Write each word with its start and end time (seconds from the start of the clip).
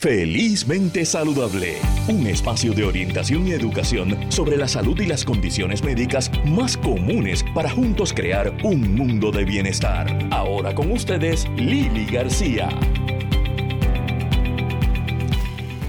Felizmente 0.00 1.04
Saludable, 1.04 1.76
un 2.08 2.26
espacio 2.26 2.72
de 2.72 2.84
orientación 2.84 3.46
y 3.46 3.52
educación 3.52 4.32
sobre 4.32 4.56
la 4.56 4.66
salud 4.66 4.98
y 4.98 5.04
las 5.04 5.26
condiciones 5.26 5.84
médicas 5.84 6.30
más 6.46 6.78
comunes 6.78 7.44
para 7.54 7.68
juntos 7.68 8.14
crear 8.14 8.50
un 8.64 8.94
mundo 8.94 9.30
de 9.30 9.44
bienestar. 9.44 10.26
Ahora 10.30 10.74
con 10.74 10.90
ustedes, 10.90 11.46
Lili 11.54 12.06
García. 12.06 12.70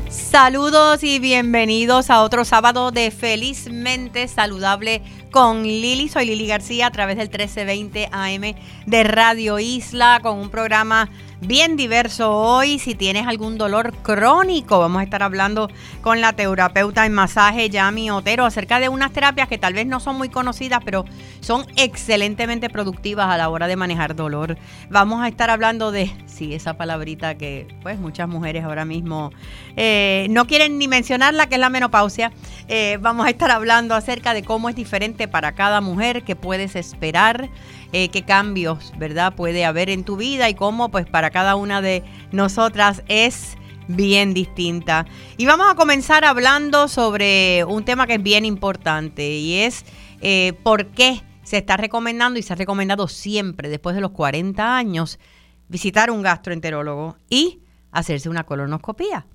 Saludos 0.10 1.04
y 1.04 1.20
bienvenidos 1.20 2.10
a 2.10 2.22
otro 2.22 2.44
sábado 2.44 2.92
de 2.92 3.12
Felizmente 3.12 4.28
Saludable 4.28 5.02
con 5.32 5.64
Lili. 5.64 6.10
Soy 6.10 6.26
Lili 6.26 6.48
García 6.48 6.88
a 6.88 6.92
través 6.92 7.16
del 7.16 7.30
1320 7.30 8.10
AM 8.12 8.56
de 8.86 9.04
Radio 9.06 9.58
Isla 9.60 10.20
con 10.22 10.38
un 10.38 10.50
programa 10.50 11.10
bien 11.42 11.76
diverso 11.76 12.32
hoy. 12.32 12.80
Si 12.80 12.96
tienes 12.96 13.28
algún 13.28 13.58
dolor 13.58 13.94
crónico, 14.04 14.80
vamos 14.80 15.02
a 15.02 15.04
estar 15.04 15.24
hablando 15.24 15.70
con 16.02 16.22
la 16.22 16.34
terapeuta 16.34 17.06
en 17.06 17.14
masaje 17.14 17.70
Yami 17.70 18.12
Otero 18.12 18.46
acerca 18.46 18.80
de 18.80 18.90
unas 18.90 19.12
terapias 19.12 19.48
que 19.48 19.58
tal 19.58 19.74
vez 19.74 19.88
no 19.88 20.00
son 20.00 20.18
muy 20.18 20.30
conocidas, 20.30 20.82
pero 20.86 21.06
son 21.42 21.66
excelentemente 21.76 22.70
productivas 22.70 23.28
a 23.28 23.38
la 23.38 23.50
hora 23.50 23.68
de 23.68 23.76
manejar 23.76 24.16
dolor. 24.16 24.58
Vamos 24.90 25.22
a 25.22 25.28
estar 25.28 25.50
hablando 25.50 25.92
de, 25.92 26.12
sí, 26.28 26.54
esa 26.54 26.78
palabrita 26.78 27.36
que 27.36 27.68
pues 27.82 28.00
muchas 28.00 28.30
mujeres 28.30 28.64
ahora 28.64 28.86
mismo 28.86 29.32
eh, 29.76 30.28
no 30.30 30.46
quieren 30.46 30.78
ni 30.78 30.88
mencionarla, 30.88 31.48
que 31.48 31.56
es 31.56 31.62
la 31.62 31.70
menopausia. 31.70 32.32
Eh, 32.68 32.98
vamos 33.02 33.26
a 33.26 33.30
estar 33.30 33.52
hablando 33.52 33.96
acerca 33.96 34.34
de 34.34 34.44
cómo 34.44 34.70
es 34.70 34.76
diferente 34.76 35.28
para 35.28 35.54
cada 35.54 35.82
mujer, 35.82 36.24
qué 36.24 36.36
puedes 36.36 36.76
esperar. 36.76 37.50
Eh, 37.94 38.10
qué 38.10 38.24
cambios, 38.24 38.94
¿verdad?, 38.98 39.36
puede 39.36 39.66
haber 39.66 39.90
en 39.90 40.04
tu 40.04 40.16
vida 40.16 40.50
y 40.50 40.56
cómo, 40.56 40.90
pues, 40.90 41.06
para 41.06 41.30
cada 41.30 41.56
una 41.56 41.82
de 41.82 42.04
nosotras 42.32 43.04
es 43.08 43.58
bien 43.88 44.34
distinta. 44.34 45.06
Y 45.38 45.46
vamos 45.46 45.68
a 45.70 45.76
comenzar 45.76 46.24
hablando 46.24 46.88
sobre 46.88 47.66
un 47.66 47.84
tema 47.84 48.08
que 48.08 48.16
es 48.16 48.24
bien 48.24 48.46
importante 48.46 49.32
y 49.32 49.56
es 49.56 49.86
eh, 50.22 50.54
por 50.64 50.88
qué 50.88 51.22
se 51.44 51.58
está 51.58 51.76
recomendando 51.76 52.40
y 52.40 52.44
se 52.44 52.54
ha 52.54 52.56
recomendado 52.56 53.08
siempre 53.08 53.68
después 53.68 53.96
de 53.96 54.02
los 54.02 54.12
40 54.12 54.78
años 54.78 55.20
visitar 55.68 56.12
un 56.12 56.22
gastroenterólogo 56.22 57.18
y 57.30 57.62
hacerse 57.92 58.30
una 58.30 58.46
colonoscopía. 58.46 59.26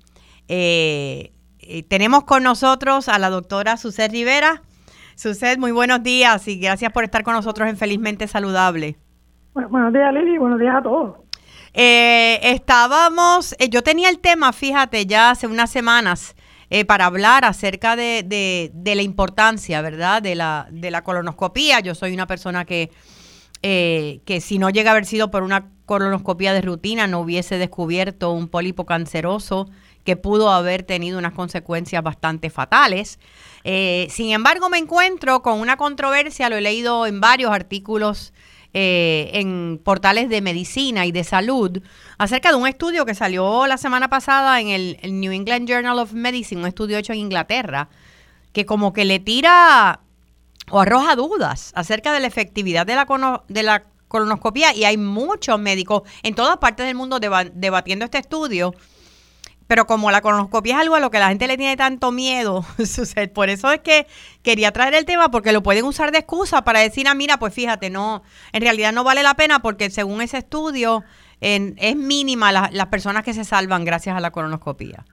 Eh, 0.47 1.33
tenemos 1.89 2.23
con 2.23 2.43
nosotros 2.43 3.09
a 3.09 3.19
la 3.19 3.29
doctora 3.29 3.77
Susé 3.77 4.07
Rivera. 4.07 4.63
Suced, 5.17 5.57
muy 5.57 5.71
buenos 5.71 6.03
días 6.03 6.47
y 6.47 6.59
gracias 6.59 6.93
por 6.93 7.03
estar 7.03 7.23
con 7.23 7.33
nosotros 7.33 7.67
en 7.67 7.75
Felizmente 7.75 8.27
Saludable. 8.27 8.97
Bueno, 9.55 9.67
buenos 9.69 9.91
días, 9.91 10.13
Lili, 10.13 10.37
buenos 10.37 10.59
días 10.59 10.75
a 10.75 10.83
todos. 10.83 11.15
Eh, 11.73 12.39
estábamos, 12.43 13.55
eh, 13.57 13.67
yo 13.67 13.81
tenía 13.81 14.09
el 14.11 14.19
tema, 14.19 14.53
fíjate, 14.53 15.07
ya 15.07 15.31
hace 15.31 15.47
unas 15.47 15.71
semanas 15.71 16.35
eh, 16.69 16.85
para 16.85 17.07
hablar 17.07 17.45
acerca 17.45 17.95
de, 17.95 18.21
de, 18.71 18.95
la 18.95 19.01
importancia, 19.01 19.81
¿verdad?, 19.81 20.21
de 20.21 20.35
la, 20.35 20.67
de 20.69 20.91
la 20.91 21.03
colonoscopía. 21.03 21.79
Yo 21.79 21.95
soy 21.95 22.13
una 22.13 22.27
persona 22.27 22.63
que, 22.65 22.91
que 23.63 24.39
si 24.39 24.59
no 24.59 24.69
llega 24.69 24.91
a 24.91 24.93
haber 24.93 25.05
sido 25.05 25.31
por 25.31 25.41
una 25.41 25.71
colonoscopía 25.87 26.53
de 26.53 26.61
rutina, 26.61 27.07
no 27.07 27.21
hubiese 27.21 27.57
descubierto 27.57 28.33
un 28.33 28.49
pólipo 28.49 28.85
canceroso 28.85 29.67
que 30.07 30.15
pudo 30.15 30.49
haber 30.51 30.83
tenido 30.83 31.19
unas 31.19 31.33
consecuencias 31.33 32.01
bastante 32.01 32.49
fatales. 32.49 33.19
Eh, 33.65 34.07
sin 34.09 34.31
embargo, 34.31 34.69
me 34.69 34.77
encuentro 34.77 35.41
con 35.41 35.59
una 35.59 35.75
controversia, 35.75 36.47
lo 36.47 36.55
he 36.55 36.61
leído 36.61 37.05
en 37.05 37.19
varios 37.19 37.51
artículos 37.51 38.31
eh, 38.73 39.31
en 39.33 39.81
portales 39.83 40.29
de 40.29 40.39
medicina 40.39 41.05
y 41.05 41.11
de 41.11 41.25
salud, 41.25 41.81
acerca 42.17 42.51
de 42.51 42.55
un 42.55 42.69
estudio 42.69 43.05
que 43.05 43.15
salió 43.15 43.67
la 43.67 43.77
semana 43.77 44.09
pasada 44.09 44.61
en 44.61 44.69
el, 44.69 45.19
New 45.19 45.33
England 45.33 45.67
Journal 45.67 45.99
of 45.99 46.13
Medicine, 46.13 46.61
un 46.61 46.67
estudio 46.67 46.97
hecho 46.97 47.11
en 47.11 47.19
Inglaterra, 47.19 47.89
que 48.53 48.65
como 48.65 48.93
que 48.93 49.03
le 49.03 49.19
tira 49.19 49.99
o 50.71 50.79
arroja 50.79 51.17
dudas 51.17 51.73
acerca 51.75 52.13
de 52.13 52.21
la 52.21 52.27
efectividad 52.27 52.85
de 52.85 52.95
la, 52.95 53.43
de 53.49 53.63
la 53.63 53.83
colonoscopia 54.07 54.73
y 54.73 54.85
hay 54.85 54.95
muchos 54.95 55.59
médicos 55.59 56.03
en 56.23 56.33
todas 56.33 56.55
partes 56.59 56.85
del 56.85 56.95
mundo 56.95 57.19
debatiendo 57.19 58.05
este 58.05 58.19
estudio 58.19 58.73
pero 59.67 59.85
como 59.85 60.11
la 60.11 60.21
colonoscopia 60.21 60.75
es 60.75 60.81
algo 60.81 60.95
a 60.95 60.99
lo 60.99 61.11
que 61.11 61.19
la 61.19 61.29
gente 61.29 61.47
le 61.47 61.57
tiene 61.57 61.77
tanto 61.77 62.11
miedo, 62.11 62.65
por 63.33 63.49
eso 63.49 63.71
es 63.71 63.81
que 63.81 64.07
quería 64.41 64.71
traer 64.71 64.95
el 64.95 65.05
tema, 65.05 65.29
porque 65.29 65.51
lo 65.51 65.61
pueden 65.61 65.85
usar 65.85 66.11
de 66.11 66.19
excusa 66.19 66.63
para 66.63 66.79
decir, 66.79 67.07
ah, 67.07 67.13
mira, 67.13 67.37
pues 67.37 67.53
fíjate, 67.53 67.89
no, 67.89 68.23
en 68.53 68.61
realidad 68.61 68.93
no 68.93 69.03
vale 69.03 69.23
la 69.23 69.35
pena 69.35 69.59
porque 69.59 69.89
según 69.89 70.21
ese 70.21 70.39
estudio 70.39 71.03
es 71.39 71.95
mínima 71.95 72.51
las 72.51 72.87
personas 72.87 73.23
que 73.23 73.33
se 73.33 73.43
salvan 73.43 73.85
gracias 73.85 74.17
a 74.17 74.19
la 74.19 74.31
colonoscopia. 74.31 75.05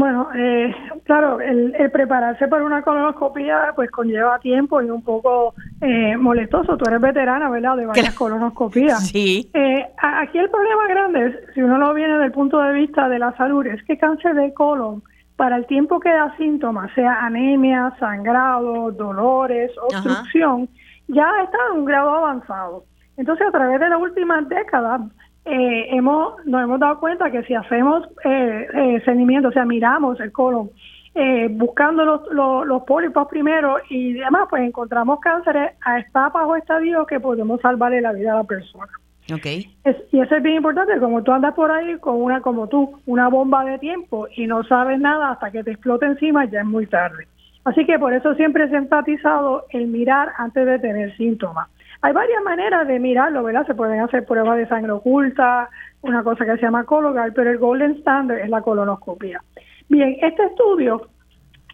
Bueno, 0.00 0.28
eh, 0.34 0.74
claro, 1.04 1.42
el, 1.42 1.74
prepararse 1.92 2.48
para 2.48 2.64
una 2.64 2.80
colonoscopía 2.80 3.74
pues 3.76 3.90
conlleva 3.90 4.38
tiempo 4.38 4.80
y 4.80 4.88
un 4.88 5.02
poco 5.02 5.52
eh, 5.82 6.16
molestoso. 6.16 6.78
Tú 6.78 6.88
eres 6.88 7.02
veterana, 7.02 7.50
¿verdad? 7.50 7.76
De 7.76 7.84
varias 7.84 8.14
colonoscopías. 8.14 9.06
Sí. 9.08 9.50
Eh, 9.52 9.86
aquí 9.98 10.38
el 10.38 10.48
problema 10.48 10.88
grande, 10.88 11.26
es, 11.26 11.54
si 11.54 11.60
uno 11.60 11.76
lo 11.76 11.92
viene 11.92 12.14
desde 12.14 12.24
el 12.24 12.32
punto 12.32 12.58
de 12.60 12.72
vista 12.72 13.10
de 13.10 13.18
la 13.18 13.36
salud, 13.36 13.66
es 13.66 13.82
que 13.84 13.98
cáncer 13.98 14.34
de 14.36 14.54
colon, 14.54 15.02
para 15.36 15.56
el 15.56 15.66
tiempo 15.66 16.00
que 16.00 16.08
da 16.08 16.34
síntomas, 16.38 16.90
sea 16.94 17.22
anemia, 17.22 17.94
sangrado, 18.00 18.92
dolores, 18.92 19.70
obstrucción, 19.82 20.66
ya 21.08 21.30
está 21.44 21.58
en 21.72 21.80
un 21.80 21.84
grado 21.84 22.08
avanzado. 22.08 22.84
Entonces, 23.18 23.46
a 23.48 23.50
través 23.50 23.78
de 23.78 23.90
las 23.90 24.00
últimas 24.00 24.48
décadas, 24.48 25.02
eh, 25.44 25.88
hemos 25.90 26.44
nos 26.44 26.62
hemos 26.62 26.80
dado 26.80 27.00
cuenta 27.00 27.30
que 27.30 27.42
si 27.44 27.54
hacemos 27.54 28.06
eh, 28.24 28.66
eh 28.72 29.02
seguimiento, 29.04 29.48
o 29.48 29.52
sea, 29.52 29.64
miramos 29.64 30.20
el 30.20 30.32
colon, 30.32 30.70
eh, 31.14 31.48
buscando 31.50 32.04
los, 32.04 32.20
los, 32.32 32.82
pólipos 32.84 33.26
primero 33.28 33.76
y 33.88 34.12
demás, 34.12 34.46
pues 34.48 34.62
encontramos 34.62 35.18
cánceres 35.20 35.72
a 35.82 35.98
etapas 35.98 36.44
o 36.46 36.56
estadios 36.56 37.06
que 37.06 37.18
podemos 37.18 37.60
salvarle 37.60 38.00
la 38.00 38.12
vida 38.12 38.32
a 38.32 38.36
la 38.36 38.44
persona. 38.44 38.92
Okay. 39.32 39.72
y 40.10 40.18
eso 40.18 40.34
es 40.34 40.42
bien 40.42 40.56
importante, 40.56 40.98
como 40.98 41.22
tú 41.22 41.30
andas 41.30 41.54
por 41.54 41.70
ahí 41.70 41.96
con 41.98 42.20
una, 42.20 42.40
como 42.40 42.66
tú, 42.66 42.98
una 43.06 43.28
bomba 43.28 43.64
de 43.64 43.78
tiempo 43.78 44.26
y 44.34 44.48
no 44.48 44.64
sabes 44.64 44.98
nada 44.98 45.30
hasta 45.30 45.52
que 45.52 45.62
te 45.62 45.70
explote 45.70 46.06
encima, 46.06 46.46
ya 46.46 46.60
es 46.60 46.66
muy 46.66 46.86
tarde. 46.88 47.28
Así 47.64 47.86
que 47.86 47.98
por 47.98 48.12
eso 48.12 48.34
siempre 48.34 48.68
se 48.68 48.74
ha 48.74 48.78
enfatizado 48.78 49.66
el 49.70 49.86
mirar 49.86 50.30
antes 50.36 50.66
de 50.66 50.78
tener 50.80 51.16
síntomas. 51.16 51.68
Hay 52.02 52.12
varias 52.12 52.42
maneras 52.42 52.86
de 52.88 52.98
mirarlo, 52.98 53.42
¿verdad? 53.42 53.66
Se 53.66 53.74
pueden 53.74 54.00
hacer 54.00 54.24
pruebas 54.24 54.56
de 54.56 54.68
sangre 54.68 54.92
oculta, 54.92 55.68
una 56.02 56.22
cosa 56.22 56.44
que 56.44 56.56
se 56.56 56.62
llama 56.62 56.84
Cologal, 56.84 57.32
pero 57.34 57.50
el 57.50 57.58
golden 57.58 57.96
standard 57.98 58.38
es 58.38 58.48
la 58.48 58.62
colonoscopia. 58.62 59.42
Bien, 59.88 60.16
este 60.22 60.44
estudio 60.44 61.08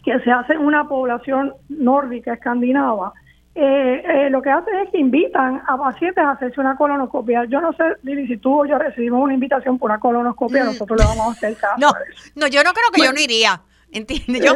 que 0.03 0.19
se 0.19 0.31
hace 0.31 0.53
en 0.53 0.59
una 0.59 0.87
población 0.87 1.53
nórdica, 1.69 2.33
escandinava, 2.33 3.13
eh, 3.59 4.03
eh, 4.05 4.29
lo 4.29 4.41
que 4.41 4.51
hace 4.51 4.69
es 4.83 4.91
que 4.91 4.99
invitan 4.99 5.63
a 5.67 5.77
pacientes 5.77 6.23
a 6.23 6.31
hacerse 6.31 6.61
una 6.61 6.77
colonoscopia. 6.77 7.45
Yo 7.45 7.59
no 7.59 7.73
sé, 7.73 7.83
Lili, 8.03 8.27
si 8.27 8.37
tú 8.37 8.61
o 8.61 8.65
yo 8.65 8.77
recibimos 8.77 9.19
una 9.19 9.33
invitación 9.33 9.79
por 9.79 9.89
una 9.89 9.99
colonoscopia, 9.99 10.63
mm. 10.63 10.67
nosotros 10.67 10.99
le 10.99 11.07
vamos 11.07 11.27
a 11.27 11.31
hacer 11.31 11.55
caso. 11.57 11.75
No, 11.79 11.91
no 12.35 12.47
yo 12.47 12.63
no 12.63 12.71
creo 12.73 12.91
que 12.93 13.01
yo 13.01 13.11
no 13.11 13.19
iría. 13.19 13.59
¿Entiendes 13.91 14.45
yo? 14.45 14.53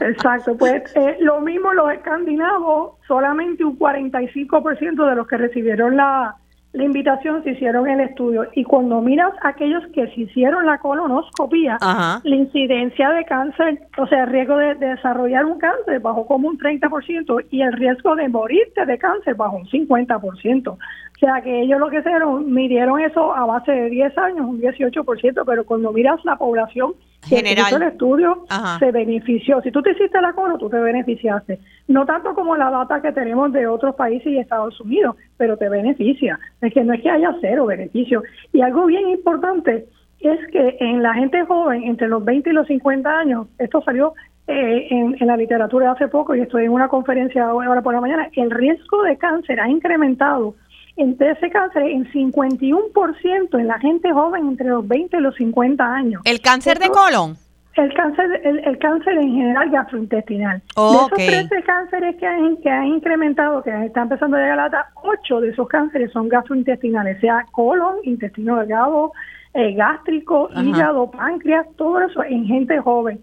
Exacto, 0.00 0.56
pues 0.56 0.82
eh, 0.94 1.16
lo 1.20 1.40
mismo 1.40 1.72
los 1.72 1.92
escandinavos, 1.92 2.92
solamente 3.06 3.64
un 3.64 3.78
45% 3.78 5.08
de 5.08 5.16
los 5.16 5.26
que 5.26 5.36
recibieron 5.36 5.96
la, 5.96 6.36
la 6.76 6.84
invitación 6.84 7.42
se 7.42 7.52
hicieron 7.52 7.88
el 7.88 8.00
estudio. 8.00 8.46
Y 8.54 8.64
cuando 8.64 9.00
miras 9.00 9.32
aquellos 9.42 9.82
que 9.94 10.06
se 10.08 10.20
hicieron 10.20 10.66
la 10.66 10.78
colonoscopía, 10.78 11.78
la 11.80 12.36
incidencia 12.36 13.10
de 13.10 13.24
cáncer, 13.24 13.80
o 13.96 14.06
sea, 14.06 14.24
el 14.24 14.30
riesgo 14.30 14.58
de, 14.58 14.74
de, 14.74 14.88
desarrollar 14.88 15.46
un 15.46 15.58
cáncer 15.58 16.00
bajó 16.00 16.26
como 16.26 16.48
un 16.48 16.58
30% 16.58 17.46
y 17.50 17.62
el 17.62 17.72
riesgo 17.72 18.14
de 18.14 18.28
morirte 18.28 18.84
de 18.84 18.98
cáncer 18.98 19.34
bajó 19.36 19.56
un 19.56 19.66
50%. 19.66 20.76
O 21.16 21.18
sea 21.18 21.40
que 21.40 21.62
ellos 21.62 21.80
lo 21.80 21.88
que 21.88 22.00
hicieron, 22.00 22.52
midieron 22.52 23.00
eso 23.00 23.34
a 23.34 23.46
base 23.46 23.72
de 23.72 23.88
10 23.88 24.18
años, 24.18 24.46
un 24.46 24.60
18%, 24.60 25.44
pero 25.46 25.64
cuando 25.64 25.90
miras 25.90 26.22
la 26.26 26.36
población 26.36 26.92
que 27.26 27.36
hizo 27.36 27.76
el 27.76 27.82
estudio, 27.84 28.44
se 28.78 28.92
benefició. 28.92 29.62
Si 29.62 29.70
tú 29.70 29.80
te 29.80 29.92
hiciste 29.92 30.20
la 30.20 30.34
cono, 30.34 30.58
tú 30.58 30.68
te 30.68 30.78
beneficiaste. 30.78 31.58
No 31.88 32.04
tanto 32.04 32.34
como 32.34 32.54
la 32.54 32.70
data 32.70 33.00
que 33.00 33.12
tenemos 33.12 33.50
de 33.52 33.66
otros 33.66 33.94
países 33.94 34.26
y 34.26 34.38
Estados 34.38 34.78
Unidos, 34.78 35.16
pero 35.38 35.56
te 35.56 35.70
beneficia. 35.70 36.38
Es 36.60 36.74
que 36.74 36.84
no 36.84 36.92
es 36.92 37.02
que 37.02 37.10
haya 37.10 37.34
cero 37.40 37.64
beneficio. 37.64 38.22
Y 38.52 38.60
algo 38.60 38.84
bien 38.84 39.08
importante 39.08 39.86
es 40.20 40.38
que 40.52 40.76
en 40.80 41.02
la 41.02 41.14
gente 41.14 41.46
joven, 41.46 41.84
entre 41.84 42.08
los 42.08 42.22
20 42.24 42.50
y 42.50 42.52
los 42.52 42.66
50 42.66 43.10
años, 43.10 43.48
esto 43.58 43.80
salió 43.82 44.12
eh, 44.46 44.88
en, 44.90 45.16
en, 45.18 45.26
la 45.26 45.36
literatura 45.36 45.92
hace 45.92 46.08
poco 46.08 46.34
y 46.34 46.40
estoy 46.40 46.66
en 46.66 46.72
una 46.72 46.88
conferencia 46.88 47.48
ahora 47.48 47.82
por 47.82 47.94
la 47.94 48.00
mañana, 48.00 48.28
el 48.36 48.50
riesgo 48.50 49.02
de 49.02 49.16
cáncer 49.16 49.58
ha 49.58 49.68
incrementado 49.68 50.54
entre 50.96 51.32
ese 51.32 51.50
cáncer 51.50 51.82
en 51.82 52.10
51% 52.10 53.58
en 53.58 53.66
la 53.66 53.78
gente 53.78 54.12
joven 54.12 54.48
entre 54.48 54.68
los 54.68 54.86
20 54.86 55.16
y 55.16 55.20
los 55.20 55.34
50 55.36 55.84
años. 55.84 56.22
¿El 56.24 56.40
cáncer 56.40 56.78
de 56.78 56.88
colon? 56.88 57.36
El 57.74 57.92
cáncer, 57.92 58.40
el, 58.42 58.78
cáncer 58.78 59.18
en 59.18 59.34
general 59.34 59.68
gastrointestinal. 59.70 60.62
de 60.74 60.96
esos 60.96 61.10
13 61.48 61.62
cánceres 61.62 62.16
que 62.16 62.26
han, 62.26 62.56
que 62.56 62.70
han 62.70 62.86
incrementado, 62.86 63.62
que 63.62 63.70
están 63.84 64.04
empezando 64.04 64.38
a 64.38 64.40
llegar 64.40 64.58
a 64.58 64.62
la 64.62 64.68
data, 64.70 64.90
8 65.02 65.40
de 65.42 65.50
esos 65.50 65.68
cánceres 65.68 66.10
son 66.10 66.30
gastrointestinales, 66.30 67.20
sea 67.20 67.44
colon, 67.52 67.96
intestino 68.04 68.56
delgado, 68.56 69.12
eh, 69.52 69.74
gástrico, 69.74 70.48
hígado, 70.56 71.10
páncreas, 71.10 71.66
todo 71.76 72.00
eso 72.00 72.24
en 72.24 72.46
gente 72.46 72.78
joven. 72.78 73.20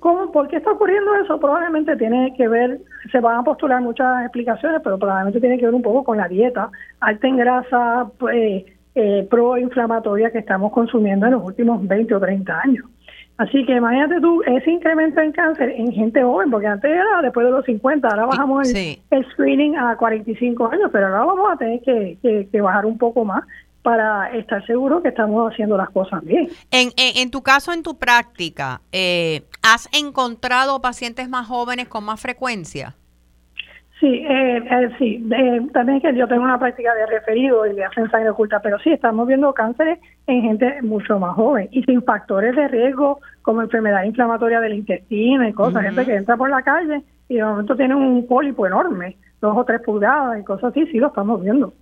¿Cómo, 0.00 0.32
¿Por 0.32 0.48
qué 0.48 0.56
está 0.56 0.72
ocurriendo 0.72 1.14
eso? 1.14 1.38
Probablemente 1.38 1.96
tiene 1.96 2.34
que 2.36 2.48
ver, 2.48 2.80
se 3.12 3.20
van 3.20 3.38
a 3.38 3.44
postular 3.44 3.80
muchas 3.80 4.22
explicaciones, 4.24 4.80
pero 4.82 4.98
probablemente 4.98 5.40
tiene 5.40 5.58
que 5.58 5.66
ver 5.66 5.74
un 5.74 5.82
poco 5.82 6.02
con 6.02 6.16
la 6.16 6.26
dieta, 6.26 6.70
alta 6.98 7.28
en 7.28 7.36
grasa 7.36 8.10
pues, 8.18 8.64
eh, 8.96 9.26
proinflamatoria 9.30 10.32
que 10.32 10.38
estamos 10.38 10.72
consumiendo 10.72 11.26
en 11.26 11.32
los 11.32 11.44
últimos 11.44 11.86
20 11.86 12.14
o 12.14 12.20
30 12.20 12.60
años. 12.60 12.86
Así 13.38 13.66
que 13.66 13.76
imagínate 13.76 14.18
tú 14.20 14.42
ese 14.46 14.70
incremento 14.70 15.20
en 15.20 15.30
cáncer 15.30 15.68
en 15.76 15.92
gente 15.92 16.22
joven, 16.22 16.50
porque 16.50 16.66
antes 16.66 16.90
era 16.90 17.20
después 17.22 17.44
de 17.44 17.52
los 17.52 17.64
50, 17.66 18.08
ahora 18.08 18.26
bajamos 18.26 18.72
el, 18.72 19.26
screening 19.32 19.76
a 19.76 19.94
45 19.96 20.68
años, 20.72 20.88
pero 20.90 21.08
ahora 21.08 21.24
vamos 21.26 21.52
a 21.52 21.56
tener 21.58 21.80
que, 21.82 22.16
que, 22.50 22.60
bajar 22.62 22.86
un 22.86 22.96
poco 22.96 23.26
más 23.26 23.44
para 23.86 24.32
estar 24.32 24.66
seguro 24.66 25.00
que 25.00 25.10
estamos 25.10 25.52
haciendo 25.52 25.76
las 25.76 25.90
cosas 25.90 26.20
bien. 26.24 26.48
En, 26.72 26.88
en, 26.96 27.30
tu 27.30 27.44
caso, 27.44 27.72
en 27.72 27.84
tu 27.84 27.96
práctica, 27.96 28.80
eh, 28.90 29.44
¿has 29.62 29.88
encontrado 29.96 30.80
pacientes 30.80 31.28
más 31.28 31.46
jóvenes 31.46 31.86
con 31.86 32.02
más 32.02 32.20
frecuencia? 32.20 32.96
Sí, 34.00 34.08
eh, 34.08 34.56
eh, 34.56 34.90
sí. 34.98 35.30
también 35.72 35.98
es 35.98 36.02
que 36.02 36.18
yo 36.18 36.26
tengo 36.26 36.42
una 36.42 36.58
práctica 36.58 36.92
de 36.96 37.06
referido 37.06 37.64
y 37.64 37.74
le 37.74 37.84
hacen 37.84 38.10
sangre 38.10 38.30
oculta, 38.30 38.58
pero 38.60 38.76
sí, 38.80 38.90
estamos 38.90 39.24
viendo 39.28 39.54
cánceres 39.54 40.00
en 40.26 40.42
gente 40.42 40.82
mucho 40.82 41.20
más 41.20 41.36
joven 41.36 41.68
y 41.70 41.84
sin 41.84 42.02
factores 42.02 42.56
de 42.56 42.66
riesgo 42.66 43.20
como 43.42 43.62
enfermedad 43.62 44.02
inflamatoria 44.02 44.60
del 44.60 44.74
intestino 44.74 45.46
y 45.46 45.52
cosas. 45.52 45.84
Gente 45.84 46.04
que 46.04 46.16
entra 46.16 46.36
por 46.36 46.50
la 46.50 46.62
calle 46.62 47.04
y 47.28 47.36
de 47.36 47.44
momento 47.44 47.76
tiene 47.76 47.94
un 47.94 48.26
pólipo 48.26 48.66
enorme, 48.66 49.16
dos 49.40 49.56
o 49.56 49.64
tres 49.64 49.80
pulgadas 49.82 50.40
y 50.40 50.42
cosas 50.42 50.72
así, 50.72 50.86
sí 50.88 50.98
lo 50.98 51.06
estamos 51.06 51.40
viendo. 51.40 51.72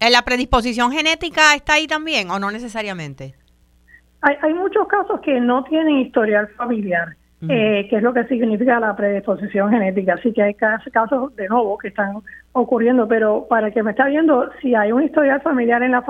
¿La 0.00 0.22
predisposición 0.22 0.92
genética 0.92 1.54
está 1.54 1.74
ahí 1.74 1.86
también 1.86 2.30
o 2.30 2.38
no 2.38 2.50
necesariamente? 2.50 3.34
Hay, 4.22 4.36
hay 4.42 4.54
muchos 4.54 4.86
casos 4.88 5.20
que 5.20 5.40
no 5.40 5.64
tienen 5.64 5.98
historial 5.98 6.48
familiar 6.56 7.16
eh, 7.42 7.86
que 7.90 7.96
es 7.96 8.02
lo 8.02 8.14
que 8.14 8.24
significa 8.24 8.80
la 8.80 8.96
predisposición 8.96 9.70
genética. 9.70 10.14
Así 10.14 10.32
que 10.32 10.42
hay 10.42 10.54
casos 10.54 11.36
de 11.36 11.48
nuevo 11.48 11.76
que 11.76 11.88
están 11.88 12.22
ocurriendo, 12.52 13.06
pero 13.06 13.46
para 13.48 13.68
el 13.68 13.74
que 13.74 13.82
me 13.82 13.90
está 13.90 14.06
viendo, 14.06 14.48
si 14.60 14.74
hay 14.74 14.90
un 14.90 15.02
historial 15.02 15.42
familiar 15.42 15.82
en 15.82 15.92
la, 15.92 16.02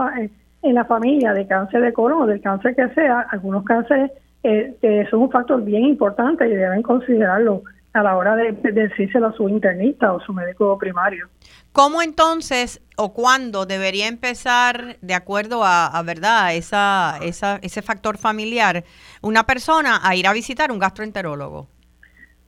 en 0.63 0.75
la 0.75 0.85
familia 0.85 1.33
de 1.33 1.47
cáncer 1.47 1.83
de 1.83 1.93
colon 1.93 2.23
o 2.23 2.27
del 2.27 2.41
cáncer 2.41 2.77
que 2.77 2.89
sea, 2.91 3.27
algunos 3.31 3.65
cánceres 3.65 4.13
eh, 4.45 5.07
son 5.11 5.23
un 5.23 5.31
factor 5.31 5.63
bien 5.65 5.85
importante 5.85 6.49
y 6.49 6.55
deben 6.55 6.83
considerarlo 6.83 7.63
a 7.97 8.03
la 8.03 8.17
hora 8.17 8.37
de, 8.37 8.53
decírselo 8.53 9.29
a 9.29 9.33
su 9.33 9.49
internista 9.49 10.13
o 10.13 10.21
su 10.21 10.33
médico 10.33 10.77
primario. 10.79 11.29
¿Cómo 11.73 12.03
entonces 12.03 12.83
o 12.97 13.13
cuándo 13.13 13.67
debería 13.67 14.09
empezar, 14.09 14.97
de 15.01 15.15
acuerdo 15.15 15.63
a, 15.65 16.03
verdad, 16.05 16.55
esa, 16.55 17.19
esa, 17.23 17.59
ese 17.63 17.83
factor 17.83 18.19
familiar, 18.19 18.85
una 19.23 19.45
persona 19.45 20.01
a 20.03 20.15
ir 20.15 20.27
a 20.27 20.33
visitar 20.33 20.71
un 20.71 20.79
gastroenterólogo? 20.79 21.69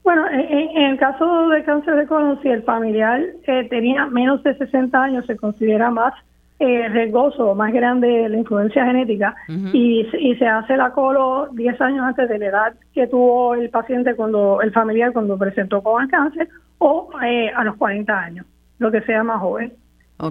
Bueno, 0.03 0.27
en, 0.29 0.77
el 0.77 0.97
caso 0.97 1.49
de 1.49 1.63
cáncer 1.63 1.95
de 1.95 2.07
colon, 2.07 2.41
si 2.41 2.49
el 2.49 2.63
familiar 2.63 3.21
eh, 3.43 3.67
tenía 3.69 4.07
menos 4.07 4.41
de 4.43 4.57
60 4.57 4.97
años, 4.97 5.25
se 5.27 5.37
considera 5.37 5.91
más 5.91 6.13
eh, 6.59 6.89
riesgoso, 6.89 7.55
más 7.55 7.71
grande 7.71 8.27
la 8.27 8.37
influencia 8.37 8.85
genética 8.85 9.33
y, 9.47 10.05
y, 10.19 10.35
se 10.35 10.45
hace 10.45 10.75
la 10.75 10.91
colo 10.91 11.47
10 11.53 11.79
años 11.79 12.05
antes 12.05 12.27
de 12.27 12.37
la 12.37 12.45
edad 12.47 12.73
que 12.93 13.07
tuvo 13.07 13.55
el 13.55 13.69
paciente 13.69 14.13
cuando 14.13 14.61
el 14.61 14.73
familiar 14.73 15.13
cuando 15.13 15.37
presentó 15.37 15.81
con 15.81 16.03
el 16.03 16.09
cáncer 16.09 16.49
o 16.79 17.09
eh, 17.23 17.49
a 17.55 17.63
los 17.63 17.77
40 17.77 18.13
años, 18.13 18.45
lo 18.77 18.91
que 18.91 18.99
sea 19.01 19.23
más 19.23 19.39
joven. 19.39 19.71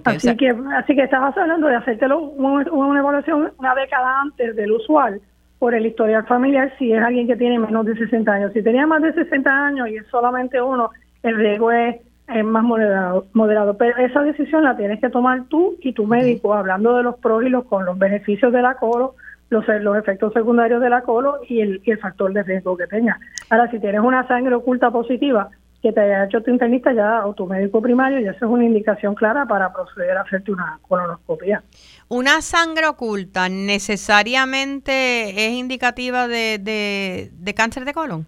así 0.05 0.37
que 0.37 0.55
así 0.77 0.95
que 0.95 1.05
estabas 1.05 1.35
hablando 1.37 1.67
de 1.67 1.77
hacértelo 1.77 2.19
una, 2.19 2.71
una 2.73 3.01
evaluación 3.01 3.51
una 3.59 3.75
década 3.75 4.21
antes 4.21 4.55
del 4.55 4.73
usual 4.73 5.23
por 5.59 5.75
el 5.75 5.87
historial 5.87 6.27
familiar 6.27 6.73
si 6.79 6.93
es 6.93 7.03
alguien 7.03 7.27
que 7.27 7.37
tiene 7.37 7.59
menos 7.59 7.87
de 7.87 7.97
60 7.97 8.31
años. 8.31 8.53
Si 8.53 8.63
tenía 8.63 8.87
más 8.87 9.01
de 9.01 9.15
60 9.15 9.51
años 9.51 9.89
y 9.89 9.97
es 9.97 10.07
solamente 10.09 10.61
uno, 10.61 10.91
el 11.23 11.37
riesgo 11.37 11.73
es 11.73 11.97
es 12.29 12.45
más 12.45 12.63
moderado, 12.63 13.27
moderado. 13.33 13.77
Pero 13.77 13.97
esa 13.99 14.23
decisión 14.23 14.65
la 14.65 14.77
tienes 14.77 15.01
que 15.01 15.11
tomar 15.11 15.45
tú 15.49 15.77
y 15.81 15.93
tu 15.93 16.07
médico, 16.07 16.55
hablando 16.55 16.97
de 16.97 17.03
los 17.03 17.19
pros 17.19 17.45
y 17.45 17.49
los 17.49 17.65
con 17.65 17.85
los 17.85 17.99
beneficios 17.99 18.53
de 18.53 18.63
la 18.63 18.75
colo, 18.75 19.15
los, 19.51 19.65
los 19.81 19.97
efectos 19.97 20.33
secundarios 20.35 20.81
de 20.81 20.91
la 20.91 21.03
colo 21.03 21.41
y 21.49 21.61
el, 21.61 21.81
y 21.85 21.91
el 21.91 21.99
factor 21.99 22.33
de 22.33 22.43
riesgo 22.43 22.77
que 22.77 22.87
tenga. 22.87 23.19
Ahora, 23.51 23.71
si 23.71 23.79
tienes 23.79 24.01
una 24.01 24.27
sangre 24.29 24.55
oculta 24.55 24.91
positiva 24.91 25.49
que 25.81 25.93
te 25.93 26.01
haya 26.01 26.25
hecho 26.25 26.43
tu 26.43 26.51
internista 26.51 26.93
ya 26.93 27.25
o 27.25 27.35
tu 27.35 27.47
médico 27.47 27.81
primario, 27.81 28.19
ya 28.19 28.33
eso 28.33 28.47
es 28.47 28.51
una 28.51 28.65
indicación 28.65 29.15
clara 29.15 29.47
para 29.47 29.73
proceder 29.73 30.17
a 30.17 30.23
hacerte 30.23 30.51
una 30.51 30.79
colonoscopia. 30.89 31.63
¿Una 32.09 32.43
sangre 32.43 32.89
oculta 32.89 33.49
necesariamente 33.49 35.47
es 35.47 35.53
indicativa 35.53 36.27
de, 36.27 36.59
de, 36.59 37.31
de 37.33 37.55
cáncer 37.55 37.85
de 37.85 37.95
colon? 37.95 38.27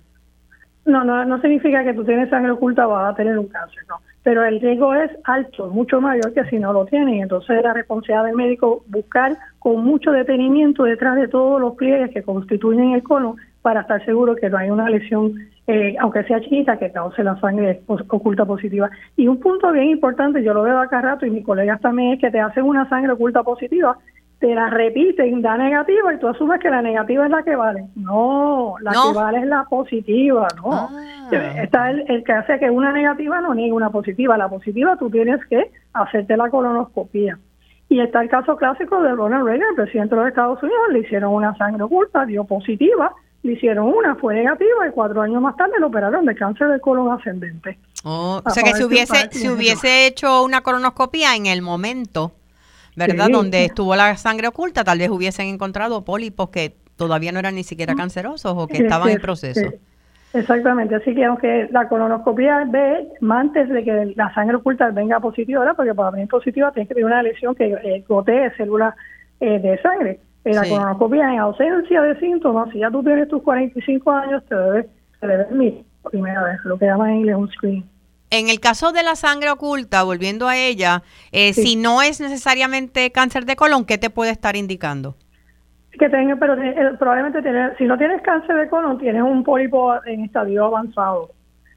No, 0.86 1.04
no, 1.04 1.24
no 1.24 1.40
significa 1.40 1.84
que 1.84 1.94
tú 1.94 2.04
tienes 2.04 2.30
sangre 2.30 2.52
oculta 2.52 2.86
vas 2.86 3.12
a 3.12 3.16
tener 3.16 3.38
un 3.38 3.48
cáncer, 3.48 3.82
no. 3.88 3.96
Pero 4.22 4.44
el 4.44 4.60
riesgo 4.60 4.94
es 4.94 5.10
alto, 5.24 5.68
mucho 5.68 6.00
mayor 6.00 6.32
que 6.32 6.44
si 6.44 6.58
no 6.58 6.72
lo 6.72 6.84
tienes. 6.86 7.22
Entonces 7.22 7.58
es 7.58 7.62
la 7.62 7.72
responsabilidad 7.72 8.24
del 8.24 8.36
médico 8.36 8.82
buscar 8.88 9.36
con 9.58 9.84
mucho 9.84 10.10
detenimiento 10.10 10.84
detrás 10.84 11.16
de 11.16 11.28
todos 11.28 11.60
los 11.60 11.74
pliegues 11.76 12.10
que 12.10 12.22
constituyen 12.22 12.92
el 12.92 13.02
colon 13.02 13.36
para 13.62 13.82
estar 13.82 14.04
seguro 14.04 14.34
que 14.36 14.48
no 14.48 14.56
hay 14.56 14.70
una 14.70 14.88
lesión, 14.88 15.34
eh, 15.66 15.94
aunque 16.00 16.24
sea 16.24 16.40
chiquita, 16.40 16.78
que 16.78 16.90
cause 16.92 17.22
la 17.22 17.38
sangre 17.40 17.82
oculta 17.86 18.44
positiva. 18.44 18.90
Y 19.16 19.26
un 19.28 19.38
punto 19.38 19.70
bien 19.72 19.88
importante, 19.88 20.42
yo 20.42 20.54
lo 20.54 20.62
veo 20.62 20.78
acá 20.78 21.02
rato 21.02 21.26
y 21.26 21.30
mis 21.30 21.44
colegas 21.44 21.80
también, 21.80 22.12
es 22.12 22.20
que 22.20 22.30
te 22.30 22.40
hacen 22.40 22.64
una 22.64 22.88
sangre 22.88 23.12
oculta 23.12 23.42
positiva 23.42 23.98
te 24.40 24.54
la 24.54 24.70
repiten, 24.70 25.42
da 25.42 25.58
negativa 25.58 26.14
y 26.14 26.18
tú 26.18 26.26
asumes 26.26 26.60
que 26.60 26.70
la 26.70 26.80
negativa 26.80 27.26
es 27.26 27.30
la 27.30 27.42
que 27.42 27.54
vale. 27.54 27.84
No, 27.94 28.74
la 28.80 28.92
que 28.92 29.14
vale 29.14 29.38
es 29.40 29.46
la 29.46 29.64
positiva, 29.64 30.48
no. 30.56 30.72
Ah. 30.72 30.88
Está 31.62 31.90
el, 31.90 32.24
que 32.24 32.32
hace 32.32 32.58
que 32.58 32.70
una 32.70 32.90
negativa 32.90 33.40
no 33.42 33.54
niegue 33.54 33.72
una 33.72 33.90
positiva. 33.90 34.38
La 34.38 34.48
positiva 34.48 34.96
tú 34.96 35.10
tienes 35.10 35.44
que 35.46 35.70
hacerte 35.92 36.38
la 36.38 36.48
colonoscopia. 36.48 37.38
Y 37.90 38.00
está 38.00 38.22
el 38.22 38.30
caso 38.30 38.56
clásico 38.56 39.02
de 39.02 39.14
Ronald 39.14 39.44
Reagan, 39.44 39.68
el 39.70 39.76
presidente 39.76 40.14
de 40.14 40.20
los 40.22 40.28
Estados 40.28 40.62
Unidos, 40.62 40.80
le 40.92 41.00
hicieron 41.00 41.34
una 41.34 41.54
sangre 41.56 41.82
oculta, 41.82 42.24
dio 42.24 42.44
positiva, 42.44 43.12
le 43.42 43.52
hicieron 43.52 43.92
una, 43.92 44.14
fue 44.14 44.34
negativa 44.34 44.88
y 44.88 44.92
cuatro 44.92 45.20
años 45.20 45.42
más 45.42 45.56
tarde 45.56 45.72
lo 45.78 45.88
operaron 45.88 46.24
de 46.24 46.34
cáncer 46.34 46.68
de 46.68 46.80
colon 46.80 47.12
ascendente. 47.12 47.78
Oh, 48.04 48.40
o 48.42 48.50
sea 48.50 48.62
que 48.62 48.72
si 48.72 48.84
hubiese, 48.84 49.28
si 49.32 49.48
hubiese 49.48 50.06
hecho 50.06 50.44
una 50.44 50.62
colonoscopia 50.62 51.36
en 51.36 51.46
el 51.46 51.60
momento 51.60 52.32
¿verdad? 52.96 53.28
Donde 53.30 53.64
estuvo 53.66 53.94
la 53.96 54.16
sangre 54.16 54.48
oculta, 54.48 54.84
tal 54.84 54.98
vez 54.98 55.10
hubiesen 55.10 55.46
encontrado 55.46 56.04
pólipos 56.04 56.50
que 56.50 56.74
todavía 56.96 57.32
no 57.32 57.38
eran 57.38 57.54
ni 57.54 57.64
siquiera 57.64 57.94
cancerosos 57.94 58.54
o 58.56 58.66
que 58.66 58.78
estaban 58.78 59.08
en 59.08 59.20
proceso. 59.20 59.70
Exactamente, 60.32 60.94
así 60.94 61.12
que 61.14 61.24
aunque 61.24 61.68
la 61.72 61.88
colonoscopia 61.88 62.64
ve 62.68 63.08
antes 63.28 63.68
de 63.68 63.82
que 63.82 64.12
la 64.14 64.32
sangre 64.32 64.56
oculta 64.56 64.90
venga 64.90 65.18
positiva, 65.18 65.72
porque 65.74 65.92
para 65.92 66.12
venir 66.12 66.28
positiva 66.28 66.70
tienes 66.70 66.88
que 66.88 66.94
tener 66.94 67.06
una 67.06 67.22
lesión 67.22 67.54
que 67.54 67.72
eh, 67.72 68.04
gotee 68.08 68.54
células 68.56 68.94
eh, 69.40 69.58
de 69.58 69.80
sangre. 69.82 70.20
Eh, 70.44 70.54
la 70.54 70.62
colonoscopia 70.62 71.32
en 71.32 71.40
ausencia 71.40 72.02
de 72.02 72.18
síntomas, 72.20 72.70
si 72.70 72.78
ya 72.78 72.90
tú 72.90 73.02
tienes 73.02 73.28
tus 73.28 73.42
45 73.42 74.10
años, 74.12 74.44
te 74.48 74.54
debes, 74.54 74.86
te 75.20 75.26
debes 75.26 75.50
mirar 75.50 75.82
primera 76.10 76.44
vez, 76.44 76.58
lo 76.64 76.78
que 76.78 76.86
llaman 76.86 77.10
en 77.10 77.16
inglés 77.16 77.36
un 77.36 77.50
screen. 77.50 77.84
En 78.30 78.48
el 78.48 78.60
caso 78.60 78.92
de 78.92 79.02
la 79.02 79.16
sangre 79.16 79.50
oculta, 79.50 80.04
volviendo 80.04 80.46
a 80.46 80.56
ella, 80.56 81.02
eh, 81.32 81.52
si 81.52 81.74
no 81.74 82.00
es 82.00 82.20
necesariamente 82.20 83.10
cáncer 83.10 83.44
de 83.44 83.56
colon, 83.56 83.84
¿qué 83.84 83.98
te 83.98 84.08
puede 84.08 84.30
estar 84.30 84.54
indicando? 84.54 85.16
Que 85.98 86.08
tenga, 86.08 86.36
pero 86.36 86.54
eh, 86.54 86.94
probablemente 86.96 87.42
tener, 87.42 87.76
si 87.76 87.84
no 87.84 87.98
tienes 87.98 88.22
cáncer 88.22 88.54
de 88.54 88.68
colon, 88.68 88.98
tienes 88.98 89.22
un 89.22 89.42
pólipo 89.42 89.92
en 90.04 90.24
estadio 90.24 90.66
avanzado. 90.66 91.32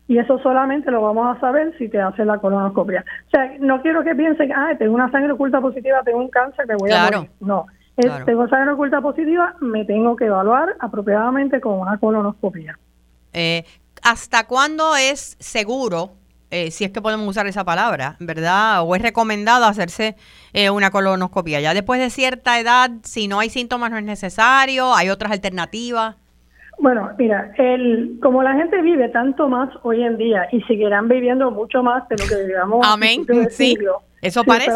Y 0.07 0.19
eso 0.19 0.37
solamente 0.39 0.91
lo 0.91 1.01
vamos 1.01 1.35
a 1.35 1.39
saber 1.39 1.75
si 1.79 1.89
te 1.89 1.99
hace 1.99 2.23
la 2.23 2.37
colonoscopia. 2.37 3.03
O 3.27 3.29
sea, 3.31 3.51
no 3.59 3.81
quiero 3.81 4.03
que 4.03 4.13
piensen, 4.13 4.51
ah, 4.53 4.73
tengo 4.77 4.93
una 4.93 5.09
sangre 5.09 5.31
oculta 5.31 5.59
positiva, 5.59 6.03
tengo 6.03 6.19
un 6.19 6.29
cáncer, 6.29 6.67
me 6.67 6.75
voy 6.75 6.91
a 6.91 7.05
morir. 7.05 7.29
No, 7.39 7.65
tengo 7.95 8.47
sangre 8.47 8.73
oculta 8.73 9.01
positiva, 9.01 9.55
me 9.59 9.85
tengo 9.85 10.15
que 10.15 10.25
evaluar 10.25 10.75
apropiadamente 10.79 11.59
con 11.59 11.79
una 11.79 11.97
colonoscopia. 11.97 12.77
Eh, 13.31 13.63
¿Hasta 14.03 14.45
cuándo 14.45 14.95
es 14.95 15.35
seguro 15.39 16.11
eh, 16.53 16.69
si 16.69 16.83
es 16.83 16.91
que 16.91 17.01
podemos 17.01 17.27
usar 17.27 17.47
esa 17.47 17.65
palabra, 17.65 18.15
¿verdad? 18.19 18.83
O 18.83 18.95
es 18.95 19.01
recomendado 19.01 19.65
hacerse 19.65 20.15
eh, 20.53 20.69
una 20.69 20.91
colonoscopia. 20.91 21.59
Ya 21.59 21.73
después 21.73 21.99
de 21.99 22.11
cierta 22.11 22.59
edad, 22.59 22.91
si 23.01 23.27
no 23.27 23.39
hay 23.39 23.49
síntomas 23.49 23.89
no 23.89 23.97
es 23.97 24.03
necesario, 24.03 24.93
hay 24.93 25.09
otras 25.09 25.31
alternativas. 25.31 26.15
Bueno, 26.77 27.09
mira, 27.17 27.51
el, 27.57 28.19
como 28.21 28.43
la 28.43 28.53
gente 28.53 28.81
vive 28.83 29.09
tanto 29.09 29.49
más 29.49 29.69
hoy 29.81 30.03
en 30.03 30.17
día 30.17 30.47
y 30.51 30.61
seguirán 30.61 31.07
viviendo 31.07 31.49
mucho 31.49 31.81
más 31.81 32.07
de 32.09 32.17
lo 32.17 32.25
que 32.27 32.43
vivíamos 32.43 32.85
Amén. 32.87 33.25
Sí, 33.49 33.75
eso 34.21 34.43
parece. 34.43 34.71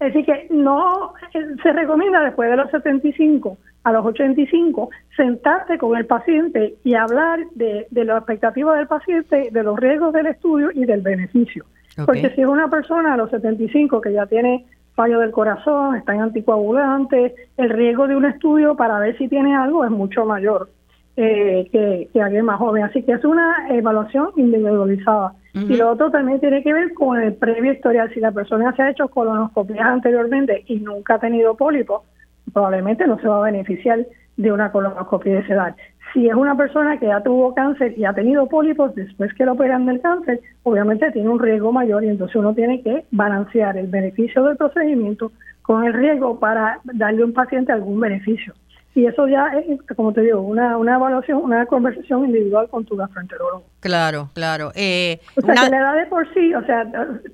Es 0.00 0.14
decir, 0.14 0.24
que 0.24 0.46
no 0.48 1.12
eh, 1.34 1.40
se 1.62 1.72
recomienda 1.74 2.22
después 2.22 2.48
de 2.48 2.56
los 2.56 2.70
75 2.70 3.58
a 3.82 3.92
los 3.92 4.04
85, 4.04 4.90
sentarte 5.16 5.78
con 5.78 5.96
el 5.96 6.06
paciente 6.06 6.74
y 6.84 6.94
hablar 6.94 7.40
de, 7.54 7.86
de 7.90 8.04
la 8.04 8.18
expectativa 8.18 8.76
del 8.76 8.86
paciente, 8.86 9.48
de 9.50 9.62
los 9.62 9.78
riesgos 9.78 10.12
del 10.12 10.26
estudio 10.26 10.70
y 10.74 10.84
del 10.84 11.00
beneficio. 11.00 11.64
Porque 12.06 12.30
si 12.30 12.42
es 12.42 12.46
una 12.46 12.68
persona 12.68 13.14
a 13.14 13.16
los 13.16 13.30
75 13.30 14.00
que 14.00 14.12
ya 14.12 14.26
tiene 14.26 14.64
fallo 14.94 15.20
del 15.20 15.30
corazón, 15.30 15.96
está 15.96 16.14
en 16.14 16.22
anticoagulante, 16.22 17.34
el 17.56 17.70
riesgo 17.70 18.06
de 18.06 18.16
un 18.16 18.26
estudio 18.26 18.76
para 18.76 18.98
ver 18.98 19.16
si 19.18 19.28
tiene 19.28 19.56
algo 19.56 19.84
es 19.84 19.90
mucho 19.90 20.24
mayor 20.24 20.68
eh, 21.16 21.68
que, 21.72 22.08
que 22.12 22.22
alguien 22.22 22.44
más 22.44 22.58
joven. 22.58 22.84
Así 22.84 23.02
que 23.02 23.12
es 23.12 23.24
una 23.24 23.68
evaluación 23.70 24.28
individualizada. 24.36 25.34
Y 25.52 25.76
lo 25.76 25.90
otro 25.90 26.10
también 26.12 26.38
tiene 26.38 26.62
que 26.62 26.72
ver 26.72 26.94
con 26.94 27.20
el 27.20 27.34
previo 27.34 27.72
historial. 27.72 28.08
Si 28.14 28.20
la 28.20 28.30
persona 28.30 28.72
se 28.76 28.82
ha 28.82 28.90
hecho 28.90 29.08
colonoscopías 29.08 29.84
anteriormente 29.84 30.62
y 30.66 30.78
nunca 30.78 31.14
ha 31.14 31.18
tenido 31.18 31.56
pólipo, 31.56 32.04
probablemente 32.52 33.06
no 33.06 33.18
se 33.18 33.28
va 33.28 33.38
a 33.38 33.50
beneficiar 33.50 34.06
de 34.36 34.52
una 34.52 34.72
colonoscopia 34.72 35.34
de 35.34 35.38
esa 35.40 35.54
edad. 35.54 35.76
Si 36.12 36.28
es 36.28 36.34
una 36.34 36.56
persona 36.56 36.98
que 36.98 37.06
ya 37.06 37.22
tuvo 37.22 37.54
cáncer 37.54 37.96
y 37.96 38.04
ha 38.04 38.12
tenido 38.12 38.46
pólipos 38.48 38.94
después 38.94 39.32
que 39.34 39.44
lo 39.44 39.52
operan 39.52 39.86
del 39.86 40.00
cáncer, 40.00 40.40
obviamente 40.64 41.12
tiene 41.12 41.28
un 41.28 41.38
riesgo 41.38 41.72
mayor 41.72 42.02
y 42.04 42.08
entonces 42.08 42.36
uno 42.36 42.52
tiene 42.54 42.82
que 42.82 43.04
balancear 43.12 43.76
el 43.76 43.86
beneficio 43.86 44.42
del 44.44 44.56
procedimiento 44.56 45.30
con 45.62 45.84
el 45.84 45.92
riesgo 45.92 46.40
para 46.40 46.80
darle 46.84 47.22
a 47.22 47.26
un 47.26 47.32
paciente 47.32 47.70
algún 47.70 48.00
beneficio. 48.00 48.54
Y 48.94 49.06
eso 49.06 49.28
ya 49.28 49.46
es, 49.56 49.80
como 49.96 50.12
te 50.12 50.22
digo, 50.22 50.40
una, 50.40 50.76
una 50.76 50.96
evaluación, 50.96 51.38
una 51.38 51.64
conversación 51.66 52.24
individual 52.24 52.68
con 52.68 52.84
tu 52.84 52.96
gastroenterólogo. 52.96 53.64
Claro, 53.78 54.30
claro. 54.34 54.72
Eh, 54.74 55.20
o 55.36 55.40
sea, 55.42 55.54
que 55.54 55.70
la 55.70 55.78
edad 55.78 55.96
de 55.96 56.06
por 56.06 56.32
sí, 56.34 56.52
o 56.54 56.64
sea, 56.66 56.84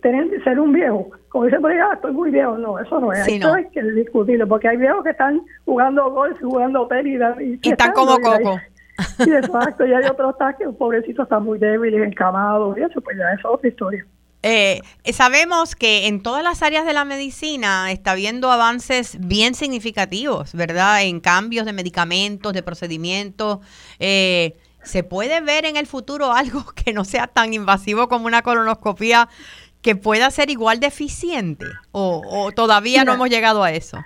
tener, 0.02 0.42
ser 0.44 0.60
un 0.60 0.72
viejo, 0.74 1.10
como 1.30 1.46
dice 1.46 1.58
por 1.58 1.70
ahí, 1.70 1.78
ah, 1.78 1.94
estoy 1.94 2.12
muy 2.12 2.30
viejo, 2.30 2.58
no, 2.58 2.78
eso 2.78 3.00
no 3.00 3.10
es. 3.12 3.26
eso 3.26 3.54
hay 3.54 3.68
que 3.70 3.82
discutirlo, 3.82 4.46
porque 4.46 4.68
hay 4.68 4.76
viejos 4.76 5.02
que 5.02 5.10
están 5.10 5.40
jugando 5.64 6.10
golf, 6.10 6.38
jugando 6.40 6.86
peli 6.88 7.18
y, 7.40 7.58
y 7.62 7.70
están 7.70 7.92
como 7.92 8.18
coco. 8.18 8.60
Sí, 9.18 9.30
exacto, 9.30 9.86
y 9.86 9.92
hay 9.92 10.04
otros 10.04 10.34
que 10.58 10.66
un 10.66 10.76
pobrecito 10.76 11.22
está 11.22 11.38
muy 11.38 11.58
débil 11.58 11.94
y 11.94 12.02
encamado, 12.02 12.76
y 12.76 12.82
eso, 12.82 13.00
pues 13.00 13.16
ya 13.16 13.32
es 13.32 13.44
otra 13.44 13.68
historia. 13.68 14.04
Eh, 14.42 14.80
sabemos 15.12 15.74
que 15.74 16.06
en 16.06 16.22
todas 16.22 16.44
las 16.44 16.62
áreas 16.62 16.86
de 16.86 16.92
la 16.92 17.04
medicina 17.04 17.90
está 17.90 18.12
habiendo 18.12 18.50
avances 18.50 19.18
bien 19.20 19.54
significativos, 19.54 20.54
¿verdad? 20.54 21.02
En 21.02 21.20
cambios 21.20 21.66
de 21.66 21.72
medicamentos, 21.72 22.52
de 22.52 22.62
procedimientos. 22.62 23.58
Eh, 23.98 24.56
¿Se 24.82 25.02
puede 25.02 25.40
ver 25.40 25.64
en 25.64 25.76
el 25.76 25.86
futuro 25.86 26.32
algo 26.32 26.64
que 26.84 26.92
no 26.92 27.04
sea 27.04 27.26
tan 27.26 27.54
invasivo 27.54 28.08
como 28.08 28.26
una 28.26 28.42
colonoscopia 28.42 29.28
que 29.82 29.96
pueda 29.96 30.30
ser 30.30 30.50
igual 30.50 30.80
de 30.80 30.86
eficiente? 30.86 31.66
¿O, 31.92 32.50
todavía 32.54 33.04
no 33.04 33.14
hemos 33.14 33.28
llegado 33.28 33.64
a 33.64 33.72
eso? 33.72 33.98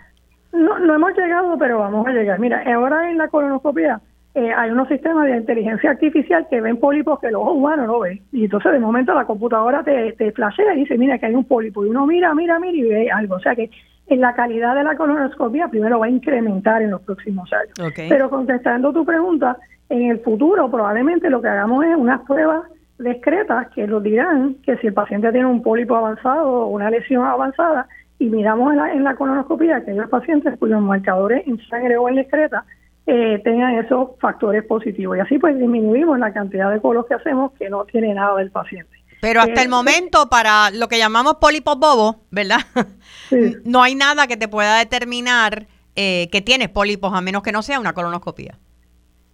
No, 0.52 0.78
no 0.78 0.94
hemos 0.94 1.12
llegado, 1.16 1.56
pero 1.58 1.78
vamos 1.78 2.06
a 2.06 2.10
llegar. 2.10 2.38
Mira, 2.38 2.62
ahora 2.74 3.10
en 3.10 3.18
la 3.18 3.28
colonoscopia 3.28 4.00
eh, 4.34 4.52
hay 4.56 4.70
unos 4.70 4.88
sistemas 4.88 5.26
de 5.26 5.36
inteligencia 5.36 5.90
artificial 5.90 6.46
que 6.48 6.60
ven 6.60 6.76
pólipos 6.76 7.18
que 7.18 7.28
el 7.28 7.34
ojo 7.34 7.52
humano 7.52 7.86
no 7.86 8.00
ve. 8.00 8.22
Y 8.32 8.44
entonces 8.44 8.72
de 8.72 8.78
momento 8.78 9.12
la 9.12 9.24
computadora 9.24 9.82
te, 9.82 10.12
te 10.12 10.30
flashea 10.30 10.74
y 10.74 10.80
dice, 10.80 10.96
mira 10.96 11.18
que 11.18 11.26
hay 11.26 11.34
un 11.34 11.44
pólipo. 11.44 11.84
Y 11.84 11.88
uno 11.88 12.06
mira, 12.06 12.32
mira, 12.34 12.58
mira 12.60 12.76
y 12.76 12.82
ve 12.82 13.10
algo. 13.10 13.36
O 13.36 13.40
sea 13.40 13.56
que 13.56 13.70
en 14.06 14.20
la 14.20 14.34
calidad 14.34 14.76
de 14.76 14.84
la 14.84 14.96
colonoscopia 14.96 15.68
primero 15.68 15.98
va 15.98 16.06
a 16.06 16.10
incrementar 16.10 16.82
en 16.82 16.90
los 16.90 17.00
próximos 17.02 17.50
años. 17.52 17.94
Pero 18.08 18.30
contestando 18.30 18.92
tu 18.92 19.04
pregunta, 19.04 19.56
en 19.88 20.10
el 20.10 20.20
futuro 20.20 20.70
probablemente 20.70 21.28
lo 21.28 21.42
que 21.42 21.48
hagamos 21.48 21.84
es 21.84 21.96
unas 21.96 22.20
pruebas 22.22 22.64
discretas 22.98 23.68
que 23.70 23.86
nos 23.86 24.02
dirán 24.02 24.56
que 24.62 24.76
si 24.76 24.88
el 24.88 24.94
paciente 24.94 25.32
tiene 25.32 25.46
un 25.46 25.62
pólipo 25.62 25.96
avanzado 25.96 26.48
o 26.48 26.66
una 26.68 26.90
lesión 26.90 27.24
avanzada 27.24 27.88
y 28.18 28.26
miramos 28.26 28.72
en 28.72 28.76
la, 28.76 28.92
en 28.92 29.04
la 29.04 29.14
colonoscopia 29.16 29.76
aquellos 29.76 30.08
pacientes 30.08 30.56
cuyos 30.58 30.80
marcadores 30.82 31.46
en 31.46 31.58
sangre 31.68 31.96
o 31.96 32.08
en 32.08 32.18
excreta 32.18 32.64
eh, 33.10 33.40
tengan 33.42 33.74
esos 33.74 34.10
factores 34.20 34.64
positivos. 34.64 35.16
Y 35.16 35.20
así 35.20 35.38
pues 35.38 35.58
disminuimos 35.58 36.18
la 36.18 36.32
cantidad 36.32 36.70
de 36.70 36.80
colos 36.80 37.06
que 37.06 37.14
hacemos 37.14 37.52
que 37.58 37.68
no 37.68 37.84
tiene 37.84 38.14
nada 38.14 38.36
del 38.36 38.50
paciente. 38.50 38.96
Pero 39.20 39.40
hasta 39.40 39.60
el 39.60 39.66
eh, 39.66 39.70
momento, 39.70 40.28
para 40.30 40.70
lo 40.70 40.88
que 40.88 40.98
llamamos 40.98 41.34
pólipos 41.34 41.78
bobos, 41.78 42.16
¿verdad? 42.30 42.60
no 43.64 43.82
hay 43.82 43.94
nada 43.94 44.26
que 44.26 44.36
te 44.36 44.48
pueda 44.48 44.78
determinar 44.78 45.66
eh, 45.96 46.28
que 46.30 46.40
tienes 46.40 46.68
pólipos, 46.68 47.12
a 47.12 47.20
menos 47.20 47.42
que 47.42 47.52
no 47.52 47.62
sea 47.62 47.80
una 47.80 47.92
colonoscopia. 47.92 48.54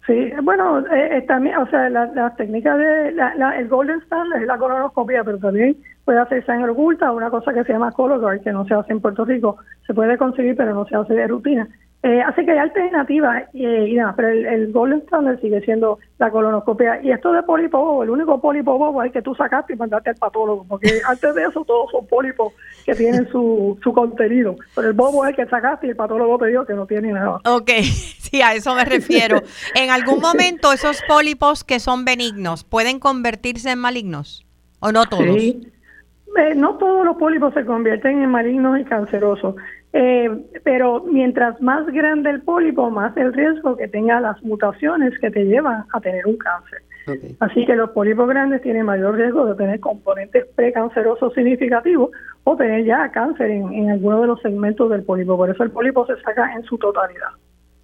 Sí, 0.07 0.31
bueno, 0.41 0.79
eh, 0.87 1.23
también, 1.27 1.57
o 1.57 1.69
sea, 1.69 1.89
las 1.89 2.35
técnicas 2.37 2.77
de, 2.77 3.11
la, 3.11 3.59
el 3.59 3.67
golden 3.67 3.99
standard 4.03 4.41
es 4.41 4.47
la 4.47 4.57
colonoscopia, 4.57 5.23
pero 5.23 5.37
también 5.37 5.77
puede 6.05 6.19
hacer 6.19 6.45
sangre 6.45 6.71
oculta, 6.71 7.11
una 7.11 7.29
cosa 7.29 7.53
que 7.53 7.65
se 7.65 7.73
llama 7.73 7.91
Cologuard, 7.91 8.41
que 8.41 8.53
no 8.53 8.65
se 8.65 8.73
hace 8.73 8.93
en 8.93 9.01
Puerto 9.01 9.25
Rico, 9.25 9.57
se 9.85 9.93
puede 9.93 10.17
conseguir, 10.17 10.55
pero 10.55 10.73
no 10.73 10.85
se 10.85 10.95
hace 10.95 11.13
de 11.13 11.27
rutina. 11.27 11.67
Eh, 12.03 12.21
así 12.21 12.45
que 12.45 12.51
hay 12.51 12.59
alternativas 12.59 13.43
y 13.53 13.95
nada, 13.95 14.13
pero 14.15 14.29
el, 14.29 14.45
el, 14.45 14.71
Golden 14.71 14.99
Standard 14.99 15.41
sigue 15.41 15.59
siendo 15.61 15.97
la 16.19 16.29
colonoscopia. 16.29 17.01
Y 17.01 17.11
esto 17.11 17.33
de 17.33 17.41
pólipo 17.41 18.03
el 18.03 18.11
único 18.11 18.39
pólipo 18.39 18.77
bobo 18.77 19.01
es 19.01 19.11
que 19.11 19.23
tú 19.23 19.33
sacaste 19.33 19.73
y 19.73 19.75
mandaste 19.75 20.11
al 20.11 20.15
patólogo, 20.15 20.63
porque 20.67 21.01
antes 21.07 21.33
de 21.33 21.43
eso 21.43 21.65
todos 21.65 21.89
son 21.91 22.05
pólipos 22.05 22.53
que 22.85 22.93
tienen 22.93 23.27
su, 23.29 23.79
su 23.83 23.91
contenido. 23.93 24.55
Pero 24.75 24.89
el 24.89 24.93
bobo 24.93 25.25
es 25.25 25.31
el 25.31 25.35
que 25.35 25.49
sacaste 25.49 25.87
y 25.87 25.89
el 25.89 25.95
patólogo 25.95 26.37
te 26.37 26.47
dijo 26.47 26.65
que 26.65 26.73
no 26.73 26.85
tiene 26.85 27.11
nada. 27.11 27.41
Ok, 27.45 27.71
sí, 27.81 28.43
a 28.43 28.53
eso 28.53 28.75
me 28.75 28.85
refiero. 28.85 29.41
en 29.73 29.89
algún 29.89 30.19
momento 30.19 30.71
esos 30.71 31.01
pólipos 31.07 31.63
que 31.63 31.79
son 31.79 32.05
benignos 32.05 32.63
pueden 32.63 32.99
convertirse 32.99 33.71
en 33.71 33.79
malignos, 33.79 34.45
¿o 34.79 34.91
no 34.91 35.07
todos? 35.07 35.35
Sí. 35.35 35.73
Eh, 36.37 36.53
no 36.55 36.77
todos 36.77 37.03
los 37.03 37.17
pólipos 37.17 37.53
se 37.55 37.65
convierten 37.65 38.21
en 38.21 38.29
malignos 38.29 38.79
y 38.79 38.83
cancerosos. 38.83 39.55
Eh, 39.93 40.29
pero 40.63 41.03
mientras 41.05 41.61
más 41.61 41.85
grande 41.87 42.29
el 42.29 42.41
pólipo, 42.41 42.89
más 42.89 43.15
el 43.17 43.33
riesgo 43.33 43.77
que 43.77 43.87
tenga 43.87 44.19
las 44.19 44.41
mutaciones 44.43 45.17
que 45.19 45.31
te 45.31 45.45
llevan 45.45 45.85
a 45.93 46.01
tener 46.01 46.25
un 46.27 46.37
cáncer. 46.37 46.81
Así 47.39 47.65
que 47.65 47.73
los 47.73 47.91
pólipos 47.91 48.27
grandes 48.27 48.61
tienen 48.61 48.85
mayor 48.85 49.15
riesgo 49.15 49.45
de 49.45 49.55
tener 49.55 49.79
componentes 49.79 50.45
precancerosos 50.55 51.33
significativos 51.33 52.11
o 52.43 52.57
tener 52.57 52.83
ya 52.83 53.09
cáncer 53.11 53.49
en, 53.49 53.71
en 53.73 53.91
alguno 53.91 54.21
de 54.21 54.27
los 54.27 54.41
segmentos 54.41 54.89
del 54.89 55.03
pólipo. 55.03 55.37
Por 55.37 55.49
eso 55.49 55.63
el 55.63 55.71
pólipo 55.71 56.05
se 56.05 56.19
saca 56.21 56.53
en 56.53 56.63
su 56.63 56.77
totalidad. 56.77 57.29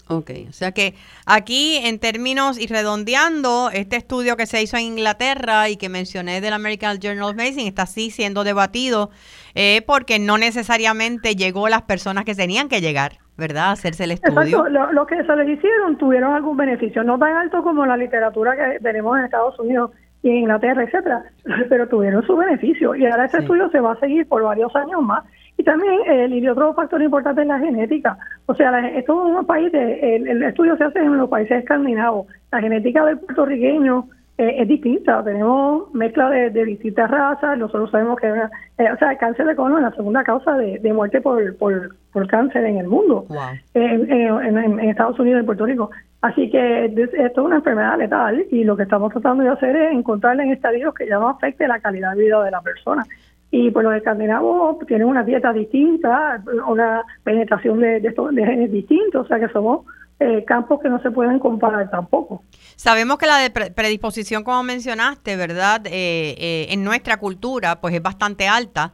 Ok, 0.10 0.32
o 0.50 0.52
sea 0.52 0.74
que 0.74 0.96
aquí 1.26 1.78
en 1.78 1.98
términos 1.98 2.60
y 2.60 2.68
redondeando, 2.68 3.70
este 3.72 3.96
estudio 3.96 4.36
que 4.36 4.46
se 4.46 4.62
hizo 4.62 4.76
en 4.76 4.84
Inglaterra 4.84 5.70
y 5.70 5.78
que 5.78 5.88
mencioné 5.88 6.42
del 6.42 6.52
American 6.52 7.00
Journal 7.00 7.30
of 7.30 7.36
Medicine 7.36 7.70
está 7.70 7.84
así 7.84 8.12
siendo 8.12 8.44
debatido 8.44 9.12
eh, 9.56 9.84
porque 9.86 10.20
no 10.20 10.38
necesariamente 10.38 11.36
llegó 11.36 11.70
las 11.70 11.84
personas 11.84 12.26
que 12.26 12.36
tenían 12.36 12.70
que 12.70 12.82
llegar, 12.82 13.14
¿verdad? 13.38 13.66
A 13.66 13.72
hacerse 13.72 14.06
el 14.06 14.12
estudio. 14.12 14.42
Exacto, 14.42 14.92
lo, 14.92 15.06
que 15.06 15.24
se 15.24 15.36
les 15.36 15.58
hicieron 15.58 15.98
tuvieron 15.98 16.34
algún 16.34 16.58
beneficio, 16.58 17.04
no 17.04 17.18
tan 17.20 17.36
alto 17.36 17.62
como 17.64 17.86
la 17.86 17.98
literatura 17.98 18.56
que 18.56 18.80
tenemos 18.80 19.18
en 19.18 19.26
Estados 19.26 19.60
Unidos 19.60 19.92
y 20.22 20.30
en 20.30 20.36
Inglaterra, 20.38 20.84
etcétera, 20.84 21.24
pero 21.70 21.88
tuvieron 21.88 22.26
su 22.26 22.36
beneficio 22.36 22.96
y 22.96 23.06
ahora 23.06 23.26
este 23.26 23.40
estudio 23.40 23.70
se 23.70 23.80
va 23.80 23.94
a 23.94 24.00
seguir 24.00 24.28
por 24.28 24.42
varios 24.44 24.76
años 24.76 25.02
más 25.02 25.24
y 25.58 25.64
también 25.64 26.00
el 26.08 26.34
y 26.34 26.48
otro 26.48 26.74
factor 26.74 27.02
importante 27.02 27.42
es 27.42 27.48
la 27.48 27.60
genética. 27.60 28.18
O 28.48 28.56
sea, 28.56 28.72
la, 28.72 28.88
esto 28.90 29.28
es 29.28 29.40
un 29.40 29.46
país, 29.46 29.72
el, 29.74 30.28
el, 30.28 30.44
estudio 30.44 30.76
se 30.78 30.86
hace 30.86 31.00
en 31.00 31.18
los 31.18 31.30
países 31.30 31.60
escandinavos. 31.60 32.28
La 32.52 32.60
genética 32.60 33.06
del 33.06 33.20
puertorriqueño 33.20 34.08
eh, 34.38 34.56
es 34.60 34.68
distinta. 34.68 35.24
Tenemos 35.24 35.94
mezcla 35.94 36.30
de, 36.30 36.66
distintas 36.66 37.10
razas. 37.10 37.58
Nosotros 37.58 37.92
sabemos 37.92 38.20
que, 38.20 38.28
eh, 38.28 38.92
o 38.92 38.98
sea, 38.98 39.12
el 39.12 39.18
cáncer 39.18 39.46
de 39.46 39.56
colon 39.56 39.78
es 39.78 39.84
la 39.84 39.96
segunda 39.96 40.24
causa 40.24 40.58
de, 40.58 40.94
muerte 40.94 41.22
por, 41.22 41.56
por, 41.58 41.96
por, 42.12 42.28
cáncer 42.28 42.66
en 42.66 42.78
el 42.78 42.88
mundo, 42.88 43.26
en, 43.74 44.12
en, 44.12 44.80
Estados 44.80 45.20
Unidos 45.20 45.44
y 45.44 45.46
Puerto 45.46 45.66
Rico. 45.66 45.92
Así 46.22 46.50
que 46.50 46.86
esto 46.86 47.12
es 47.14 47.38
una 47.38 47.58
enfermedad 47.58 47.98
letal 47.98 48.46
y 48.50 48.64
lo 48.64 48.78
que 48.78 48.84
estamos 48.84 49.12
tratando 49.12 49.44
de 49.44 49.50
hacer 49.50 49.76
es 49.76 49.94
encontrarle 49.94 50.44
en 50.44 50.54
estadios 50.54 50.94
que 50.96 51.08
ya 51.08 51.20
no 51.20 51.28
afecte 51.28 51.68
la 51.68 51.80
calidad 51.80 52.16
de 52.16 52.24
vida 52.24 52.44
de 52.44 52.52
la 52.52 52.62
persona. 52.62 53.06
Y 53.52 53.70
pues 53.70 53.84
los 53.84 53.94
escandinavos 53.94 54.80
tienen 54.88 55.08
una 55.08 55.24
dieta 55.24 55.54
distinta, 55.54 56.42
una 56.68 57.04
penetración 57.24 57.80
de, 57.80 58.00
de, 58.00 58.10
de 58.10 58.46
genes 58.46 58.72
distintos, 58.72 59.26
o 59.26 59.28
sea 59.28 59.40
que 59.40 59.50
somos 59.50 59.86
eh, 60.24 60.46
campos 60.46 60.80
que 60.82 60.88
no 60.88 61.02
se 61.02 61.12
pueden 61.12 61.38
comparar 61.38 61.90
tampoco. 61.90 62.44
Sabemos 62.78 63.18
que 63.18 63.26
la 63.26 63.40
de 63.40 63.50
predisposición, 63.50 64.46
como 64.46 64.64
mencionaste, 64.64 65.36
¿verdad? 65.36 65.82
Eh, 65.86 66.36
eh, 66.38 66.68
en 66.70 66.82
nuestra 66.86 67.18
cultura, 67.18 67.82
pues 67.82 67.94
es 67.94 68.02
bastante 68.02 68.48
alta, 68.48 68.94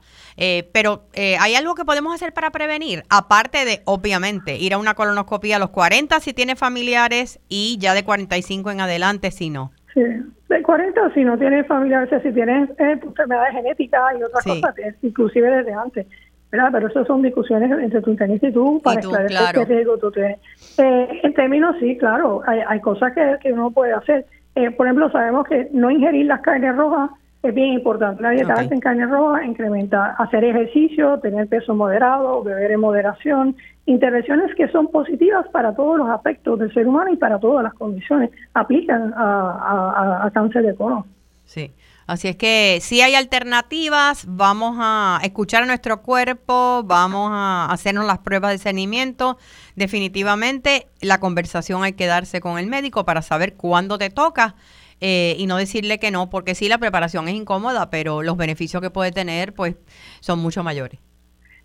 pero 0.73 1.03
¿hay 1.39 1.53
algo 1.53 1.75
que 1.75 1.85
podemos 1.85 2.15
hacer 2.15 2.33
para 2.33 2.49
prevenir? 2.49 3.03
Aparte 3.09 3.63
de, 3.63 3.81
obviamente, 3.85 4.57
ir 4.57 4.73
a 4.73 4.79
una 4.79 4.95
colonoscopia 4.95 5.57
a 5.57 5.59
los 5.59 5.69
40 5.69 6.19
si 6.19 6.33
tiene 6.33 6.55
familiares 6.55 7.39
y 7.47 7.77
ya 7.79 7.93
de 7.93 8.03
45 8.03 8.71
en 8.71 8.81
adelante 8.81 9.29
si 9.29 9.51
no. 9.51 9.71
Sí, 9.93 10.01
de 10.01 10.63
40 10.63 11.13
si 11.13 11.23
no 11.23 11.37
tienes 11.37 11.67
familiares, 11.67 12.09
si 12.23 12.31
tienes 12.31 12.69
enfermedades 12.79 13.53
genéticas 13.53 14.01
y 14.19 14.23
otras 14.23 14.43
cosas, 14.43 14.75
inclusive 15.03 15.49
desde 15.49 15.73
antes. 15.73 16.07
Pero 16.49 16.87
eso 16.87 17.05
son 17.05 17.21
discusiones 17.21 17.71
entre 17.71 18.01
tu 18.01 18.09
internista 18.09 18.47
y 18.47 18.51
tú 18.53 18.81
para 18.83 18.99
esclarecer 18.99 19.53
qué 19.53 19.65
riesgo 19.65 19.97
tú 19.97 20.11
tienes. 20.11 20.39
Eh, 20.77 21.19
en 21.23 21.33
términos, 21.33 21.75
sí, 21.79 21.97
claro, 21.97 22.41
hay, 22.47 22.61
hay 22.67 22.79
cosas 22.79 23.13
que, 23.13 23.37
que 23.41 23.53
uno 23.53 23.69
puede 23.71 23.93
hacer. 23.93 24.25
Eh, 24.55 24.71
por 24.71 24.87
ejemplo, 24.87 25.11
sabemos 25.11 25.47
que 25.47 25.69
no 25.71 25.91
ingerir 25.91 26.25
las 26.25 26.41
carnes 26.41 26.75
rojas 26.75 27.11
es 27.43 27.53
bien 27.53 27.73
importante. 27.73 28.21
La 28.21 28.31
dieta 28.31 28.53
alta 28.53 28.73
en 28.73 28.81
carne 28.81 29.05
roja 29.05 29.45
incrementa 29.45 30.11
hacer 30.17 30.43
ejercicio, 30.43 31.19
tener 31.19 31.47
peso 31.47 31.73
moderado, 31.73 32.43
beber 32.43 32.71
en 32.71 32.79
moderación, 32.81 33.55
intervenciones 33.85 34.53
que 34.55 34.67
son 34.69 34.87
positivas 34.87 35.47
para 35.49 35.73
todos 35.73 35.97
los 35.97 36.09
aspectos 36.09 36.59
del 36.59 36.73
ser 36.73 36.87
humano 36.87 37.13
y 37.13 37.17
para 37.17 37.39
todas 37.39 37.63
las 37.63 37.73
condiciones. 37.75 38.31
Aplican 38.53 39.13
a, 39.15 40.21
a, 40.21 40.25
a 40.25 40.31
cáncer 40.31 40.63
de 40.63 40.75
colon. 40.75 41.05
Sí. 41.45 41.71
Así 42.09 42.27
es 42.27 42.35
que 42.37 42.79
si 42.81 43.01
hay 43.01 43.13
alternativas, 43.13 44.25
vamos 44.27 44.77
a 44.79 45.19
escuchar 45.21 45.61
a 45.61 45.67
nuestro 45.67 46.01
cuerpo, 46.01 46.81
vamos 46.83 47.29
a 47.31 47.67
hacernos 47.71 48.03
las 48.07 48.17
pruebas 48.17 48.49
de 48.49 48.55
discernimiento. 48.55 49.37
Definitivamente 49.75 50.87
la 51.03 51.19
conversación 51.19 51.83
hay 51.83 51.93
que 51.93 52.07
darse 52.07 52.41
con 52.41 52.57
el 52.57 52.65
médico 52.65 53.05
para 53.05 53.21
saber 53.21 53.53
cuándo 53.53 53.99
te 53.99 54.09
toca 54.09 54.55
eh, 55.01 55.35
y 55.37 55.45
no 55.45 55.57
decirle 55.57 55.99
que 55.99 56.09
no, 56.09 56.31
porque 56.31 56.55
sí 56.55 56.67
la 56.67 56.79
preparación 56.79 57.27
es 57.27 57.35
incómoda, 57.35 57.91
pero 57.91 58.23
los 58.23 58.37
beneficios 58.37 58.81
que 58.81 58.89
puede 58.89 59.11
tener 59.11 59.53
pues 59.53 59.75
son 60.19 60.39
mucho 60.39 60.63
mayores. 60.63 60.99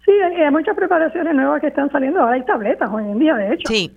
Sí, 0.05 0.11
hay, 0.11 0.51
muchas 0.51 0.77
preparaciones 0.77 1.35
nuevas 1.35 1.63
que 1.63 1.69
están 1.69 1.91
saliendo. 1.91 2.21
Ahora 2.21 2.35
hay 2.35 2.45
tabletas 2.45 2.91
hoy 2.93 3.05
en 3.05 3.19
día, 3.19 3.35
de 3.35 3.55
hecho. 3.55 3.73
Sí. 3.73 3.91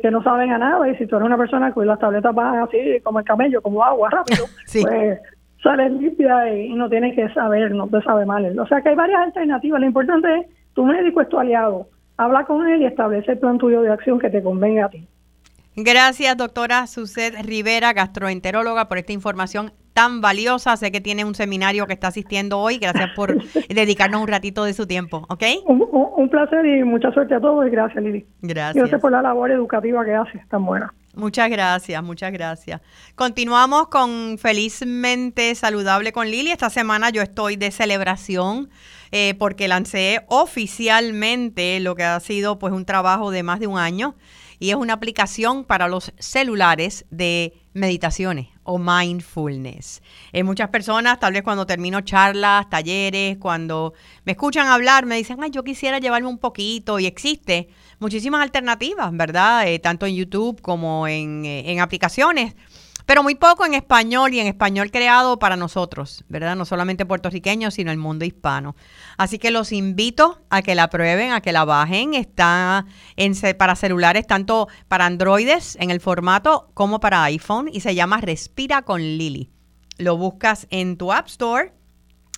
que 0.00 0.10
no 0.10 0.22
saben 0.22 0.52
a 0.52 0.56
nada 0.56 0.88
y 0.88 0.96
si 0.96 1.06
tú 1.06 1.16
eres 1.16 1.26
una 1.26 1.36
persona 1.36 1.70
que 1.74 1.84
las 1.84 1.98
tabletas 1.98 2.34
van 2.34 2.60
así 2.60 2.98
como 3.02 3.18
el 3.18 3.26
camello, 3.26 3.60
como 3.60 3.84
agua 3.84 4.08
rápido, 4.08 4.46
pues 4.72 5.18
sales 5.62 5.92
limpia 5.92 6.54
y, 6.54 6.72
no 6.74 6.88
tienes 6.88 7.14
que 7.14 7.28
saber, 7.34 7.72
no 7.72 7.88
te 7.88 8.02
sabe 8.02 8.26
mal. 8.26 8.58
O 8.58 8.66
sea 8.66 8.80
que 8.80 8.90
hay 8.90 8.96
varias 8.96 9.20
alternativas. 9.20 9.80
Lo 9.80 9.86
importante 9.86 10.38
es, 10.38 10.46
tu 10.74 10.84
médico 10.84 11.20
es 11.20 11.28
tu 11.28 11.38
aliado. 11.38 11.88
Habla 12.16 12.44
con 12.44 12.66
él 12.68 12.82
y 12.82 12.86
establece 12.86 13.32
el 13.32 13.38
plan 13.38 13.58
tuyo 13.58 13.82
de 13.82 13.90
acción 13.90 14.18
que 14.18 14.30
te 14.30 14.42
convenga 14.42 14.86
a 14.86 14.88
ti. 14.90 15.06
Gracias, 15.76 16.36
doctora 16.36 16.86
Suset 16.86 17.34
Rivera, 17.42 17.92
gastroenteróloga, 17.92 18.88
por 18.88 18.98
esta 18.98 19.12
información 19.12 19.72
tan 19.94 20.20
valiosa. 20.20 20.76
Sé 20.76 20.90
que 20.90 21.00
tiene 21.00 21.24
un 21.24 21.34
seminario 21.34 21.86
que 21.86 21.92
está 21.92 22.08
asistiendo 22.08 22.58
hoy. 22.58 22.78
Gracias 22.78 23.10
por 23.14 23.36
dedicarnos 23.68 24.20
un 24.20 24.28
ratito 24.28 24.64
de 24.64 24.74
su 24.74 24.86
tiempo, 24.86 25.24
¿ok? 25.28 25.42
Un, 25.66 26.28
placer 26.28 26.64
y 26.64 26.84
mucha 26.84 27.10
suerte 27.10 27.34
a 27.34 27.40
todos 27.40 27.66
y 27.66 27.70
gracias, 27.70 28.04
Lili. 28.04 28.24
Gracias. 28.40 28.76
Gracias 28.76 29.00
por 29.00 29.10
la 29.10 29.20
labor 29.20 29.50
educativa 29.50 30.04
que 30.04 30.14
hace, 30.14 30.40
tan 30.48 30.64
buena. 30.64 30.92
Muchas 31.14 31.50
gracias, 31.50 32.02
muchas 32.04 32.32
gracias. 32.32 32.80
Continuamos 33.16 33.88
con 33.88 34.38
Felizmente 34.38 35.54
Saludable 35.56 36.12
con 36.12 36.30
Lili. 36.30 36.52
Esta 36.52 36.70
semana 36.70 37.10
yo 37.10 37.20
estoy 37.20 37.56
de 37.56 37.72
celebración 37.72 38.70
eh, 39.10 39.34
porque 39.36 39.66
lancé 39.66 40.24
oficialmente 40.28 41.80
lo 41.80 41.96
que 41.96 42.04
ha 42.04 42.20
sido 42.20 42.60
pues 42.60 42.72
un 42.72 42.84
trabajo 42.84 43.32
de 43.32 43.42
más 43.42 43.58
de 43.58 43.66
un 43.66 43.76
año 43.76 44.14
y 44.60 44.70
es 44.70 44.76
una 44.76 44.92
aplicación 44.92 45.64
para 45.64 45.88
los 45.88 46.12
celulares 46.18 47.06
de 47.10 47.54
meditaciones 47.72 48.48
o 48.62 48.78
mindfulness. 48.78 50.02
Eh, 50.32 50.44
muchas 50.44 50.68
personas, 50.68 51.18
tal 51.18 51.32
vez 51.32 51.42
cuando 51.42 51.66
termino 51.66 52.02
charlas, 52.02 52.68
talleres, 52.68 53.38
cuando 53.38 53.94
me 54.24 54.32
escuchan 54.32 54.68
hablar, 54.68 55.06
me 55.06 55.16
dicen, 55.16 55.38
ay, 55.42 55.50
yo 55.50 55.64
quisiera 55.64 55.98
llevarme 55.98 56.28
un 56.28 56.38
poquito 56.38 57.00
y 57.00 57.06
existe 57.06 57.68
muchísimas 58.00 58.42
alternativas, 58.42 59.10
¿verdad? 59.12 59.68
Eh, 59.68 59.78
tanto 59.78 60.06
en 60.06 60.16
YouTube 60.16 60.60
como 60.60 61.06
en, 61.06 61.44
eh, 61.44 61.70
en 61.70 61.80
aplicaciones 61.80 62.54
pero 63.10 63.24
muy 63.24 63.34
poco 63.34 63.66
en 63.66 63.74
español 63.74 64.32
y 64.32 64.38
en 64.38 64.46
español 64.46 64.92
creado 64.92 65.40
para 65.40 65.56
nosotros, 65.56 66.24
¿verdad? 66.28 66.54
No 66.54 66.64
solamente 66.64 67.04
puertorriqueños, 67.04 67.74
sino 67.74 67.90
el 67.90 67.98
mundo 67.98 68.24
hispano. 68.24 68.76
Así 69.16 69.40
que 69.40 69.50
los 69.50 69.72
invito 69.72 70.40
a 70.48 70.62
que 70.62 70.76
la 70.76 70.90
prueben, 70.90 71.32
a 71.32 71.40
que 71.40 71.50
la 71.50 71.64
bajen. 71.64 72.14
Está 72.14 72.86
en, 73.16 73.34
para 73.58 73.74
celulares, 73.74 74.28
tanto 74.28 74.68
para 74.86 75.06
androides 75.06 75.76
en 75.80 75.90
el 75.90 75.98
formato 75.98 76.70
como 76.72 77.00
para 77.00 77.24
iPhone 77.24 77.68
y 77.72 77.80
se 77.80 77.96
llama 77.96 78.20
Respira 78.20 78.82
con 78.82 79.00
Lili. 79.00 79.50
Lo 79.98 80.16
buscas 80.16 80.68
en 80.70 80.96
tu 80.96 81.12
App 81.12 81.26
Store. 81.26 81.72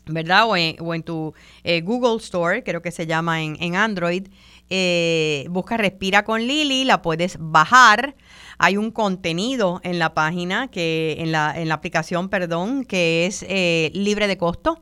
¿Verdad? 0.06 0.48
O 0.48 0.56
en, 0.56 1.02
tu 1.04 1.32
eh, 1.62 1.80
Google 1.82 2.16
Store, 2.16 2.64
creo 2.64 2.80
que 2.80 2.90
se 2.90 3.06
llama 3.06 3.42
en 3.42 3.76
Android. 3.76 4.26
Eh, 4.74 5.44
busca 5.50 5.76
Respira 5.76 6.24
con 6.24 6.46
Lili, 6.46 6.86
la 6.86 7.02
puedes 7.02 7.36
bajar. 7.38 8.16
Hay 8.56 8.78
un 8.78 8.90
contenido 8.90 9.82
en 9.84 9.98
la 9.98 10.14
página, 10.14 10.68
que 10.68 11.16
en 11.18 11.30
la, 11.30 11.52
en 11.54 11.68
la 11.68 11.74
aplicación, 11.74 12.30
perdón, 12.30 12.86
que 12.86 13.26
es 13.26 13.44
eh, 13.50 13.90
libre 13.92 14.28
de 14.28 14.38
costo 14.38 14.80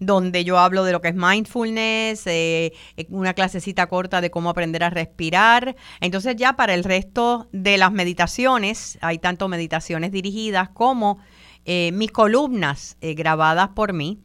donde 0.00 0.42
yo 0.42 0.58
hablo 0.58 0.82
de 0.82 0.90
lo 0.90 1.00
que 1.00 1.08
es 1.08 1.14
mindfulness, 1.14 2.26
eh, 2.26 2.72
una 3.10 3.34
clasecita 3.34 3.86
corta 3.86 4.20
de 4.20 4.30
cómo 4.32 4.50
aprender 4.50 4.82
a 4.82 4.90
respirar. 4.90 5.76
Entonces 6.00 6.34
ya 6.34 6.54
para 6.54 6.74
el 6.74 6.82
resto 6.82 7.48
de 7.52 7.78
las 7.78 7.92
meditaciones, 7.92 8.98
hay 9.02 9.18
tanto 9.18 9.46
meditaciones 9.46 10.10
dirigidas 10.10 10.68
como 10.68 11.18
eh, 11.64 11.90
mis 11.92 12.10
columnas 12.10 12.96
grabadas 13.00 13.68
por 13.68 13.92
mí. 13.92 14.18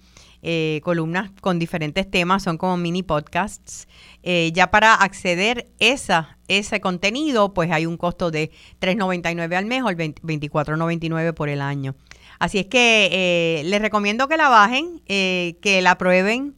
Columnas 0.81 1.31
con 1.41 1.57
diferentes 1.57 2.09
temas, 2.09 2.43
son 2.43 2.57
como 2.57 2.75
mini 2.77 3.03
podcasts. 3.03 3.87
ya 4.23 4.71
para 4.71 4.93
acceder 4.95 5.67
esa 5.79 6.37
ese 6.47 6.81
contenido, 6.81 7.53
pues 7.53 7.71
hay 7.71 7.85
un 7.85 7.97
costo 7.97 8.31
de 8.31 8.51
$3.99 8.81 9.55
al 9.55 9.65
mes 9.65 9.83
o 9.83 9.89
el 9.89 9.97
$24.99 9.97 11.33
por 11.33 11.49
el 11.49 11.61
año. 11.61 11.95
Así 12.39 12.59
es 12.59 12.65
que 12.65 13.09
eh, 13.11 13.63
les 13.65 13.81
recomiendo 13.81 14.27
que 14.27 14.37
la 14.37 14.49
bajen, 14.49 15.01
eh, 15.07 15.57
que 15.61 15.81
la 15.81 15.97
prueben, 15.97 16.55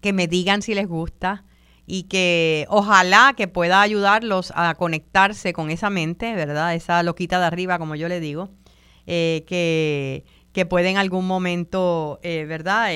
que 0.00 0.12
me 0.12 0.26
digan 0.26 0.62
si 0.62 0.74
les 0.74 0.86
gusta 0.86 1.44
y 1.86 2.04
que 2.04 2.66
ojalá 2.68 3.34
que 3.36 3.48
pueda 3.48 3.80
ayudarlos 3.80 4.52
a 4.54 4.74
conectarse 4.74 5.52
con 5.52 5.70
esa 5.70 5.90
mente, 5.90 6.34
¿verdad? 6.34 6.74
Esa 6.74 7.02
loquita 7.02 7.40
de 7.40 7.46
arriba, 7.46 7.78
como 7.78 7.94
yo 7.94 8.08
le 8.08 8.20
digo, 8.20 8.50
eh, 9.06 9.44
que, 9.46 10.24
que 10.58 10.66
puede 10.66 10.90
en 10.90 10.96
algún 10.96 11.24
momento, 11.24 12.18
¿verdad? 12.24 12.90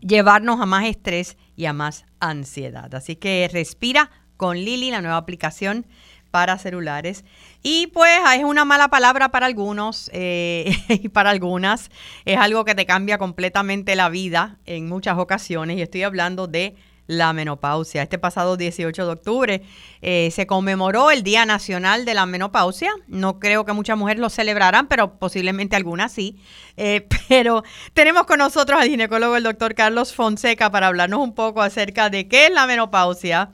llevarnos 0.00 0.60
a 0.60 0.66
más 0.66 0.84
estrés 0.84 1.38
y 1.56 1.64
a 1.64 1.72
más 1.72 2.04
ansiedad. 2.20 2.94
Así 2.94 3.16
que 3.16 3.48
respira 3.50 4.10
con 4.36 4.58
Lili, 4.58 4.90
la 4.90 5.00
nueva 5.00 5.16
aplicación 5.16 5.86
para 6.30 6.58
celulares. 6.58 7.24
Y 7.62 7.86
pues 7.86 8.10
es 8.36 8.44
una 8.44 8.66
mala 8.66 8.88
palabra 8.88 9.30
para 9.30 9.46
algunos 9.46 10.10
eh, 10.12 10.76
y 10.88 11.08
para 11.08 11.30
algunas. 11.30 11.90
Es 12.26 12.36
algo 12.38 12.66
que 12.66 12.74
te 12.74 12.84
cambia 12.84 13.16
completamente 13.16 13.96
la 13.96 14.10
vida 14.10 14.58
en 14.66 14.86
muchas 14.86 15.16
ocasiones. 15.16 15.78
Y 15.78 15.82
estoy 15.82 16.02
hablando 16.02 16.48
de 16.48 16.76
la 17.06 17.32
menopausia. 17.32 18.02
Este 18.02 18.18
pasado 18.18 18.56
18 18.56 19.06
de 19.06 19.12
octubre 19.12 19.62
eh, 20.02 20.30
se 20.30 20.46
conmemoró 20.46 21.10
el 21.10 21.22
Día 21.22 21.46
Nacional 21.46 22.04
de 22.04 22.14
la 22.14 22.26
Menopausia. 22.26 22.90
No 23.08 23.38
creo 23.38 23.64
que 23.64 23.72
muchas 23.72 23.98
mujeres 23.98 24.20
lo 24.20 24.30
celebrarán, 24.30 24.86
pero 24.86 25.18
posiblemente 25.18 25.76
algunas 25.76 26.12
sí. 26.12 26.38
Eh, 26.76 27.06
pero 27.28 27.62
tenemos 27.92 28.24
con 28.24 28.38
nosotros 28.38 28.80
al 28.80 28.88
ginecólogo, 28.88 29.36
el 29.36 29.42
doctor 29.42 29.74
Carlos 29.74 30.14
Fonseca, 30.14 30.70
para 30.70 30.88
hablarnos 30.88 31.20
un 31.20 31.34
poco 31.34 31.62
acerca 31.62 32.10
de 32.10 32.28
qué 32.28 32.46
es 32.46 32.52
la 32.52 32.66
menopausia 32.66 33.50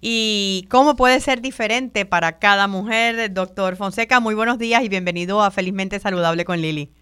y 0.00 0.66
cómo 0.70 0.96
puede 0.96 1.20
ser 1.20 1.40
diferente 1.40 2.04
para 2.04 2.38
cada 2.38 2.68
mujer. 2.68 3.32
Doctor 3.32 3.76
Fonseca, 3.76 4.20
muy 4.20 4.34
buenos 4.34 4.58
días 4.58 4.82
y 4.82 4.88
bienvenido 4.88 5.42
a 5.42 5.50
Felizmente 5.50 5.98
Saludable 5.98 6.44
con 6.44 6.60
Lili. 6.60 6.92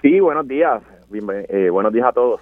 Sí, 0.00 0.20
buenos 0.20 0.46
días. 0.48 0.82
Eh, 1.48 1.68
buenos 1.70 1.92
días 1.92 2.06
a 2.06 2.12
todos. 2.12 2.40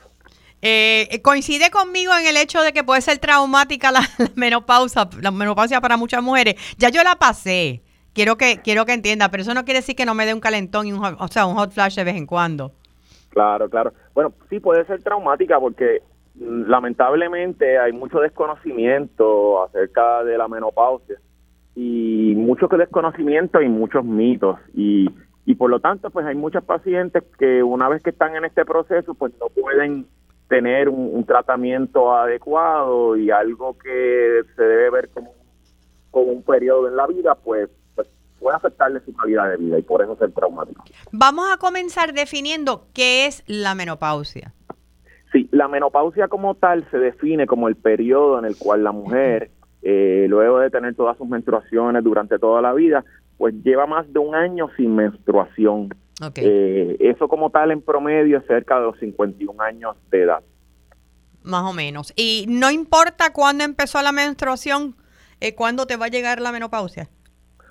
Eh, 0.62 1.20
coincide 1.22 1.70
conmigo 1.70 2.12
en 2.14 2.26
el 2.26 2.36
hecho 2.36 2.60
de 2.60 2.72
que 2.72 2.84
puede 2.84 3.00
ser 3.00 3.18
traumática 3.18 3.90
la, 3.92 4.00
menopausa, 4.34 5.08
la 5.20 5.30
menopausia 5.30 5.80
para 5.80 5.96
muchas 5.96 6.22
mujeres. 6.22 6.54
Ya 6.78 6.90
yo 6.90 7.02
la 7.02 7.16
pasé. 7.16 7.82
Quiero 8.12 8.36
que 8.36 8.60
quiero 8.62 8.84
que 8.84 8.92
entienda, 8.92 9.30
pero 9.30 9.42
eso 9.42 9.54
no 9.54 9.64
quiere 9.64 9.80
decir 9.80 9.94
que 9.94 10.04
no 10.04 10.14
me 10.14 10.26
dé 10.26 10.34
un 10.34 10.40
calentón 10.40 10.86
y 10.86 10.92
un 10.92 11.02
o 11.04 11.28
sea, 11.28 11.46
un 11.46 11.54
hot 11.54 11.70
flash 11.70 11.94
de 11.94 12.04
vez 12.04 12.16
en 12.16 12.26
cuando. 12.26 12.72
Claro, 13.30 13.70
claro. 13.70 13.92
Bueno, 14.14 14.32
sí 14.48 14.58
puede 14.58 14.84
ser 14.86 15.00
traumática 15.02 15.60
porque 15.60 16.02
mm, 16.34 16.62
lamentablemente 16.68 17.78
hay 17.78 17.92
mucho 17.92 18.18
desconocimiento 18.18 19.62
acerca 19.62 20.24
de 20.24 20.36
la 20.36 20.48
menopausia 20.48 21.16
y 21.76 22.34
mucho 22.36 22.66
desconocimiento 22.66 23.62
y 23.62 23.68
muchos 23.68 24.04
mitos 24.04 24.58
y 24.74 25.08
y 25.46 25.54
por 25.56 25.68
lo 25.68 25.80
tanto 25.80 26.10
pues 26.10 26.26
hay 26.26 26.36
muchas 26.36 26.62
pacientes 26.62 27.24
que 27.38 27.62
una 27.62 27.88
vez 27.88 28.02
que 28.02 28.10
están 28.10 28.36
en 28.36 28.44
este 28.44 28.64
proceso 28.64 29.14
pues 29.14 29.32
no 29.40 29.48
pueden 29.48 30.06
tener 30.50 30.88
un, 30.88 31.24
tratamiento 31.24 32.12
adecuado 32.12 33.16
y 33.16 33.30
algo 33.30 33.78
que 33.78 34.42
se 34.56 34.62
debe 34.62 34.90
ver 34.90 35.08
como, 35.10 35.32
como 36.10 36.32
un 36.32 36.42
periodo 36.42 36.88
en 36.88 36.96
la 36.96 37.06
vida, 37.06 37.36
pues, 37.36 37.70
pues, 37.94 38.08
puede 38.40 38.56
afectarle 38.56 38.98
su 39.04 39.14
calidad 39.14 39.48
de 39.48 39.58
vida 39.58 39.78
y 39.78 39.82
por 39.82 40.02
eso 40.02 40.16
ser 40.16 40.32
traumático. 40.32 40.82
Vamos 41.12 41.46
a 41.52 41.56
comenzar 41.56 42.12
definiendo 42.14 42.88
qué 42.92 43.26
es 43.26 43.44
la 43.46 43.76
menopausia. 43.76 44.52
Sí, 45.30 45.48
la 45.52 45.68
menopausia 45.68 46.26
como 46.26 46.56
tal 46.56 46.84
se 46.90 46.98
define 46.98 47.46
como 47.46 47.68
el 47.68 47.76
periodo 47.76 48.40
en 48.40 48.44
el 48.44 48.56
cual 48.58 48.82
la 48.82 48.90
mujer, 48.90 49.52
eh, 49.82 50.26
luego 50.28 50.58
de 50.58 50.70
tener 50.70 50.96
todas 50.96 51.16
sus 51.16 51.28
menstruaciones 51.28 52.02
durante 52.02 52.40
toda 52.40 52.60
la 52.60 52.72
vida, 52.72 53.04
pues 53.38 53.54
lleva 53.62 53.86
más 53.86 54.12
de 54.12 54.18
un 54.18 54.34
año 54.34 54.68
sin 54.76 54.96
menstruación. 54.96 55.94
Eh, 56.36 56.96
eso 57.00 57.28
como 57.28 57.50
tal 57.50 57.70
en 57.70 57.80
promedio 57.80 58.38
es 58.38 58.46
cerca 58.46 58.78
de 58.78 58.86
los 58.86 58.98
51 58.98 59.62
años 59.62 59.96
de 60.10 60.22
edad. 60.22 60.42
Más 61.42 61.62
o 61.64 61.72
menos. 61.72 62.12
Y 62.16 62.44
no 62.48 62.70
importa 62.70 63.32
cuándo 63.32 63.64
empezó 63.64 64.02
la 64.02 64.12
menstruación, 64.12 64.94
eh, 65.40 65.54
cuándo 65.54 65.86
te 65.86 65.96
va 65.96 66.06
a 66.06 66.08
llegar 66.08 66.40
la 66.40 66.52
menopausia. 66.52 67.08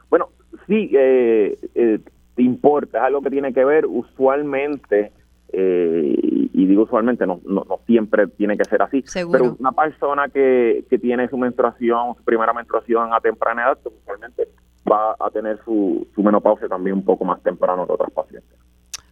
Bueno, 0.10 0.30
sí, 0.68 0.90
eh, 0.94 1.58
eh, 1.76 2.00
importa, 2.38 2.98
es 3.00 3.04
algo 3.04 3.22
que 3.22 3.30
tiene 3.30 3.54
que 3.54 3.64
ver 3.64 3.86
usualmente, 3.86 5.12
eh, 5.52 6.16
y 6.54 6.66
digo 6.66 6.84
usualmente, 6.84 7.28
no, 7.28 7.40
no, 7.46 7.66
siempre 7.86 8.28
tiene 8.28 8.58
que 8.58 8.66
ser 8.66 8.82
así, 8.82 9.04
pero 9.32 9.56
una 9.60 9.72
persona 9.72 10.30
que, 10.30 10.84
que 10.90 10.98
tiene 10.98 11.28
su 11.30 11.38
menstruación, 11.38 12.16
su 12.16 12.24
primera 12.24 12.54
menstruación 12.54 13.14
a 13.14 13.20
temprana 13.20 13.64
edad, 13.64 13.78
pues 13.84 13.96
usualmente 14.02 14.48
va 14.89 15.15
a 15.19 15.30
tener 15.30 15.60
su, 15.63 16.08
su 16.15 16.23
menopausia 16.23 16.67
también 16.67 16.97
un 16.97 17.06
poco 17.06 17.25
más 17.25 17.41
temprano 17.43 17.86
que 17.86 17.93
otras 17.93 18.12
pacientes. 18.12 18.58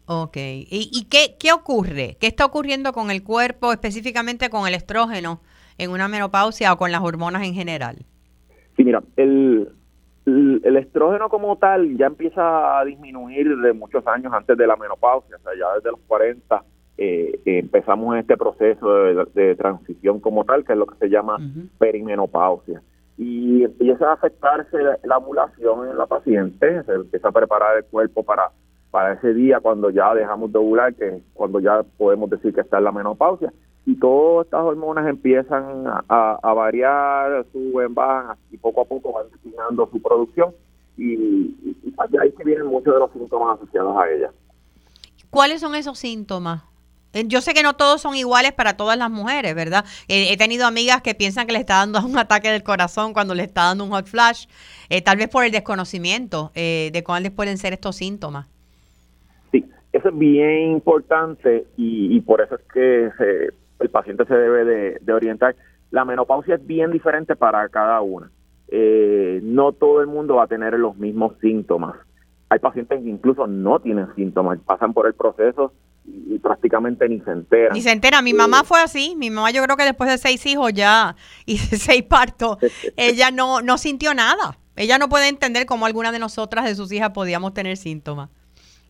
Ok. 0.05 0.37
¿Y, 0.37 1.07
qué, 1.09 1.35
qué 1.37 1.51
ocurre? 1.51 2.15
¿Qué 2.19 2.27
está 2.27 2.45
ocurriendo 2.45 2.93
con 2.93 3.11
el 3.11 3.23
cuerpo, 3.23 3.73
específicamente 3.73 4.49
con 4.49 4.65
el 4.65 4.73
estrógeno 4.73 5.41
en 5.77 5.91
una 5.91 6.07
menopausia 6.07 6.71
o 6.71 6.77
con 6.77 6.91
las 6.91 7.01
hormonas 7.01 7.43
en 7.43 7.53
general? 7.53 7.97
Sí, 8.77 8.85
mira, 8.85 9.03
el, 9.17 9.69
el, 10.25 10.77
estrógeno 10.77 11.29
como 11.29 11.57
tal 11.57 11.97
ya 11.97 12.05
empieza 12.05 12.79
a 12.79 12.85
disminuir 12.85 13.57
de 13.57 13.73
muchos 13.73 14.05
años 14.07 14.31
antes 14.33 14.57
de 14.57 14.67
la 14.67 14.77
menopausia, 14.77 15.35
o 15.35 15.39
sea, 15.39 15.51
ya 15.59 15.75
desde 15.75 15.91
los 15.91 15.99
40 16.07 16.63
eh, 16.97 17.39
empezamos 17.45 18.17
este 18.17 18.37
proceso 18.37 18.89
de, 19.33 19.55
transición 19.55 20.19
como 20.19 20.45
tal, 20.45 20.63
que 20.63 20.73
es 20.73 20.79
lo 20.79 20.87
que 20.87 20.97
se 20.97 21.09
llama 21.09 21.37
perimenopausia. 21.77 22.81
Y 23.17 23.63
empieza 23.63 24.09
a 24.09 24.13
afectarse 24.13 24.77
la, 25.03 25.17
ovulación 25.17 25.89
en 25.89 25.97
la 25.97 26.05
paciente, 26.05 26.83
se 26.83 26.93
empieza 26.93 27.29
a 27.29 27.31
preparar 27.31 27.77
el 27.77 27.85
cuerpo 27.85 28.23
para, 28.23 28.51
para 28.91 29.13
ese 29.13 29.33
día 29.33 29.59
cuando 29.59 29.89
ya 29.89 30.13
dejamos 30.13 30.51
de 30.51 30.59
ovular, 30.59 30.93
que 30.93 31.21
cuando 31.33 31.59
ya 31.59 31.83
podemos 31.97 32.29
decir 32.29 32.53
que 32.53 32.61
está 32.61 32.77
en 32.77 32.83
la 32.83 32.91
menopausia. 32.91 33.51
Y 33.85 33.95
todas 33.95 34.45
estas 34.45 34.61
hormonas 34.61 35.07
empiezan 35.07 35.85
a, 35.87 36.53
variar, 36.53 37.45
suben, 37.53 37.95
bajan, 37.95 38.37
y 38.51 38.57
poco 38.57 38.81
a 38.81 38.85
poco 38.85 39.13
van 39.13 39.31
destinando 39.31 39.89
su 39.91 40.01
producción. 40.01 40.53
Y, 40.97 41.13
y, 41.13 41.85
ahí 41.95 42.33
vienen 42.43 42.67
muchos 42.67 42.93
de 42.93 42.99
los 42.99 43.11
síntomas 43.13 43.57
asociados 43.57 43.97
a 43.97 44.09
ella. 44.09 44.31
¿Cuáles 45.29 45.61
son 45.61 45.73
esos 45.73 45.97
síntomas? 45.97 46.63
Eh, 47.13 47.23
yo 47.27 47.41
sé 47.41 47.53
que 47.53 47.63
no 47.63 47.75
todos 47.75 48.01
son 48.01 48.15
iguales 48.15 48.53
para 48.53 48.75
todas 48.75 48.97
las 48.97 49.09
mujeres, 49.09 49.55
¿verdad? 49.55 49.85
he 50.07 50.35
tenido 50.37 50.65
amigas 50.65 51.01
que 51.01 51.15
piensan 51.15 51.47
que 51.47 51.53
le 51.53 51.59
está 51.59 51.75
dando 51.75 51.99
un 52.05 52.17
ataque 52.17 52.49
del 52.51 52.63
corazón 52.63 53.13
cuando 53.13 53.33
le 53.33 53.43
está 53.43 53.63
dando 53.63 53.85
un 53.85 53.91
hot 53.91 54.07
flash, 54.07 54.47
eh, 54.89 55.01
tal 55.01 55.17
vez 55.17 55.29
por 55.29 55.43
el 55.43 55.51
desconocimiento 55.51 56.51
eh, 56.55 56.89
de 56.91 57.03
cuáles 57.03 57.31
pueden 57.31 57.57
ser 57.57 57.73
estos 57.73 57.95
síntomas. 57.95 58.47
Sí, 59.51 59.65
eso 59.93 60.09
es 60.09 60.17
bien 60.17 60.71
importante 60.71 61.65
y, 61.77 62.19
por 62.21 62.41
eso 62.41 62.55
es 62.55 62.61
que 62.73 63.09
el 63.79 63.89
paciente 63.89 64.25
se 64.25 64.33
debe 64.33 64.99
de, 64.99 65.13
orientar. 65.13 65.55
La 65.91 66.03
menopausia 66.03 66.55
es 66.55 66.67
bien 66.67 66.91
diferente 66.91 67.35
para 67.35 67.67
cada 67.69 68.01
una. 68.01 68.29
no 68.69 69.71
todo 69.71 70.01
el 70.01 70.07
mundo 70.07 70.35
va 70.35 70.43
a 70.43 70.47
tener 70.47 70.73
los 70.73 70.97
mismos 70.97 71.33
síntomas. 71.39 71.95
Hay 72.49 72.59
pacientes 72.59 73.01
que 73.01 73.09
incluso 73.09 73.47
no 73.47 73.79
tienen 73.79 74.07
síntomas, 74.15 74.59
pasan 74.65 74.93
por 74.93 75.07
el 75.07 75.13
proceso 75.13 75.73
y 76.07 76.39
prácticamente 76.39 77.07
ni 77.09 77.19
se 77.21 77.31
entera. 77.31 77.73
Ni 77.73 77.81
se 77.81 77.91
entera. 77.91 78.21
Mi 78.21 78.33
mamá 78.33 78.63
fue 78.63 78.81
así. 78.81 79.15
Mi 79.17 79.29
mamá 79.29 79.51
yo 79.51 79.61
creo 79.63 79.75
que 79.75 79.83
después 79.83 80.09
de 80.09 80.17
seis 80.17 80.45
hijos 80.45 80.73
ya 80.73 81.15
y 81.45 81.57
seis 81.57 82.03
partos, 82.03 82.57
ella 82.97 83.31
no, 83.31 83.61
no 83.61 83.77
sintió 83.77 84.13
nada. 84.13 84.57
Ella 84.75 84.97
no 84.97 85.09
puede 85.09 85.27
entender 85.27 85.65
cómo 85.65 85.85
alguna 85.85 86.11
de 86.11 86.19
nosotras, 86.19 86.65
de 86.65 86.75
sus 86.75 86.91
hijas, 86.91 87.09
podíamos 87.09 87.53
tener 87.53 87.77
síntomas. 87.77 88.29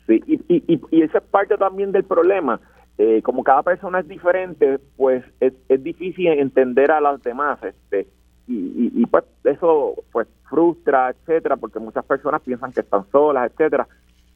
Sí, 0.06 0.22
y, 0.28 0.40
y, 0.48 0.82
y 0.92 1.02
esa 1.02 1.20
es 1.20 1.24
parte 1.26 1.58
también 1.58 1.92
del 1.92 2.04
problema. 2.04 2.60
Eh, 2.98 3.22
como 3.22 3.44
cada 3.44 3.64
persona 3.64 4.00
es 4.00 4.08
diferente, 4.08 4.80
pues 4.96 5.24
es, 5.40 5.54
es 5.70 5.84
difícil 5.84 6.28
entender 6.28 6.92
a 6.92 7.00
las 7.00 7.22
demás. 7.24 7.60
este 7.64 8.08
y, 8.50 8.92
y, 8.96 9.06
pues 9.08 9.26
eso 9.44 9.96
pues 10.12 10.26
frustra, 10.50 11.10
etcétera, 11.10 11.58
porque 11.58 11.80
muchas 11.80 12.06
personas 12.06 12.42
piensan 12.42 12.72
que 12.72 12.80
están 12.80 13.06
solas, 13.12 13.52
etcétera 13.52 13.88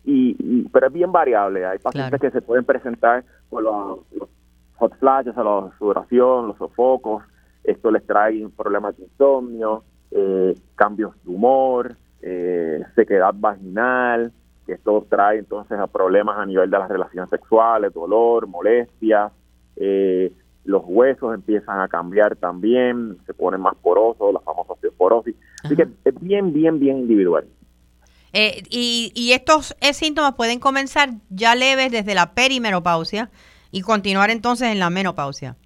y, 0.04 0.64
pero 0.70 0.88
es 0.88 0.94
bien 0.94 1.12
variable. 1.12 1.66
Hay 1.66 1.80
pacientes 1.80 2.20
que 2.20 2.32
se 2.32 2.42
pueden 2.42 2.66
presentar 2.66 3.24
con 3.50 3.64
los, 3.64 4.00
hot 4.76 4.98
flashes, 4.98 5.36
la 5.36 5.72
sudoración, 5.78 6.48
los 6.48 6.58
sofocos. 6.58 7.24
Esto 7.64 7.92
les 7.92 8.06
trae 8.06 8.48
problemas 8.58 8.98
de 8.98 9.04
insomnio, 9.04 9.84
eh, 10.10 10.56
cambios 10.76 11.14
de 11.24 11.30
humor, 11.30 11.96
eh, 12.22 12.84
sequedad 12.96 13.34
vaginal. 13.36 14.32
Que 14.66 14.74
esto 14.74 15.06
trae 15.10 15.40
entonces 15.40 15.78
a 15.80 15.88
problemas 15.88 16.38
a 16.38 16.46
nivel 16.46 16.70
de 16.70 16.80
las 16.80 16.90
relaciones 16.90 17.30
sexuales, 17.30 17.94
dolor, 17.94 18.48
molestias. 18.48 19.32
Eh, 19.76 20.32
los 20.64 20.84
huesos 20.86 21.34
empiezan 21.34 21.80
a 21.80 21.88
cambiar 21.88 22.36
también, 22.36 23.18
se 23.26 23.34
ponen 23.34 23.62
más 23.62 23.76
porosos, 23.76 24.34
la 24.34 24.40
famosa 24.40 24.74
osteoporosis. 24.74 25.36
Así 25.64 25.76
que 25.76 25.88
es 26.06 26.22
bien, 26.22 26.54
bien, 26.54 26.80
bien 26.80 27.00
individual. 27.00 27.46
Eh, 28.34 28.64
y, 28.70 29.12
y, 29.14 29.34
estos 29.34 29.76
eh, 29.82 29.94
síntomas 29.94 30.36
pueden 30.36 30.60
comenzar 30.60 31.10
ya 31.30 31.54
leves 31.54 31.92
desde 31.92 32.16
la 32.16 32.34
perimenopausia 32.34 33.30
y 33.72 33.82
continuar 33.82 34.30
entonces 34.30 34.70
en 34.70 34.80
la 34.80 34.90
menopausia. 34.90 35.58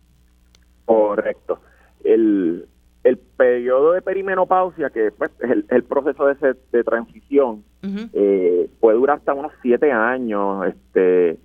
Correcto. 0.86 1.60
El, 2.04 2.68
el 3.04 3.18
periodo 3.18 3.92
de 3.92 4.02
perimenopausia, 4.02 4.90
que 4.90 5.12
pues, 5.12 5.32
es 5.40 5.52
el, 5.70 5.84
proceso 5.84 6.26
de, 6.26 6.56
de 6.72 6.84
transición, 6.84 7.64
eh, 8.14 8.68
puede 8.80 8.98
durar 8.98 9.18
hasta 9.18 9.34
unos 9.34 9.52
siete 9.62 9.92
años. 9.92 10.66
este 10.68 11.40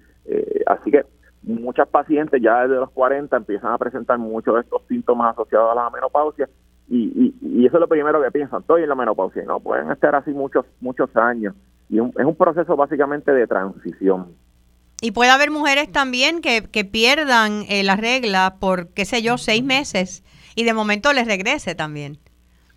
Así 0.67 0.91
que 0.91 1.05
muchas 1.43 1.89
pacientes 1.89 2.41
ya 2.41 2.63
desde 2.63 2.77
los 2.77 2.91
40 2.91 3.37
empiezan 3.37 3.73
a 3.73 3.79
presentar 3.79 4.19
muchos 4.19 4.55
de 4.55 4.61
estos 4.61 4.83
síntomas 4.89 5.33
asociados 5.33 5.73
a 5.73 5.75
la 5.75 5.91
menopausia 5.91 6.49
y, 6.91 7.35
y, 7.41 7.67
eso 7.67 7.77
es 7.77 7.81
lo 7.81 7.89
primero 7.89 8.21
que 8.21 8.33
piensan, 8.33 8.63
estoy 8.63 8.83
en 8.83 8.89
la 8.89 8.97
menopausia. 8.97 9.45
No, 9.45 9.61
pueden 9.61 9.91
estar 9.93 10.15
así 10.17 10.33
muchos, 10.33 10.67
muchos 10.81 11.15
años. 11.17 11.55
Y 11.89 11.99
es 11.99 12.25
un 12.25 12.35
proceso 12.35 12.77
básicamente 12.77 13.33
de 13.33 13.47
transición. 13.47 14.35
Y 15.01 15.13
puede 15.13 15.31
haber 15.31 15.51
mujeres 15.51 15.91
también 15.91 16.41
que, 16.41 16.65
que 16.71 16.85
pierdan 16.85 17.63
eh, 17.69 17.85
la 17.85 17.97
regla 17.97 18.57
por, 18.61 18.89
qué 18.89 19.05
sé 19.05 19.23
yo, 19.23 19.39
seis 19.39 19.65
meses 19.65 20.25
y 20.57 20.65
de 20.65 20.75
momento 20.75 21.13
les 21.13 21.27
regrese 21.27 21.75
también. 21.77 22.19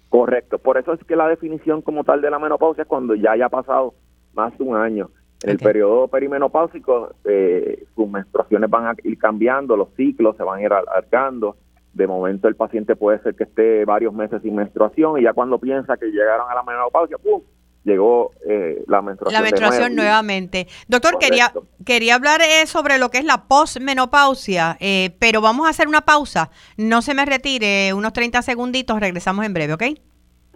Correcto, 0.10 0.60
por 0.60 0.78
eso 0.78 0.94
es 0.94 1.04
que 1.06 1.16
la 1.16 1.28
definición 1.28 1.82
como 1.82 2.04
tal 2.04 2.22
de 2.22 2.30
la 2.30 2.38
menopausia 2.38 2.84
es 2.84 2.88
cuando 2.88 3.16
ya 3.16 3.32
haya 3.32 3.50
pasado 3.50 3.96
más 4.34 4.56
de 4.58 4.64
un 4.64 4.78
año. 4.78 5.10
En 5.42 5.50
el 5.50 5.58
periodo 5.58 6.08
perimenopáusico, 6.08 7.16
eh, 7.26 7.84
sus 7.96 8.08
menstruaciones 8.08 8.70
van 8.70 8.86
a 8.86 8.96
ir 9.04 9.18
cambiando, 9.18 9.76
los 9.76 9.90
ciclos 9.96 10.38
se 10.38 10.44
van 10.44 10.60
a 10.60 10.64
ir 10.64 10.72
alargando, 10.72 11.58
de 11.94 12.08
momento 12.08 12.48
el 12.48 12.56
paciente 12.56 12.96
puede 12.96 13.20
ser 13.20 13.36
que 13.36 13.44
esté 13.44 13.86
varios 13.86 14.14
meses 14.14 14.42
sin 14.42 14.56
menstruación 14.56 15.20
y 15.20 15.24
ya 15.24 15.34
cuando 15.34 15.60
piensa 15.60 15.98
que 15.98 16.08
llegaron 16.08 16.50
a 16.50 16.56
la 16.56 16.64
menopausia, 16.64 17.18
¡pum! 17.18 17.42
llegó 17.84 18.32
eh, 18.48 18.84
la 18.88 19.02
menstruación. 19.02 19.42
La 19.42 19.44
menstruación 19.44 19.96
nuevamente. 19.96 20.68
Doctor, 20.88 21.18
quería, 21.20 21.52
quería 21.86 22.16
hablar 22.16 22.42
eh, 22.42 22.66
sobre 22.66 22.98
lo 22.98 23.10
que 23.10 23.18
es 23.20 23.26
la 23.26 23.46
posmenopausia, 23.48 24.78
eh, 24.80 25.16
pero 25.20 25.42
vamos 25.42 25.68
a 25.68 25.70
hacer 25.70 25.88
una 25.88 26.02
pausa. 26.02 26.50
No 26.78 27.02
se 27.02 27.14
me 27.14 27.26
retire, 27.26 27.94
unos 27.94 28.14
30 28.14 28.42
segunditos, 28.42 29.00
regresamos 29.00 29.46
en 29.46 29.54
breve, 29.54 29.74
¿ok? 29.74 29.84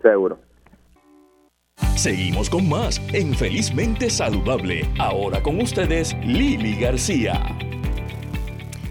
Seguro. 0.01 0.39
Seguimos 1.95 2.49
con 2.49 2.67
más 2.69 3.01
en 3.13 3.33
Felizmente 3.33 4.09
Saludable. 4.09 4.87
Ahora 4.99 5.41
con 5.41 5.59
ustedes, 5.59 6.15
Lili 6.23 6.79
García. 6.79 7.33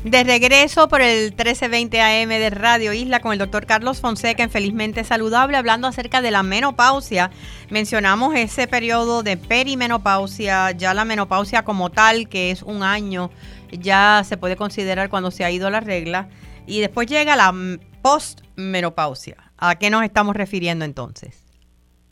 De 0.07 0.23
regreso 0.23 0.87
por 0.87 1.03
el 1.03 1.31
1320 1.31 2.01
AM 2.01 2.29
de 2.29 2.51
Radio 2.51 2.93
Isla 2.93 3.19
con 3.19 3.33
el 3.33 3.41
doctor 3.41 3.67
Carlos 3.67 4.01
Fonseca 4.01 4.45
en 4.45 4.51
Felizmente 4.51 5.03
Saludable, 5.03 5.57
hablando 5.57 5.89
acerca 5.89 6.23
de 6.23 6.31
la 6.31 6.45
menopausia. 6.45 7.33
Mencionamos 7.71 8.37
ese 8.37 8.69
periodo 8.69 9.25
de 9.25 9.37
perimenopausia, 9.37 10.71
ya 10.71 10.95
la 10.95 11.05
menopausia 11.05 11.65
como 11.65 11.91
tal, 11.91 12.29
que 12.29 12.53
es 12.53 12.63
un 12.63 12.85
año, 12.85 13.33
ya 13.73 14.23
se 14.25 14.37
puede 14.37 14.55
considerar 14.55 15.09
cuando 15.09 15.33
se 15.33 15.45
ha 15.45 15.51
ido 15.51 15.71
la 15.71 15.81
regla. 15.81 16.29
Y 16.69 16.79
después 16.79 17.09
llega 17.09 17.35
la 17.35 17.53
postmenopausia. 18.01 19.39
¿A 19.59 19.75
qué 19.75 19.91
nos 19.91 20.05
estamos 20.05 20.37
refiriendo 20.37 20.85
entonces? 20.85 21.46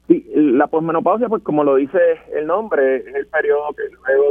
Sí, 0.06 0.30
la 0.34 0.66
posmenopausia, 0.66 1.28
pues 1.28 1.42
como 1.42 1.64
lo 1.64 1.76
dice 1.76 1.98
el 2.34 2.46
nombre, 2.46 2.96
es 2.96 3.14
el 3.14 3.26
periodo 3.26 3.72
que 3.72 3.84
luego 4.06 4.24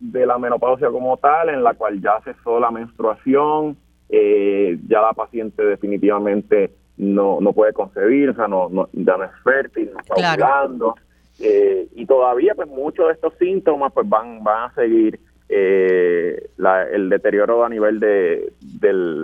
de, 0.00 0.26
la 0.26 0.36
menopausia 0.38 0.90
como 0.90 1.16
tal, 1.16 1.48
en 1.48 1.62
la 1.62 1.72
cual 1.74 2.00
ya 2.02 2.20
cesó 2.24 2.60
la 2.60 2.70
menstruación, 2.70 3.76
eh, 4.10 4.78
ya 4.86 5.00
la 5.00 5.14
paciente 5.14 5.64
definitivamente 5.64 6.72
no, 6.98 7.40
no 7.40 7.54
puede 7.54 7.72
concebir, 7.72 8.30
o 8.30 8.34
sea, 8.34 8.48
no, 8.48 8.68
no, 8.68 8.88
ya 8.92 9.16
no 9.16 9.24
es 9.24 9.30
fértil, 9.42 9.90
no 9.94 10.00
está 10.00 10.14
claro. 10.14 10.94
eh, 11.40 11.88
y 11.94 12.04
todavía 12.04 12.54
pues 12.54 12.68
muchos 12.68 13.06
de 13.06 13.14
estos 13.14 13.32
síntomas 13.38 13.92
pues 13.94 14.06
van, 14.06 14.44
van 14.44 14.70
a 14.70 14.74
seguir 14.74 15.18
eh, 15.48 16.50
el 16.92 17.08
deterioro 17.08 17.64
a 17.64 17.70
nivel 17.70 17.98
de, 17.98 18.52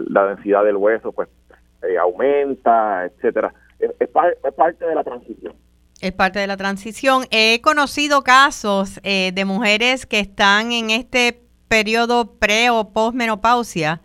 la 0.08 0.28
densidad 0.28 0.64
del 0.64 0.76
hueso 0.76 1.12
pues 1.12 1.28
eh, 1.82 1.98
aumenta, 1.98 3.04
etcétera. 3.04 3.52
es 3.78 4.08
parte 4.08 4.86
de 4.86 4.94
la 4.94 5.04
transición. 5.04 5.52
Es 6.00 6.12
parte 6.12 6.38
de 6.38 6.46
la 6.46 6.56
transición. 6.56 7.26
He 7.30 7.60
conocido 7.60 8.22
casos 8.22 9.00
eh, 9.02 9.32
de 9.34 9.44
mujeres 9.44 10.06
que 10.06 10.18
están 10.18 10.72
en 10.72 10.88
este 10.88 11.42
periodo 11.68 12.38
pre 12.38 12.70
o 12.70 12.90
postmenopausia 12.90 14.00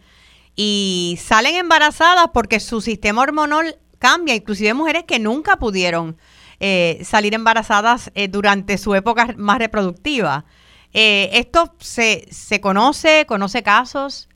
y 0.57 1.15
salen 1.19 1.55
embarazadas 1.55 2.27
porque 2.33 2.59
su 2.59 2.81
sistema 2.81 3.21
hormonal 3.21 3.77
cambia, 3.97 4.35
inclusive 4.35 4.73
mujeres 4.73 5.03
que 5.05 5.19
nunca 5.19 5.55
pudieron 5.55 6.17
eh, 6.59 6.99
salir 7.03 7.33
embarazadas 7.33 8.11
eh, 8.13 8.27
durante 8.27 8.77
su 8.77 8.93
época 8.93 9.33
más 9.37 9.59
reproductiva. 9.59 10.43
¿Esto 10.97 11.73
se, 11.79 12.25
se 12.31 12.61
conoce? 12.61 13.25
¿Conoce 13.27 13.63
casos? 13.63 14.29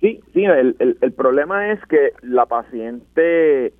Sí, 0.00 0.20
sí, 0.32 0.44
el, 0.44 0.74
el, 0.78 0.96
el 1.02 1.12
problema 1.12 1.70
es 1.70 1.80
que 1.86 2.12
la 2.22 2.46
paciente 2.46 3.74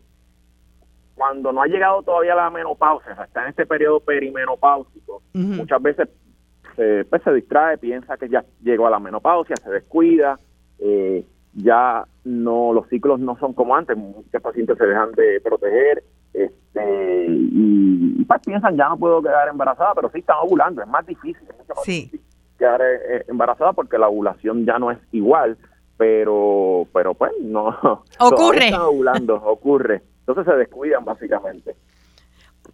cuando 1.16 1.50
no 1.50 1.62
ha 1.62 1.66
llegado 1.66 2.02
todavía 2.02 2.34
la 2.34 2.50
menopausia, 2.50 3.12
o 3.12 3.14
sea, 3.16 3.24
está 3.24 3.42
en 3.42 3.48
este 3.48 3.66
periodo 3.66 4.00
perimenopáusico, 4.00 5.22
muchas 5.32 5.82
veces 5.82 6.08
se, 6.76 7.06
pues, 7.06 7.22
se 7.22 7.32
distrae, 7.32 7.78
piensa 7.78 8.16
que 8.18 8.28
ya 8.28 8.44
llegó 8.62 8.86
a 8.86 8.90
la 8.90 9.00
menopausia, 9.00 9.56
se 9.56 9.70
descuida, 9.70 10.38
eh, 10.78 11.24
ya 11.54 12.04
no 12.24 12.72
los 12.74 12.86
ciclos 12.88 13.18
no 13.18 13.38
son 13.38 13.54
como 13.54 13.74
antes, 13.74 13.96
muchos 13.96 14.42
pacientes 14.42 14.76
se 14.76 14.86
dejan 14.86 15.10
de 15.12 15.40
proteger 15.40 16.04
este 16.34 17.26
y, 17.28 18.24
pues 18.24 18.42
piensan 18.44 18.76
ya 18.76 18.90
no 18.90 18.98
puedo 18.98 19.22
quedar 19.22 19.48
embarazada, 19.48 19.94
pero 19.94 20.10
sí 20.10 20.18
están 20.18 20.36
ovulando, 20.42 20.82
es 20.82 20.88
más 20.88 21.06
difícil, 21.06 21.48
quedar 22.58 22.82
eh, 22.82 23.24
embarazada 23.28 23.72
porque 23.72 23.96
la 23.96 24.08
ovulación 24.08 24.66
ya 24.66 24.78
no 24.78 24.90
es 24.90 24.98
igual, 25.12 25.56
pero 25.96 26.86
pero 26.92 27.14
pues 27.14 27.32
no 27.40 27.68
ocurre, 28.20 28.66
están 28.66 28.82
ovulando, 28.82 29.36
ocurre, 29.36 30.02
entonces 30.26 30.52
se 30.52 30.58
descuidan 30.58 31.04
básicamente. 31.04 31.76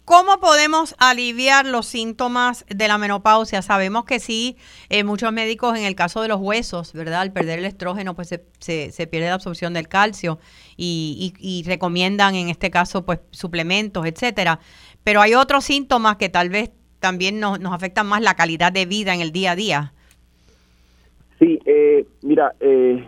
¿Cómo 0.05 0.39
podemos 0.39 0.95
aliviar 0.97 1.65
los 1.65 1.85
síntomas 1.85 2.65
de 2.67 2.87
la 2.87 2.97
menopausia? 2.97 3.61
Sabemos 3.61 4.05
que 4.05 4.19
sí, 4.19 4.57
eh, 4.89 5.03
muchos 5.03 5.31
médicos 5.31 5.77
en 5.77 5.85
el 5.85 5.95
caso 5.95 6.21
de 6.21 6.27
los 6.27 6.41
huesos, 6.41 6.93
¿verdad? 6.93 7.21
Al 7.21 7.31
perder 7.31 7.59
el 7.59 7.65
estrógeno, 7.65 8.15
pues 8.15 8.27
se, 8.27 8.91
se, 8.91 9.07
pierde 9.07 9.27
la 9.27 9.35
absorción 9.35 9.73
del 9.73 9.87
calcio 9.87 10.39
y, 10.75 11.63
recomiendan 11.67 12.35
en 12.35 12.49
este 12.49 12.71
caso, 12.71 13.05
pues 13.05 13.19
suplementos, 13.31 14.05
etcétera. 14.05 14.59
Pero 15.03 15.21
hay 15.21 15.35
otros 15.35 15.63
síntomas 15.63 16.17
que 16.17 16.27
tal 16.27 16.49
vez 16.49 16.71
también 16.99 17.39
nos, 17.39 17.59
nos 17.59 17.71
afectan 17.71 18.07
más 18.07 18.21
la 18.21 18.35
calidad 18.35 18.71
de 18.71 18.85
vida 18.85 19.13
en 19.13 19.21
el 19.21 19.31
día 19.31 19.51
a 19.51 19.55
día. 19.55 19.93
Sí, 21.39 21.59
eh, 21.65 22.07
mira, 22.23 22.55
eh, 22.59 23.07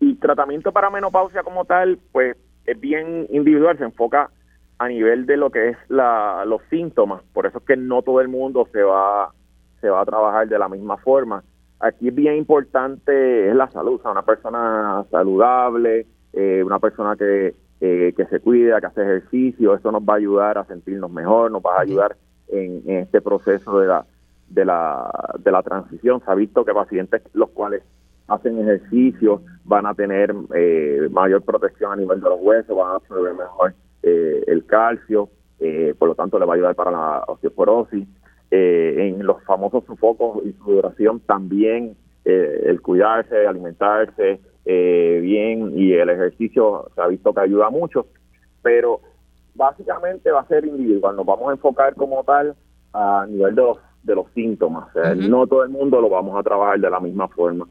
el 0.00 0.18
tratamiento 0.18 0.72
para 0.72 0.90
menopausia 0.90 1.42
como 1.42 1.64
tal, 1.64 1.98
pues 2.12 2.36
es 2.68 2.78
bien 2.78 3.26
individual, 3.30 3.78
se 3.78 3.84
enfoca 3.84 4.30
a 4.78 4.88
nivel 4.88 5.26
de 5.26 5.36
lo 5.36 5.50
que 5.50 5.70
es 5.70 5.76
la, 5.88 6.44
los 6.46 6.62
síntomas. 6.70 7.22
Por 7.32 7.46
eso 7.46 7.58
es 7.58 7.64
que 7.64 7.76
no 7.76 8.02
todo 8.02 8.20
el 8.20 8.28
mundo 8.28 8.68
se 8.72 8.82
va, 8.82 9.32
se 9.80 9.88
va 9.88 10.02
a 10.02 10.06
trabajar 10.06 10.48
de 10.48 10.58
la 10.58 10.68
misma 10.68 10.96
forma. 10.98 11.42
Aquí 11.80 12.08
es 12.08 12.14
bien 12.14 12.36
importante 12.36 13.48
es 13.48 13.54
la 13.54 13.68
salud, 13.70 13.94
o 13.94 14.02
sea, 14.02 14.10
una 14.10 14.22
persona 14.22 15.04
saludable, 15.10 16.06
eh, 16.32 16.62
una 16.64 16.78
persona 16.78 17.16
que, 17.16 17.54
eh, 17.80 18.12
que 18.16 18.26
se 18.26 18.40
cuida, 18.40 18.80
que 18.80 18.86
hace 18.86 19.02
ejercicio, 19.02 19.74
eso 19.74 19.90
nos 19.90 20.02
va 20.02 20.14
a 20.14 20.16
ayudar 20.16 20.58
a 20.58 20.64
sentirnos 20.64 21.10
mejor, 21.10 21.50
nos 21.50 21.62
va 21.62 21.78
a 21.78 21.82
ayudar 21.82 22.16
en, 22.48 22.82
este 22.86 23.20
proceso 23.20 23.78
de 23.78 23.86
la, 23.86 24.04
de, 24.48 24.64
la, 24.64 25.10
de 25.38 25.50
la 25.52 25.62
transición. 25.62 26.20
Se 26.24 26.30
ha 26.30 26.34
visto 26.34 26.64
que 26.64 26.74
pacientes 26.74 27.22
los 27.32 27.50
cuales 27.50 27.82
hacen 28.28 28.60
ejercicio 28.60 29.42
van 29.64 29.86
a 29.86 29.94
tener 29.94 30.34
eh, 30.54 31.08
mayor 31.10 31.42
protección 31.42 31.92
a 31.92 31.96
nivel 31.96 32.20
de 32.20 32.28
los 32.28 32.40
huesos, 32.40 32.76
van 32.76 32.92
a 32.92 32.96
absorber 32.96 33.34
mejor 33.34 33.74
eh, 34.02 34.44
el 34.46 34.64
calcio, 34.64 35.28
eh, 35.58 35.94
por 35.98 36.08
lo 36.08 36.14
tanto 36.14 36.38
le 36.38 36.46
va 36.46 36.54
a 36.54 36.56
ayudar 36.56 36.74
para 36.74 36.90
la 36.90 37.24
osteoporosis. 37.26 38.06
Eh, 38.50 38.94
en 39.08 39.26
los 39.26 39.42
famosos 39.44 39.84
sofocos 39.84 40.42
y 40.46 40.52
su 40.52 40.72
duración 40.72 41.20
también 41.20 41.96
el 42.24 42.82
cuidarse, 42.82 43.46
alimentarse 43.46 44.38
bien 44.64 45.72
y 45.78 45.94
el 45.94 46.10
ejercicio 46.10 46.90
se 46.94 47.00
ha 47.00 47.06
visto 47.06 47.32
que 47.32 47.40
ayuda 47.40 47.70
mucho, 47.70 48.06
pero 48.60 49.00
básicamente 49.54 50.30
va 50.30 50.40
a 50.40 50.46
ser 50.46 50.66
individual, 50.66 51.16
nos 51.16 51.24
vamos 51.24 51.48
a 51.48 51.52
enfocar 51.52 51.94
como 51.94 52.22
tal 52.24 52.54
a 52.92 53.26
nivel 53.26 53.54
de 53.54 53.62
los, 53.62 53.78
de 54.02 54.14
los 54.14 54.30
síntomas, 54.32 54.88
no 55.16 55.46
todo 55.46 55.64
el 55.64 55.70
mundo 55.70 56.02
lo 56.02 56.10
vamos 56.10 56.38
a 56.38 56.42
trabajar 56.42 56.78
de 56.78 56.90
la 56.90 57.00
misma 57.00 57.28
forma. 57.28 57.66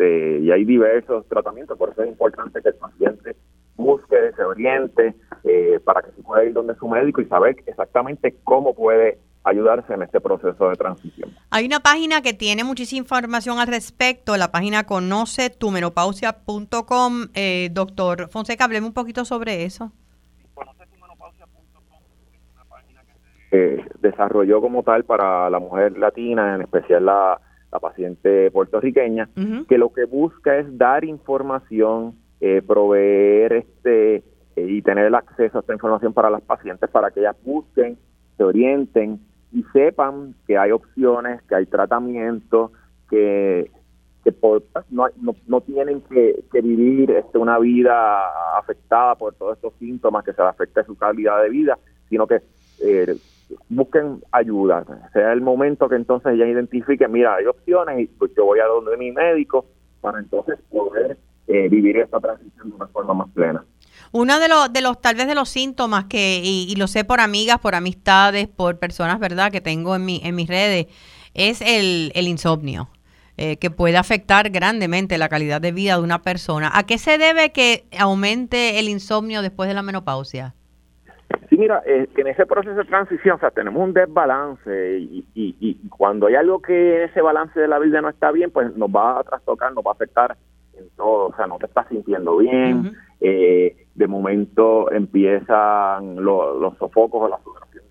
Este, 0.00 0.38
y 0.40 0.50
hay 0.50 0.64
diversos 0.64 1.26
tratamientos, 1.28 1.76
por 1.76 1.90
eso 1.90 2.02
es 2.02 2.08
importante 2.08 2.62
que 2.62 2.70
el 2.70 2.74
paciente 2.76 3.36
busque, 3.76 4.16
se 4.34 4.42
oriente, 4.42 5.14
eh, 5.44 5.78
para 5.84 6.00
que 6.00 6.10
se 6.12 6.22
pueda 6.22 6.44
ir 6.44 6.54
donde 6.54 6.74
su 6.76 6.88
médico 6.88 7.20
y 7.20 7.26
saber 7.26 7.56
exactamente 7.66 8.34
cómo 8.44 8.74
puede 8.74 9.18
ayudarse 9.44 9.92
en 9.92 10.02
este 10.02 10.20
proceso 10.20 10.68
de 10.70 10.76
transición. 10.76 11.30
Hay 11.50 11.66
una 11.66 11.80
página 11.80 12.22
que 12.22 12.32
tiene 12.32 12.64
muchísima 12.64 13.00
información 13.00 13.58
al 13.58 13.68
respecto, 13.68 14.36
la 14.36 14.50
página 14.50 14.84
conoce 14.84 15.50
tumenopausia.com. 15.50 17.28
Eh, 17.34 17.68
doctor 17.72 18.28
Fonseca, 18.28 18.64
hablemos 18.64 18.88
un 18.88 18.94
poquito 18.94 19.24
sobre 19.26 19.64
eso. 19.64 19.92
Se 23.50 23.84
desarrolló 24.00 24.60
como 24.60 24.82
tal 24.82 25.04
para 25.04 25.50
la 25.50 25.58
mujer 25.58 25.98
latina, 25.98 26.54
en 26.54 26.62
especial 26.62 27.04
la, 27.04 27.40
paciente 27.78 28.50
puertorriqueña, 28.50 29.28
que 29.68 29.78
lo 29.78 29.92
que 29.92 30.04
busca 30.04 30.58
es 30.58 30.76
dar 30.76 31.04
información 31.04 32.14
eh, 32.40 32.62
proveer 32.66 33.52
este 33.52 34.16
eh, 34.56 34.66
y 34.66 34.82
tener 34.82 35.04
el 35.04 35.14
acceso 35.14 35.58
a 35.58 35.60
esta 35.60 35.74
información 35.74 36.12
para 36.12 36.30
las 36.30 36.40
pacientes 36.40 36.88
para 36.90 37.10
que 37.10 37.20
ellas 37.20 37.36
busquen, 37.44 37.98
se 38.36 38.44
orienten 38.44 39.20
y 39.52 39.62
sepan 39.72 40.34
que 40.46 40.56
hay 40.56 40.70
opciones, 40.70 41.42
que 41.42 41.54
hay 41.54 41.66
tratamientos, 41.66 42.70
que, 43.08 43.70
que 44.24 44.32
por, 44.32 44.62
pues, 44.62 44.84
no, 44.90 45.06
no, 45.46 45.60
tienen 45.60 46.00
que, 46.02 46.44
vivir 46.62 47.10
este, 47.10 47.38
una 47.38 47.58
vida 47.58 48.58
afectada 48.58 49.16
por 49.16 49.34
todos 49.34 49.56
estos 49.56 49.74
síntomas 49.78 50.24
que 50.24 50.32
se 50.32 50.42
afecte 50.42 50.84
su 50.84 50.96
calidad 50.96 51.42
de 51.42 51.50
vida, 51.50 51.78
sino 52.08 52.26
que 52.26 52.40
eh, 52.82 53.16
busquen 53.68 54.22
ayuda, 54.32 54.84
sea 55.12 55.32
el 55.32 55.40
momento 55.40 55.88
que 55.88 55.96
entonces 55.96 56.32
ellas 56.32 56.48
identifiquen, 56.48 57.12
mira, 57.12 57.34
hay 57.34 57.46
opciones 57.46 58.00
y 58.00 58.06
pues 58.06 58.32
yo 58.36 58.44
voy 58.44 58.60
a 58.60 58.66
donde 58.66 58.96
mi 58.96 59.12
médico 59.12 59.66
para 60.00 60.18
entonces 60.18 60.58
poder 60.70 61.18
eh, 61.46 61.68
vivir 61.68 61.98
esta 61.98 62.20
transición 62.20 62.70
de 62.70 62.76
una 62.76 62.86
forma 62.88 63.14
más 63.14 63.28
plena. 63.30 63.64
Uno 64.12 64.40
de 64.40 64.48
los, 64.48 64.72
de 64.72 64.80
los, 64.80 65.00
tal 65.00 65.14
vez 65.14 65.28
de 65.28 65.34
los 65.34 65.48
síntomas 65.48 66.06
que, 66.06 66.40
y, 66.42 66.74
lo 66.76 66.88
sé 66.88 67.04
por 67.04 67.20
amigas, 67.20 67.60
por 67.60 67.74
amistades, 67.74 68.48
por 68.48 68.78
personas, 68.78 69.20
¿verdad?, 69.20 69.52
que 69.52 69.60
tengo 69.60 69.94
en, 69.94 70.04
mi, 70.04 70.20
en 70.24 70.34
mis 70.34 70.48
redes, 70.48 70.86
es 71.34 71.60
el, 71.60 72.10
el 72.14 72.26
insomnio, 72.26 72.88
eh, 73.36 73.56
que 73.56 73.70
puede 73.70 73.96
afectar 73.96 74.50
grandemente 74.50 75.16
la 75.16 75.28
calidad 75.28 75.60
de 75.60 75.70
vida 75.70 75.96
de 75.96 76.02
una 76.02 76.22
persona. 76.22 76.70
¿A 76.74 76.84
qué 76.84 76.98
se 76.98 77.18
debe 77.18 77.52
que 77.52 77.86
aumente 77.98 78.80
el 78.80 78.88
insomnio 78.88 79.42
después 79.42 79.68
de 79.68 79.74
la 79.74 79.82
menopausia? 79.82 80.54
Mira, 81.60 81.82
eh, 81.84 82.08
que 82.14 82.22
en 82.22 82.28
ese 82.28 82.46
proceso 82.46 82.74
de 82.74 82.86
transición, 82.86 83.36
o 83.36 83.38
sea, 83.38 83.50
tenemos 83.50 83.82
un 83.82 83.92
desbalance 83.92 84.98
y, 84.98 85.26
y, 85.34 85.54
y, 85.60 85.88
cuando 85.90 86.26
hay 86.26 86.34
algo 86.34 86.62
que 86.62 87.04
ese 87.04 87.20
balance 87.20 87.60
de 87.60 87.68
la 87.68 87.78
vida 87.78 88.00
no 88.00 88.08
está 88.08 88.32
bien, 88.32 88.50
pues 88.50 88.74
nos 88.78 88.88
va 88.88 89.20
a 89.20 89.24
trastocar, 89.24 89.70
nos 89.74 89.84
va 89.84 89.90
a 89.90 89.92
afectar 89.92 90.38
todo, 90.96 91.26
o 91.26 91.36
sea, 91.36 91.46
no 91.46 91.58
te 91.58 91.66
estás 91.66 91.86
sintiendo 91.88 92.38
bien, 92.38 92.96
eh, 93.20 93.76
de 93.94 94.06
momento 94.06 94.90
empiezan 94.90 96.24
los 96.24 96.78
sofocos 96.78 97.24
o 97.24 97.28
la 97.28 97.38
sudoración 97.44 97.84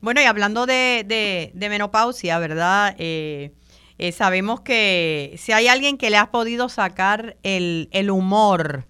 Bueno, 0.00 0.20
y 0.20 0.24
hablando 0.24 0.66
de, 0.66 1.52
menopausia, 1.54 2.40
¿verdad? 2.40 2.96
Eh, 2.98 3.52
eh, 3.96 4.10
sabemos 4.10 4.62
que 4.62 5.36
si 5.38 5.52
hay 5.52 5.68
alguien 5.68 5.98
que 5.98 6.10
le 6.10 6.16
ha 6.16 6.32
podido 6.32 6.68
sacar 6.68 7.36
el, 7.44 8.10
humor 8.10 8.86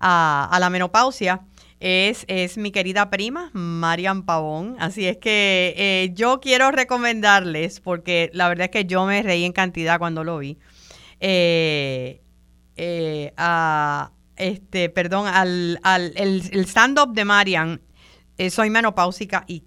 a, 0.00 0.58
la 0.58 0.68
menopausia, 0.68 1.42
es, 1.78 2.24
es, 2.26 2.58
mi 2.58 2.72
querida 2.72 3.08
prima, 3.08 3.50
Marian 3.52 4.24
Pavón. 4.24 4.74
Así 4.80 5.06
es 5.06 5.18
que 5.18 5.72
eh, 5.76 6.10
yo 6.12 6.40
quiero 6.40 6.72
recomendarles, 6.72 7.78
porque 7.78 8.30
la 8.32 8.48
verdad 8.48 8.64
es 8.64 8.70
que 8.72 8.86
yo 8.86 9.06
me 9.06 9.22
reí 9.22 9.44
en 9.44 9.52
cantidad 9.52 10.00
cuando 10.00 10.24
lo 10.24 10.38
vi, 10.38 10.58
eh, 11.20 12.20
a, 13.36 14.10
este, 14.36 14.88
perdón, 14.88 15.26
al, 15.26 15.80
al 15.82 16.12
el, 16.16 16.66
stand-up 16.66 17.12
de 17.12 17.24
Marian, 17.24 17.80
eh, 18.38 18.50
Soy 18.50 18.70
Menopáusica 18.70 19.44
y 19.46 19.64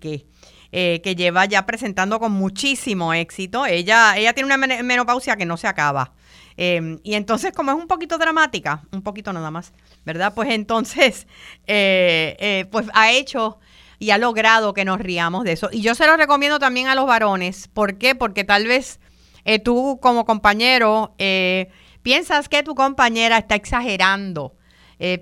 eh, 0.72 1.02
que 1.04 1.16
lleva 1.16 1.46
ya 1.46 1.66
presentando 1.66 2.20
con 2.20 2.32
muchísimo 2.32 3.14
éxito. 3.14 3.66
Ella, 3.66 4.16
ella 4.18 4.34
tiene 4.34 4.54
una 4.54 4.58
menopausia 4.84 5.36
que 5.36 5.46
no 5.46 5.58
se 5.58 5.68
acaba. 5.68 6.14
Em, 6.56 7.00
y 7.04 7.16
entonces, 7.16 7.52
como 7.54 7.72
es 7.72 7.78
un 7.78 7.88
poquito 7.88 8.18
dramática, 8.18 8.84
un 8.92 9.02
poquito 9.02 9.34
nada 9.34 9.50
más, 9.50 9.74
¿verdad? 10.06 10.34
Pues 10.36 10.50
entonces, 10.50 11.28
eh, 11.68 12.66
pues 12.72 12.88
ha 12.94 13.12
hecho 13.12 13.60
y 13.98 14.12
ha 14.12 14.18
logrado 14.18 14.74
que 14.74 14.86
nos 14.86 15.00
riamos 15.00 15.44
de 15.44 15.54
eso. 15.54 15.70
Y 15.72 15.82
yo 15.82 15.96
se 15.96 16.06
lo 16.06 16.16
recomiendo 16.16 16.60
también 16.60 16.88
a 16.88 16.96
los 16.96 17.08
varones. 17.08 17.68
¿Por 17.68 17.98
qué? 17.98 18.14
Porque 18.16 18.44
tal 18.44 18.68
vez 18.68 19.00
tú 19.64 20.00
como 20.02 20.26
compañero 20.26 21.16
piensas 22.04 22.50
que 22.50 22.64
tu 22.64 22.76
compañera 22.76 23.38
está 23.38 23.56
exagerando. 23.56 24.56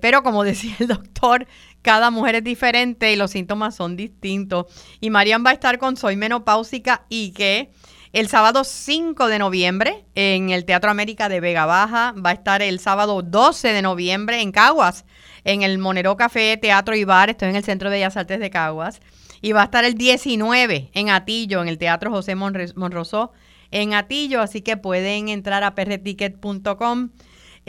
Pero 0.02 0.24
como 0.24 0.44
decía 0.46 0.76
el 0.80 0.88
doctor, 0.88 1.48
cada 1.82 2.12
mujer 2.12 2.36
es 2.36 2.44
diferente 2.44 3.14
y 3.14 3.16
los 3.16 3.32
síntomas 3.32 3.76
son 3.76 3.96
distintos. 3.96 4.66
Y 5.00 5.10
Marian 5.10 5.46
va 5.46 5.52
a 5.52 5.54
estar 5.54 5.78
con 5.78 5.96
Soy 5.96 6.18
Menopáusica 6.18 7.06
y 7.08 7.32
que 7.32 7.72
el 8.14 8.30
sábado 8.30 8.64
5 8.64 9.28
de 9.28 9.40
noviembre 9.40 10.06
en 10.16 10.50
el 10.50 10.66
Teatro 10.66 10.90
América 10.90 11.30
de 11.30 11.40
Vega 11.40 11.66
Baja. 11.66 12.14
Va 12.14 12.32
a 12.32 12.34
estar 12.34 12.62
el 12.62 12.80
sábado 12.80 13.22
12 13.22 13.70
de 13.70 13.82
noviembre 13.82 14.42
en 14.42 14.52
Caguas, 14.52 15.06
en 15.44 15.62
el 15.62 15.78
Monero 15.78 16.18
Café, 16.18 16.58
Teatro 16.58 16.96
y 16.96 17.04
Bar. 17.04 17.30
Estoy 17.30 17.50
en 17.50 17.56
el 17.56 17.64
Centro 17.64 17.90
de 17.90 17.98
Bellas 17.98 18.18
Artes 18.18 18.40
de 18.40 18.50
Caguas. 18.50 19.02
Y 19.42 19.52
va 19.52 19.62
a 19.62 19.66
estar 19.66 19.86
el 19.86 19.94
19 19.94 20.90
en 20.94 21.10
Atillo, 21.10 21.62
en 21.62 21.68
el 21.68 21.78
Teatro 21.78 22.10
José 22.10 22.36
Monrosó, 22.36 23.34
en 23.70 23.94
Atillo. 23.94 24.42
Así 24.42 24.62
que 24.62 24.78
pueden 24.78 25.30
entrar 25.30 25.64
a 25.64 25.76
perreticket.com 25.76 27.10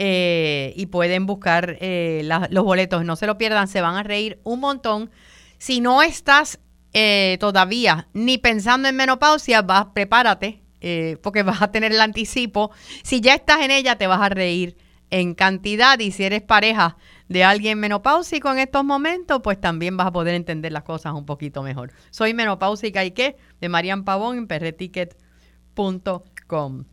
eh, 0.01 0.71
y 0.77 0.85
pueden 0.85 1.25
buscar 1.25 1.75
eh, 1.81 2.21
los 2.49 2.63
boletos. 2.63 3.03
No 3.03 3.17
se 3.17 3.27
lo 3.27 3.37
pierdan, 3.37 3.67
se 3.67 3.81
van 3.81 3.97
a 3.97 4.03
reír 4.03 4.39
un 4.45 4.61
montón. 4.61 5.11
Si 5.57 5.81
no 5.81 6.01
estás 6.01 6.61
eh, 6.93 7.35
todavía 7.41 8.07
ni 8.13 8.37
pensando 8.37 8.87
en 8.87 8.95
menopausia, 8.95 9.61
vas, 9.61 9.87
prepárate, 9.93 10.63
porque 11.21 11.43
vas 11.43 11.61
a 11.61 11.73
tener 11.73 11.91
el 11.91 11.99
anticipo. 11.99 12.71
Si 13.03 13.19
ya 13.19 13.35
estás 13.35 13.59
en 13.59 13.71
ella, 13.71 13.97
te 13.97 14.07
vas 14.07 14.21
a 14.21 14.29
reír 14.29 14.77
en 15.09 15.35
cantidad 15.35 15.99
y 15.99 16.11
si 16.11 16.23
eres 16.23 16.43
pareja 16.43 16.95
de 17.27 17.43
alguien 17.43 17.77
menopáusico 17.77 18.49
en 18.53 18.59
estos 18.59 18.85
momentos, 18.85 19.41
pues 19.43 19.59
también 19.59 19.97
vas 19.97 20.07
a 20.07 20.13
poder 20.13 20.33
entender 20.33 20.71
las 20.71 20.83
cosas 20.83 21.13
un 21.13 21.25
poquito 21.25 21.61
mejor. 21.61 21.91
Soy 22.09 22.33
menopáusica 22.33 23.03
y 23.03 23.11
qué, 23.11 23.35
de 23.59 23.67
Marian 23.67 24.05
Pavón 24.05 24.37
en 24.37 24.47
perreticket.com. 24.47 26.85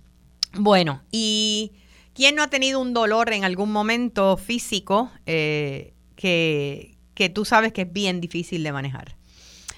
Bueno, 0.54 1.04
y 1.12 1.72
¿Quién 2.16 2.34
no 2.34 2.42
ha 2.42 2.46
tenido 2.46 2.80
un 2.80 2.94
dolor 2.94 3.30
en 3.34 3.44
algún 3.44 3.70
momento 3.70 4.38
físico 4.38 5.10
eh, 5.26 5.92
que, 6.14 6.96
tú 7.34 7.44
sabes 7.44 7.74
que 7.74 7.82
es 7.82 7.92
bien 7.92 8.22
difícil 8.22 8.62
de 8.62 8.72
manejar? 8.72 9.16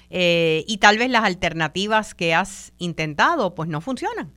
Eh, 0.09 0.63
y 0.65 0.77
tal 0.77 0.97
vez 0.97 1.09
las 1.09 1.25
alternativas 1.25 2.15
que 2.15 2.33
has 2.33 2.71
intentado 2.77 3.55
pues 3.55 3.67
no 3.67 3.81
funcionan. 3.81 4.31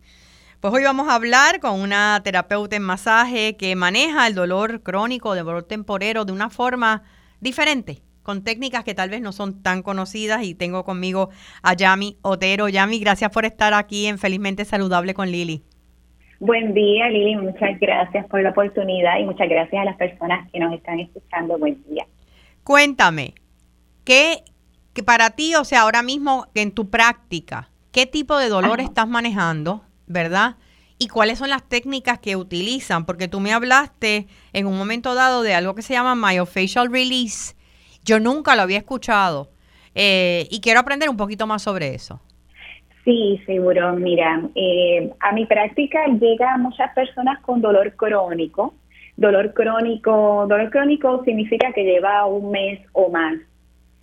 Pues 0.59 0.75
hoy 0.75 0.83
vamos 0.83 1.09
a 1.09 1.15
hablar 1.15 1.61
con 1.61 1.79
una 1.81 2.21
terapeuta 2.25 2.75
en 2.75 2.83
masaje 2.83 3.57
que 3.57 3.77
maneja 3.77 4.27
el 4.27 4.35
dolor 4.35 4.83
crónico, 4.83 5.35
de 5.35 5.45
dolor 5.45 5.63
temporero 5.63 6.25
de 6.25 6.33
una 6.33 6.51
forma 6.51 7.05
diferente, 7.39 8.03
con 8.25 8.43
técnicas 8.43 8.83
que 8.83 8.95
tal 8.95 9.11
vez 9.11 9.21
no 9.21 9.31
son 9.31 9.63
tan 9.63 9.85
conocidas 9.85 10.43
y 10.43 10.57
tengo 10.57 10.85
conmigo 10.85 11.31
a 11.63 11.75
Yami 11.75 12.19
Otero. 12.23 12.69
Yami, 12.69 12.99
gracias 12.99 13.31
por 13.31 13.45
estar 13.45 13.75
aquí 13.75 14.07
en 14.07 14.19
Felizmente 14.19 14.65
Saludable 14.65 15.15
con 15.15 15.31
Lili. 15.31 15.63
Buen 16.45 16.75
día, 16.75 17.09
Lili. 17.09 17.37
Muchas 17.37 17.79
gracias 17.79 18.27
por 18.27 18.43
la 18.43 18.51
oportunidad 18.51 19.17
y 19.21 19.25
muchas 19.25 19.49
gracias 19.49 19.81
a 19.81 19.85
las 19.85 19.97
personas 19.97 20.51
que 20.51 20.59
nos 20.59 20.75
están 20.75 20.99
escuchando. 20.99 21.57
Buen 21.57 21.81
día. 21.85 22.05
Cuéntame, 22.65 23.35
¿qué 24.03 24.43
que 24.93 25.05
para 25.05 25.31
ti, 25.31 25.55
o 25.55 25.63
sea, 25.65 25.83
ahora 25.83 26.03
mismo 26.03 26.49
en 26.57 26.73
tu 26.73 26.91
práctica, 26.91 27.71
qué 27.93 28.07
tipo 28.07 28.37
de 28.39 28.49
dolor 28.49 28.81
estás 28.81 29.07
manejando, 29.07 29.85
verdad? 30.09 30.57
¿Y 30.99 31.07
cuáles 31.07 31.39
son 31.39 31.49
las 31.49 31.63
técnicas 31.63 32.19
que 32.19 32.35
utilizan? 32.35 33.07
Porque 33.07 33.29
tú 33.29 33.39
me 33.39 33.53
hablaste 33.53 34.27
en 34.53 34.67
un 34.67 34.77
momento 34.77 35.15
dado 35.15 35.45
de 35.45 35.55
algo 35.55 35.77
que 35.77 35.83
se 35.83 35.95
llama 35.95 36.17
Myofascial 36.17 36.91
Release. 36.91 37.55
Yo 38.05 38.19
nunca 38.19 38.57
lo 38.57 38.63
había 38.63 38.79
escuchado 38.79 39.53
eh, 39.95 40.49
y 40.51 40.61
quiero 40.61 40.81
aprender 40.81 41.09
un 41.09 41.17
poquito 41.17 41.47
más 41.47 41.63
sobre 41.63 41.95
eso. 41.95 42.21
Sí, 43.05 43.41
seguro. 43.47 43.95
Mira, 43.95 44.43
eh, 44.55 45.11
a 45.21 45.33
mi 45.33 45.47
práctica 45.47 46.07
llega 46.07 46.57
muchas 46.57 46.93
personas 46.95 47.41
con 47.41 47.61
dolor 47.61 47.95
crónico. 47.97 48.75
Dolor 49.17 49.53
crónico, 49.53 50.47
dolor 50.49 50.71
crónico 50.71 51.23
significa 51.25 51.73
que 51.73 51.85
lleva 51.85 52.27
un 52.27 52.51
mes 52.51 52.81
o 52.93 53.11
más. 53.11 53.39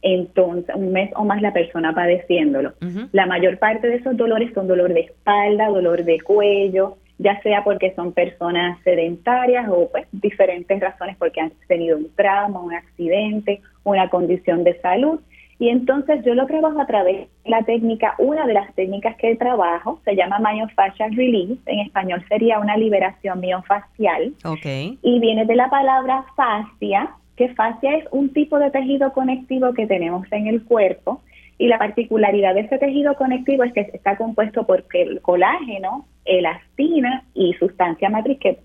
Entonces, 0.02 0.74
un 0.76 0.92
mes 0.92 1.12
o 1.16 1.26
más 1.26 1.42
la 1.42 1.52
persona 1.52 1.94
padeciéndolo. 1.94 2.74
La 3.12 3.26
mayor 3.26 3.58
parte 3.58 3.88
de 3.88 3.96
esos 3.96 4.16
dolores 4.16 4.54
son 4.54 4.68
dolor 4.68 4.94
de 4.94 5.02
espalda, 5.02 5.68
dolor 5.68 6.04
de 6.06 6.22
cuello, 6.22 6.98
ya 7.18 7.42
sea 7.42 7.64
porque 7.66 7.94
son 7.96 8.14
personas 8.14 8.82
sedentarias 8.84 9.68
o 9.70 9.90
pues 9.90 10.08
diferentes 10.12 10.80
razones 10.80 11.18
porque 11.18 11.42
han 11.42 11.52
tenido 11.68 11.98
un 11.98 12.10
trauma, 12.16 12.62
un 12.62 12.74
accidente, 12.74 13.62
una 13.84 14.10
condición 14.10 14.64
de 14.64 14.80
salud 14.80 15.20
y 15.60 15.68
entonces 15.68 16.24
yo 16.24 16.36
lo 16.36 16.48
trabajo 16.48 16.80
a 16.80 16.88
través 16.88 17.28
de 17.44 17.50
la 17.50 17.62
técnica, 17.64 18.16
una 18.18 18.48
de 18.48 18.54
las 18.54 18.74
técnicas 18.76 19.18
que 19.18 19.36
trabajo 19.36 20.00
se 20.06 20.16
llama 20.16 20.40
myofascial 20.40 21.14
release, 21.14 21.60
en 21.66 21.80
español 21.80 22.24
sería 22.30 22.60
una 22.60 22.78
liberación 22.78 23.42
miofacial. 23.42 24.34
Okay. 24.46 24.98
Y 25.02 25.20
viene 25.20 25.44
de 25.44 25.56
la 25.58 25.70
palabra 25.70 26.24
fascia, 26.38 27.10
que 27.36 27.50
fascia 27.56 27.98
es 27.98 28.06
un 28.12 28.32
tipo 28.32 28.58
de 28.58 28.72
tejido 28.72 29.12
conectivo 29.12 29.74
que 29.74 29.86
tenemos 29.86 30.26
en 30.32 30.48
el 30.48 30.64
cuerpo. 30.64 31.22
Y 31.58 31.68
la 31.68 31.78
particularidad 31.78 32.54
de 32.54 32.62
ese 32.62 32.78
tejido 32.78 33.16
conectivo 33.16 33.66
es 33.66 33.74
que 33.74 33.82
está 33.82 34.16
compuesto 34.16 34.66
por 34.66 34.86
el 34.94 35.20
colágeno, 35.22 36.06
elastina 36.24 37.26
y 37.34 37.54
sustancia 37.56 38.10
matriz 38.10 38.40
que 38.40 38.60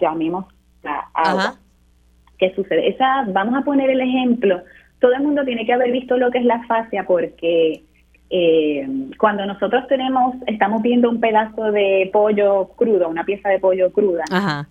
llamemos 0.00 0.46
la 0.82 1.06
agua. 1.12 1.56
¿Qué 2.38 2.54
sucede? 2.54 2.88
Esa, 2.88 3.26
vamos 3.28 3.60
a 3.60 3.62
poner 3.62 3.90
el 3.90 4.00
ejemplo 4.00 4.62
todo 5.00 5.12
el 5.14 5.22
mundo 5.22 5.44
tiene 5.44 5.66
que 5.66 5.72
haber 5.72 5.90
visto 5.90 6.16
lo 6.16 6.30
que 6.30 6.38
es 6.38 6.44
la 6.44 6.62
fascia 6.66 7.04
porque 7.06 7.82
eh, 8.32 8.86
cuando 9.18 9.44
nosotros 9.44 9.88
tenemos, 9.88 10.36
estamos 10.46 10.82
viendo 10.82 11.10
un 11.10 11.18
pedazo 11.18 11.72
de 11.72 12.08
pollo 12.12 12.68
crudo, 12.76 13.08
una 13.08 13.24
pieza 13.24 13.48
de 13.48 13.58
pollo 13.58 13.92
cruda, 13.92 14.22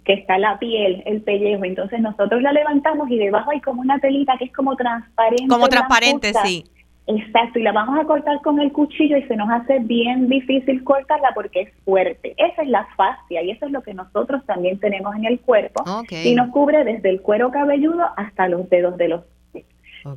que 0.06 0.14
está 0.14 0.38
la 0.38 0.58
piel, 0.60 1.04
el 1.06 1.22
pellejo, 1.22 1.66
entonces 1.66 2.00
nosotros 2.00 2.42
la 2.42 2.54
levantamos 2.54 3.10
y 3.10 3.18
debajo 3.18 3.52
hay 3.52 3.60
como 3.60 3.82
una 3.82 4.00
telita 4.00 4.38
que 4.38 4.46
es 4.46 4.54
como 4.54 4.78
transparente. 4.78 5.48
Como 5.50 5.68
transparente, 5.68 6.32
sí. 6.46 6.64
Exacto, 7.08 7.58
y 7.58 7.64
la 7.64 7.72
vamos 7.72 8.00
a 8.00 8.06
cortar 8.06 8.40
con 8.44 8.60
el 8.60 8.72
cuchillo 8.72 9.18
y 9.18 9.24
se 9.24 9.36
nos 9.36 9.50
hace 9.50 9.80
bien 9.80 10.30
difícil 10.30 10.84
cortarla 10.84 11.32
porque 11.34 11.62
es 11.62 11.70
fuerte. 11.84 12.36
Esa 12.38 12.62
es 12.62 12.70
la 12.70 12.88
fascia 12.96 13.42
y 13.42 13.50
eso 13.50 13.66
es 13.66 13.72
lo 13.72 13.82
que 13.82 13.96
nosotros 13.96 14.46
también 14.46 14.80
tenemos 14.80 15.16
en 15.16 15.26
el 15.26 15.40
cuerpo 15.40 15.84
y 16.24 16.36
nos 16.36 16.50
cubre 16.52 16.84
desde 16.84 17.10
el 17.10 17.22
cuero 17.22 17.50
cabelludo 17.50 18.06
hasta 18.16 18.48
los 18.48 18.70
dedos 18.70 18.96
de 18.98 19.08
los 19.08 19.22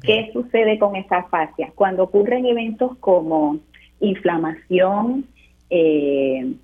¿Qué 0.02 0.30
sucede 0.32 0.78
con 0.78 0.96
esa 0.96 1.24
fascia? 1.24 1.72
Cuando 1.74 2.04
ocurren 2.04 2.46
eventos 2.46 2.96
como 2.98 3.58
inflamación, 4.00 5.26
eh, 5.70 6.54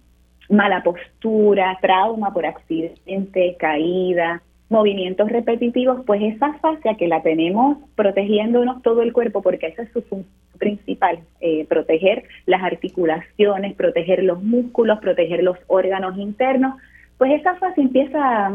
mala 0.48 0.83
postura, 0.83 1.78
trauma 1.81 2.33
por 2.33 2.46
accidente, 2.46 3.57
caída, 3.59 4.42
movimientos 4.68 5.31
repetitivos, 5.31 6.04
pues 6.07 6.22
esa 6.22 6.54
fascia 6.54 6.94
que 6.94 7.09
la 7.09 7.22
tenemos 7.22 7.78
protegiéndonos 7.94 8.83
todo 8.83 9.02
el 9.02 9.12
cuerpo, 9.12 9.42
porque 9.42 9.68
esa 9.68 9.83
es 9.83 9.92
su 9.92 10.02
función 10.02 10.38
principal, 10.59 11.20
eh, 11.40 11.66
proteger 11.66 12.24
las 12.46 12.62
articulaciones, 12.62 13.74
proteger 13.74 14.24
los 14.24 14.42
músculos, 14.42 14.98
proteger 14.98 15.42
los 15.42 15.57
órganos 15.68 16.18
internos, 16.18 16.74
pues 17.16 17.33
esa 17.40 17.54
fascia 17.57 17.83
empieza 17.83 18.52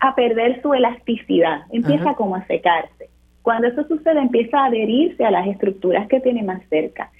a, 0.00 0.14
perder 0.14 0.60
su 0.60 0.74
elasticidad, 0.74 1.62
empieza 1.70 2.14
como 2.14 2.36
a 2.36 2.46
secarse. 2.46 3.08
Cuando 3.44 3.68
eso 3.68 3.86
sucede, 3.86 4.20
empieza 4.20 4.58
a 4.58 4.66
adherirse 4.68 5.22
a 5.22 5.30
las 5.30 5.46
estructuras 5.46 6.08
que 6.08 6.18
tiene 6.18 6.42
más 6.42 6.62
cerca, 6.70 7.10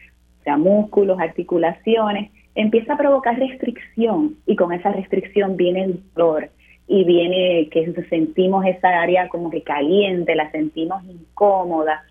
o 0.40 0.42
sea, 0.42 0.56
músculos, 0.56 1.20
articulaciones, 1.20 2.30
empieza 2.54 2.94
a 2.94 2.96
provocar 2.96 3.38
restricción 3.38 4.34
y 4.46 4.56
con 4.56 4.72
esa 4.72 4.90
restricción 4.90 5.58
viene 5.58 5.84
el 5.84 6.00
dolor 6.14 6.48
y 6.88 7.04
viene 7.04 7.68
que 7.70 7.92
sentimos 8.08 8.64
esa 8.64 9.02
área 9.02 9.28
como 9.28 9.50
que 9.50 9.62
caliente, 9.62 10.34
la 10.34 10.50
sentimos 10.50 11.04
incómoda. 11.04 12.02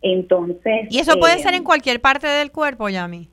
Entonces... 0.00 0.86
¿Y 0.88 1.00
eso 1.00 1.18
puede 1.20 1.38
ser 1.40 1.52
en 1.52 1.60
eh, 1.60 1.64
cualquier 1.64 2.00
parte 2.00 2.26
del 2.26 2.50
cuerpo, 2.50 2.88
Yami? 2.88 3.28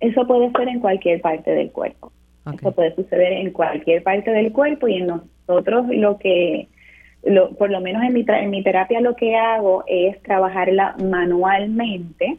Eso 0.00 0.26
puede 0.26 0.50
ser 0.52 0.68
en 0.68 0.80
cualquier 0.80 1.20
parte 1.20 1.50
del 1.50 1.70
cuerpo. 1.70 2.10
Eso 2.58 2.72
puede 2.72 2.94
suceder 2.94 3.34
en 3.34 3.50
cualquier 3.50 4.02
parte 4.02 4.30
del 4.30 4.50
cuerpo 4.50 4.88
y 4.88 4.94
en 4.94 5.08
nosotros 5.08 5.88
lo 5.90 6.16
que 6.16 6.68
por 7.58 7.70
lo 7.70 7.80
menos 7.80 8.02
en 8.02 8.12
mi, 8.12 8.24
en 8.26 8.50
mi 8.50 8.62
terapia 8.62 9.00
lo 9.00 9.16
que 9.16 9.36
hago 9.36 9.84
es 9.86 10.22
trabajarla 10.22 10.96
manualmente 11.02 12.38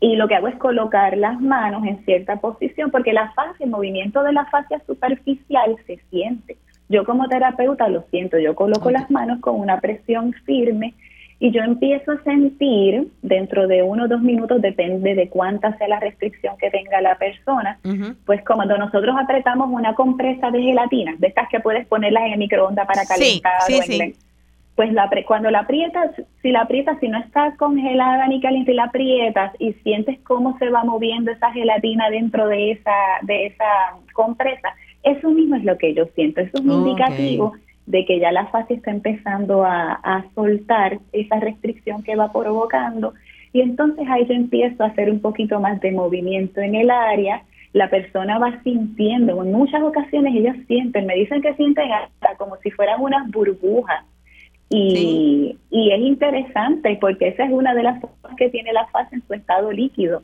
y 0.00 0.16
lo 0.16 0.28
que 0.28 0.34
hago 0.34 0.48
es 0.48 0.56
colocar 0.56 1.16
las 1.16 1.40
manos 1.40 1.84
en 1.86 2.04
cierta 2.04 2.36
posición 2.36 2.90
porque 2.90 3.12
la 3.12 3.32
fascia, 3.32 3.64
el 3.64 3.70
movimiento 3.70 4.22
de 4.22 4.32
la 4.32 4.44
fascia 4.46 4.80
superficial 4.86 5.76
se 5.86 5.98
siente. 6.10 6.56
Yo 6.88 7.04
como 7.04 7.28
terapeuta 7.28 7.88
lo 7.88 8.02
siento, 8.10 8.38
yo 8.38 8.54
coloco 8.54 8.90
las 8.90 9.10
manos 9.10 9.40
con 9.40 9.58
una 9.58 9.80
presión 9.80 10.32
firme 10.44 10.94
y 11.38 11.50
yo 11.50 11.60
empiezo 11.62 12.12
a 12.12 12.22
sentir 12.22 13.08
dentro 13.20 13.66
de 13.68 13.82
uno 13.82 14.04
o 14.04 14.08
dos 14.08 14.22
minutos, 14.22 14.62
depende 14.62 15.14
de 15.14 15.28
cuánta 15.28 15.76
sea 15.76 15.88
la 15.88 16.00
restricción 16.00 16.56
que 16.56 16.70
tenga 16.70 17.00
la 17.02 17.16
persona, 17.18 17.78
pues 18.24 18.42
cuando 18.44 18.78
nosotros 18.78 19.14
apretamos 19.18 19.68
una 19.70 19.94
compresa 19.94 20.50
de 20.50 20.62
gelatina, 20.62 21.14
de 21.18 21.26
estas 21.28 21.48
que 21.50 21.60
puedes 21.60 21.86
ponerlas 21.86 22.24
en 22.24 22.32
el 22.32 22.38
microondas 22.38 22.86
para 22.86 23.04
calentar, 23.04 23.52
pues 24.76 24.92
la, 24.92 25.10
cuando 25.26 25.50
la 25.50 25.60
aprietas, 25.60 26.10
si 26.42 26.50
la 26.52 26.62
aprietas, 26.62 26.98
si 27.00 27.08
no 27.08 27.18
está 27.18 27.54
congelada 27.56 28.26
ni 28.28 28.40
caliente, 28.40 28.74
la 28.74 28.84
aprietas 28.84 29.52
y 29.58 29.72
sientes 29.82 30.18
cómo 30.20 30.58
se 30.58 30.68
va 30.68 30.84
moviendo 30.84 31.30
esa 31.30 31.50
gelatina 31.52 32.10
dentro 32.10 32.46
de 32.48 32.72
esa, 32.72 32.92
de 33.22 33.46
esa 33.46 33.64
compresa, 34.12 34.74
eso 35.02 35.30
mismo 35.30 35.56
es 35.56 35.64
lo 35.64 35.76
que 35.78 35.94
yo 35.94 36.06
siento, 36.14 36.40
eso 36.40 36.50
es 36.54 36.60
un 36.60 36.72
indicativo 36.72 37.54
de 37.86 38.04
que 38.04 38.18
ya 38.18 38.32
la 38.32 38.46
fase 38.46 38.74
está 38.74 38.90
empezando 38.90 39.64
a, 39.64 40.24
soltar 40.34 40.98
esa 41.12 41.40
restricción 41.40 42.02
que 42.02 42.16
va 42.16 42.32
provocando. 42.32 43.14
Y 43.52 43.60
entonces 43.60 44.06
ahí 44.08 44.26
yo 44.26 44.34
empiezo 44.34 44.82
a 44.82 44.88
hacer 44.88 45.10
un 45.10 45.20
poquito 45.20 45.60
más 45.60 45.80
de 45.80 45.92
movimiento 45.92 46.60
en 46.60 46.74
el 46.74 46.90
área, 46.90 47.42
la 47.72 47.88
persona 47.88 48.38
va 48.38 48.60
sintiendo, 48.62 49.42
en 49.42 49.52
muchas 49.52 49.82
ocasiones 49.82 50.34
ellas 50.34 50.56
sienten, 50.66 51.06
me 51.06 51.14
dicen 51.14 51.42
que 51.42 51.54
sienten 51.54 51.90
hasta 51.92 52.36
como 52.36 52.56
si 52.56 52.70
fueran 52.70 53.00
unas 53.00 53.30
burbujas. 53.30 54.04
Y, 54.68 55.56
y 55.70 55.92
es 55.92 56.00
interesante 56.00 56.98
porque 57.00 57.28
esa 57.28 57.44
es 57.44 57.52
una 57.52 57.72
de 57.72 57.84
las 57.84 58.00
cosas 58.00 58.36
que 58.36 58.50
tiene 58.50 58.72
la 58.72 58.86
fase 58.88 59.14
en 59.14 59.22
su 59.26 59.34
estado 59.34 59.70
líquido 59.70 60.22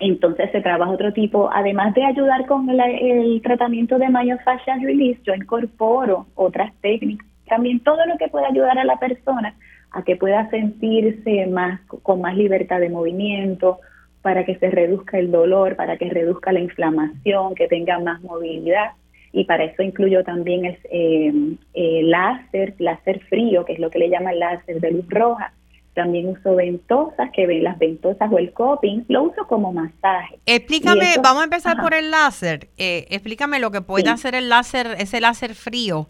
entonces 0.00 0.50
se 0.50 0.60
trabaja 0.60 0.90
otro 0.90 1.12
tipo, 1.12 1.50
además 1.52 1.94
de 1.94 2.04
ayudar 2.04 2.46
con 2.46 2.68
el, 2.68 3.40
tratamiento 3.42 3.98
de 3.98 4.08
myofascial 4.08 4.80
release, 4.82 5.20
yo 5.24 5.34
incorporo 5.34 6.26
otras 6.34 6.72
técnicas, 6.80 7.26
también 7.48 7.80
todo 7.80 8.04
lo 8.06 8.16
que 8.16 8.28
pueda 8.28 8.48
ayudar 8.48 8.78
a 8.78 8.84
la 8.84 8.98
persona 8.98 9.54
a 9.92 10.02
que 10.02 10.16
pueda 10.16 10.48
sentirse 10.50 11.46
más 11.46 11.80
con 12.02 12.20
más 12.20 12.36
libertad 12.36 12.78
de 12.80 12.88
movimiento, 12.88 13.80
para 14.22 14.44
que 14.44 14.56
se 14.56 14.70
reduzca 14.70 15.18
el 15.18 15.30
dolor, 15.30 15.76
para 15.76 15.96
que 15.96 16.10
reduzca 16.10 16.52
la 16.52 16.60
inflamación, 16.60 17.54
que 17.54 17.68
tenga 17.68 17.98
más 17.98 18.20
movilidad. 18.22 18.92
Y 19.32 19.44
para 19.44 19.64
eso 19.64 19.82
incluyo 19.82 20.24
también 20.24 20.64
el 20.64 20.78
eh, 20.90 21.32
eh, 21.74 22.02
láser, 22.02 22.74
láser 22.78 23.20
frío, 23.28 23.64
que 23.64 23.74
es 23.74 23.78
lo 23.78 23.90
que 23.90 24.00
le 24.00 24.10
llaman 24.10 24.38
láser 24.38 24.80
de 24.80 24.90
luz 24.90 25.08
roja, 25.08 25.52
también 25.94 26.28
uso 26.28 26.54
ventosas, 26.54 27.30
que 27.34 27.46
ven 27.46 27.64
las 27.64 27.78
ventosas 27.78 28.30
o 28.32 28.38
el 28.38 28.52
coping, 28.52 29.04
lo 29.08 29.24
uso 29.24 29.46
como 29.46 29.72
masaje. 29.72 30.38
Explícame, 30.46 31.16
vamos 31.22 31.42
a 31.42 31.44
empezar 31.44 31.80
por 31.80 31.94
el 31.94 32.10
láser. 32.10 32.68
Eh, 32.76 33.06
explícame 33.10 33.58
lo 33.58 33.70
que 33.70 33.80
puede 33.80 34.08
hacer 34.08 34.34
el 34.34 34.48
láser, 34.48 34.96
ese 34.98 35.20
láser 35.20 35.54
frío, 35.54 36.08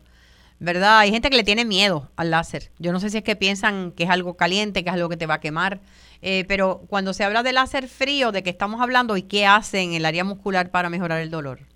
¿verdad? 0.58 0.98
Hay 0.98 1.10
gente 1.10 1.30
que 1.30 1.36
le 1.36 1.44
tiene 1.44 1.64
miedo 1.64 2.10
al 2.16 2.30
láser. 2.30 2.70
Yo 2.78 2.92
no 2.92 3.00
sé 3.00 3.10
si 3.10 3.18
es 3.18 3.24
que 3.24 3.36
piensan 3.36 3.92
que 3.92 4.04
es 4.04 4.10
algo 4.10 4.36
caliente, 4.36 4.84
que 4.84 4.90
es 4.90 4.94
algo 4.94 5.08
que 5.08 5.16
te 5.16 5.26
va 5.26 5.34
a 5.34 5.40
quemar. 5.40 5.80
Eh, 6.22 6.44
pero 6.46 6.82
cuando 6.88 7.14
se 7.14 7.24
habla 7.24 7.42
de 7.42 7.52
láser 7.52 7.88
frío, 7.88 8.30
¿de 8.30 8.42
qué 8.42 8.50
estamos 8.50 8.80
hablando 8.80 9.16
y 9.16 9.22
qué 9.22 9.46
hace 9.46 9.80
en 9.80 9.94
el 9.94 10.04
área 10.04 10.24
muscular 10.24 10.70
para 10.70 10.90
mejorar 10.90 11.20
el 11.20 11.30
dolor? 11.30 11.69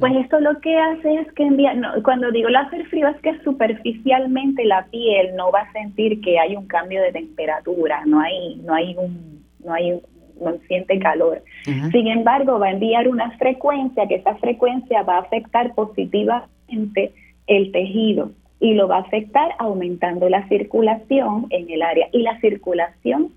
Pues 0.00 0.24
esto 0.24 0.40
lo 0.40 0.60
que 0.60 0.76
hace 0.76 1.14
es 1.20 1.32
que 1.32 1.42
envía, 1.44 1.74
cuando 2.02 2.30
digo 2.30 2.48
láser 2.48 2.86
frío 2.86 3.08
es 3.08 3.16
que 3.20 3.38
superficialmente 3.42 4.64
la 4.64 4.86
piel 4.86 5.34
no 5.36 5.50
va 5.50 5.60
a 5.60 5.72
sentir 5.72 6.20
que 6.20 6.38
hay 6.38 6.56
un 6.56 6.66
cambio 6.66 7.00
de 7.02 7.12
temperatura, 7.12 8.02
no 8.04 8.20
hay, 8.20 8.56
no 8.56 8.74
hay 8.74 8.94
un, 8.96 9.44
no 9.64 9.72
hay 9.72 10.00
no 10.40 10.56
siente 10.66 10.98
calor. 10.98 11.42
Sin 11.64 12.08
embargo, 12.08 12.58
va 12.58 12.66
a 12.66 12.72
enviar 12.72 13.08
una 13.08 13.30
frecuencia 13.38 14.06
que 14.06 14.16
esa 14.16 14.34
frecuencia 14.36 15.02
va 15.02 15.16
a 15.16 15.20
afectar 15.20 15.74
positivamente 15.74 17.12
el 17.46 17.72
tejido 17.72 18.32
y 18.60 18.74
lo 18.74 18.88
va 18.88 18.96
a 18.96 19.00
afectar 19.00 19.50
aumentando 19.58 20.28
la 20.28 20.46
circulación 20.48 21.46
en 21.50 21.70
el 21.70 21.82
área. 21.82 22.08
Y 22.12 22.22
la 22.22 22.38
circulación 22.40 23.32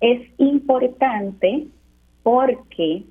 es 0.00 0.20
importante 0.38 1.66
porque 2.22 3.02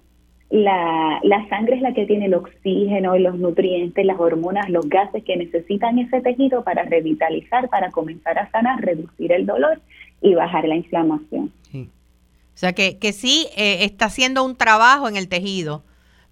la, 0.49 1.19
la 1.23 1.47
sangre 1.49 1.75
es 1.75 1.81
la 1.81 1.93
que 1.93 2.05
tiene 2.05 2.25
el 2.25 2.35
oxígeno, 2.35 3.17
los 3.17 3.37
nutrientes, 3.37 4.05
las 4.05 4.19
hormonas, 4.19 4.69
los 4.69 4.87
gases 4.87 5.23
que 5.23 5.35
necesitan 5.37 5.97
ese 5.99 6.21
tejido 6.21 6.63
para 6.63 6.83
revitalizar, 6.83 7.67
para 7.69 7.91
comenzar 7.91 8.37
a 8.37 8.49
sanar, 8.51 8.81
reducir 8.81 9.31
el 9.31 9.45
dolor 9.45 9.81
y 10.21 10.35
bajar 10.35 10.67
la 10.67 10.75
inflamación. 10.75 11.51
O 11.73 12.57
sea 12.57 12.71
que, 12.71 12.97
que 12.99 13.11
sí 13.11 13.47
eh, 13.57 13.83
está 13.83 14.05
haciendo 14.05 14.45
un 14.45 14.55
trabajo 14.55 15.09
en 15.09 15.17
el 15.17 15.27
tejido 15.27 15.83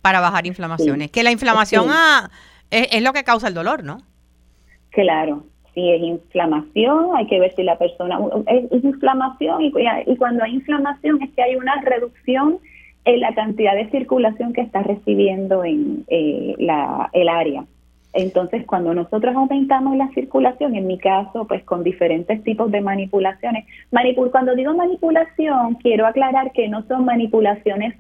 para 0.02 0.22
bajar 0.22 0.48
inflamaciones. 0.48 1.12
Que 1.12 1.22
la 1.22 1.32
inflamación 1.32 1.88
ah, 1.90 2.30
es, 2.72 3.02
lo 3.02 3.12
que 3.12 3.26
causa 3.26 3.50
el 3.50 3.54
dolor, 3.54 3.84
¿no? 3.84 3.98
Claro, 4.92 5.44
si 5.74 5.92
es 5.92 6.02
inflamación, 6.02 7.16
hay 7.16 7.28
que 7.28 7.40
ver 7.40 7.54
si 7.56 7.64
la 7.64 7.78
persona 7.78 8.20
es, 8.48 8.84
inflamación 8.84 9.64
y, 9.64 9.74
y, 10.06 10.16
cuando 10.16 10.44
hay 10.46 10.54
inflamación 10.54 11.22
es 11.22 11.32
que 11.32 11.44
hay 11.44 11.56
una 11.56 11.82
reducción 11.82 12.60
en 13.06 13.20
la 13.20 13.34
cantidad 13.34 13.76
de 13.76 13.90
circulación 13.90 14.54
que 14.54 14.62
está 14.62 14.84
recibiendo 14.84 15.64
en 15.64 16.06
eh, 16.08 16.56
la, 16.58 17.10
el 17.14 17.30
área. 17.30 17.66
Entonces, 18.14 18.64
cuando 18.68 18.94
nosotros 18.94 19.36
aumentamos 19.36 19.98
la 19.98 20.08
circulación, 20.10 20.76
en 20.76 20.86
mi 20.86 21.00
caso, 21.00 21.48
pues 21.48 21.64
con 21.64 21.84
diferentes 21.84 22.44
tipos 22.44 22.72
de 22.72 22.80
manipulaciones, 22.80 23.66
manipul 23.92 24.30
cuando 24.30 24.56
digo 24.56 24.74
manipulación, 24.76 25.76
quiero 25.76 26.06
aclarar 26.06 26.52
que 26.52 26.68
no 26.70 26.84
son 26.84 27.06
manipulaciones 27.06 27.96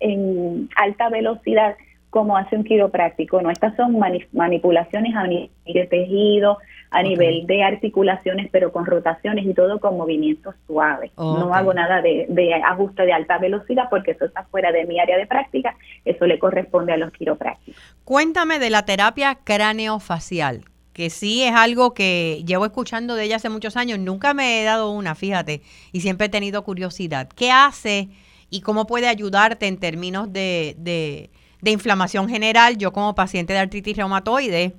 en 0.00 0.70
alta 0.76 1.10
velocidad 1.10 1.76
como 2.08 2.36
hace 2.36 2.56
un 2.56 2.64
quiropráctico, 2.64 3.42
no, 3.42 3.50
estas 3.50 3.74
son 3.76 3.98
manipulaciones 4.32 5.14
a 5.16 5.26
nivel 5.26 5.50
de 5.66 5.86
tejido, 5.86 6.58
a 6.94 7.02
nivel 7.02 7.44
de 7.48 7.64
articulaciones, 7.64 8.48
pero 8.52 8.70
con 8.70 8.86
rotaciones 8.86 9.44
y 9.44 9.52
todo 9.52 9.80
con 9.80 9.96
movimientos 9.96 10.54
suaves. 10.64 11.10
No 11.16 11.52
hago 11.52 11.74
nada 11.74 12.00
de, 12.00 12.54
ajuste 12.64 13.02
de 13.04 13.12
alta 13.12 13.38
velocidad 13.38 13.88
porque 13.90 14.12
eso 14.12 14.26
está 14.26 14.44
fuera 14.44 14.70
de 14.70 14.86
mi 14.86 15.00
área 15.00 15.18
de 15.18 15.26
práctica, 15.26 15.76
eso 16.04 16.24
le 16.26 16.38
corresponde 16.38 16.92
a 16.92 16.96
los 16.96 17.10
quiroprácticos. 17.10 17.82
Cuéntame 18.04 18.60
de 18.60 18.70
la 18.70 18.84
terapia 18.84 19.34
craneofacial, 19.42 20.60
que 20.92 21.10
sí 21.10 21.42
es 21.42 21.52
algo 21.52 21.94
que 21.94 22.44
llevo 22.46 22.64
escuchando 22.64 23.16
de 23.16 23.24
ella 23.24 23.36
hace 23.36 23.48
muchos 23.48 23.76
años, 23.76 23.98
nunca 23.98 24.32
me 24.32 24.62
he 24.62 24.64
dado 24.64 24.92
una, 24.92 25.16
fíjate, 25.16 25.62
y 25.90 26.00
siempre 26.00 26.26
he 26.26 26.30
tenido 26.30 26.62
curiosidad. 26.62 27.28
¿Qué 27.28 27.50
hace 27.50 28.08
y 28.50 28.60
cómo 28.60 28.86
puede 28.86 29.08
ayudarte 29.08 29.66
en 29.66 29.78
términos 29.78 30.32
de, 30.32 30.76
de, 30.78 31.30
de 31.60 31.70
inflamación 31.72 32.28
general? 32.28 32.78
Yo 32.78 32.92
como 32.92 33.16
paciente 33.16 33.52
de 33.52 33.58
artritis 33.58 33.96
reumatoide, 33.96 34.74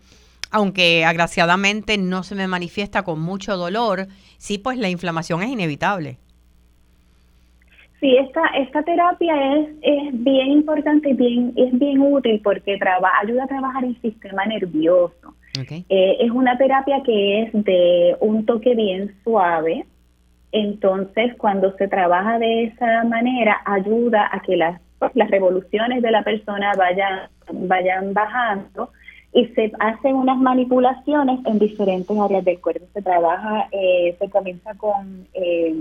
aunque 0.56 1.04
agraciadamente 1.04 1.98
no 1.98 2.24
se 2.24 2.34
me 2.34 2.48
manifiesta 2.48 3.04
con 3.04 3.20
mucho 3.20 3.58
dolor, 3.58 4.08
sí, 4.38 4.58
pues 4.58 4.78
la 4.78 4.88
inflamación 4.88 5.44
es 5.44 5.50
inevitable. 5.50 6.18
Sí, 8.00 8.16
esta, 8.16 8.42
esta 8.58 8.82
terapia 8.84 9.34
es, 9.58 9.70
es 9.82 10.24
bien 10.24 10.52
importante 10.52 11.10
y 11.10 11.14
bien, 11.14 11.52
es 11.58 11.78
bien 11.78 12.00
útil 12.00 12.40
porque 12.42 12.80
ayuda 13.22 13.44
a 13.44 13.48
trabajar 13.48 13.84
el 13.84 14.00
sistema 14.02 14.46
nervioso. 14.46 15.36
Eh, 15.90 16.18
es 16.22 16.32
una 16.32 16.58
terapia 16.58 17.04
que 17.06 17.44
es 17.44 17.50
de 17.52 18.16
un 18.22 18.46
toque 18.46 18.76
bien 18.76 19.14
suave, 19.26 19.86
entonces 20.54 21.36
cuando 21.38 21.76
se 21.76 21.90
trabaja 21.90 22.40
de 22.40 22.66
esa 22.66 23.04
manera 23.04 23.62
ayuda 23.66 24.30
a 24.32 24.40
que 24.40 24.56
las, 24.56 24.80
las 25.16 25.30
revoluciones 25.30 26.02
de 26.02 26.12
la 26.12 26.24
persona 26.24 26.72
vayan, 26.78 27.30
vayan 27.52 28.14
bajando 28.14 28.92
y 29.36 29.48
se 29.48 29.70
hacen 29.80 30.16
unas 30.16 30.38
manipulaciones 30.38 31.46
en 31.46 31.60
diferentes 31.60 32.18
áreas 32.18 32.46
del 32.46 32.62
cuerpo. 32.62 32.86
Se 32.94 33.02
trabaja, 33.02 33.68
eh, 33.74 34.16
se 34.18 34.30
comienza 34.30 34.74
con 34.76 35.28
eh, 35.34 35.76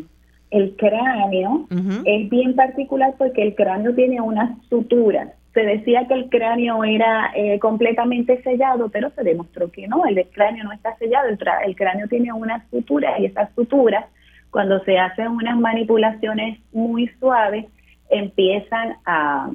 el 0.50 0.76
cráneo. 0.76 1.68
Es 2.04 2.28
bien 2.28 2.56
particular 2.56 3.14
porque 3.16 3.42
el 3.42 3.54
cráneo 3.54 3.94
tiene 3.94 4.20
unas 4.20 4.58
suturas. 4.68 5.28
Se 5.54 5.60
decía 5.60 6.08
que 6.08 6.14
el 6.14 6.28
cráneo 6.30 6.82
era 6.82 7.30
eh, 7.36 7.60
completamente 7.60 8.42
sellado, 8.42 8.88
pero 8.88 9.10
se 9.10 9.22
demostró 9.22 9.70
que 9.70 9.86
no, 9.86 10.04
el 10.04 10.26
cráneo 10.32 10.64
no 10.64 10.72
está 10.72 10.96
sellado, 10.96 11.28
el, 11.28 11.38
el 11.64 11.76
cráneo 11.76 12.08
tiene 12.08 12.32
unas 12.32 12.68
suturas 12.70 13.20
y 13.20 13.26
esas 13.26 13.54
suturas, 13.54 14.04
cuando 14.50 14.82
se 14.82 14.98
hacen 14.98 15.28
unas 15.28 15.60
manipulaciones 15.60 16.58
muy 16.72 17.06
suaves, 17.20 17.66
empiezan 18.10 18.96
a 19.06 19.52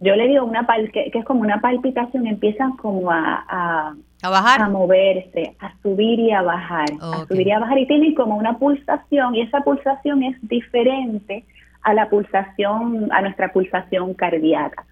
yo 0.00 0.16
le 0.16 0.28
digo 0.28 0.44
una 0.44 0.66
que, 0.92 1.10
que, 1.10 1.18
es 1.18 1.24
como 1.24 1.40
una 1.40 1.60
palpitación, 1.60 2.26
empiezan 2.26 2.76
como 2.76 3.10
a, 3.10 3.94
a, 4.22 4.28
bajar, 4.28 4.62
a 4.62 4.68
moverse, 4.68 5.54
a 5.60 5.72
subir 5.82 6.18
y 6.18 6.30
a 6.32 6.42
bajar, 6.42 6.86
a 7.00 7.26
subir 7.26 7.46
y 7.46 7.50
a 7.52 7.60
bajar. 7.60 7.78
Y 7.78 7.86
tienen 7.86 8.14
como 8.14 8.36
una 8.36 8.58
pulsación 8.58 9.34
y 9.34 9.42
esa 9.42 9.60
pulsación 9.60 10.22
es 10.22 10.36
diferente 10.48 11.44
a 11.82 11.94
la 11.94 12.08
pulsación, 12.08 13.08
a 13.12 13.22
nuestra 13.22 13.52
pulsación 13.52 14.14
cardíaca. 14.14 14.84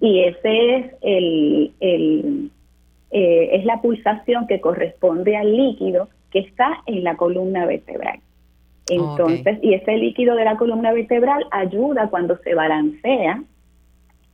Y 0.00 0.24
ese 0.24 0.76
es 0.76 0.86
el, 1.00 1.72
el 1.78 2.50
eh, 3.12 3.50
es 3.52 3.64
la 3.64 3.80
pulsación 3.80 4.46
que 4.46 4.60
corresponde 4.60 5.36
al 5.36 5.56
líquido 5.56 6.08
que 6.30 6.40
está 6.40 6.82
en 6.86 7.02
la 7.02 7.16
columna 7.16 7.66
vertebral. 7.66 8.20
Entonces, 8.88 9.58
y 9.62 9.74
ese 9.74 9.96
líquido 9.96 10.34
de 10.34 10.44
la 10.44 10.56
columna 10.56 10.92
vertebral 10.92 11.44
ayuda 11.50 12.08
cuando 12.08 12.38
se 12.38 12.54
balancea 12.54 13.42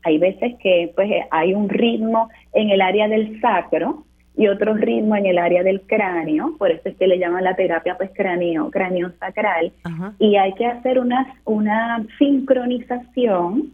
hay 0.06 0.18
veces 0.18 0.54
que 0.62 0.92
pues 0.94 1.10
hay 1.32 1.52
un 1.52 1.68
ritmo 1.68 2.28
en 2.52 2.70
el 2.70 2.80
área 2.80 3.08
del 3.08 3.40
sacro 3.40 4.04
y 4.36 4.46
otro 4.46 4.74
ritmo 4.74 5.16
en 5.16 5.26
el 5.26 5.38
área 5.38 5.64
del 5.64 5.80
cráneo, 5.80 6.54
por 6.58 6.70
eso 6.70 6.88
es 6.88 6.96
que 6.96 7.08
le 7.08 7.18
llaman 7.18 7.42
la 7.42 7.56
terapia 7.56 7.96
pues 7.96 8.10
cráneo, 8.14 8.70
cráneo 8.70 9.10
sacral, 9.18 9.72
y 10.20 10.36
hay 10.36 10.52
que 10.52 10.66
hacer 10.66 11.00
una, 11.00 11.34
una 11.44 12.06
sincronización 12.18 13.72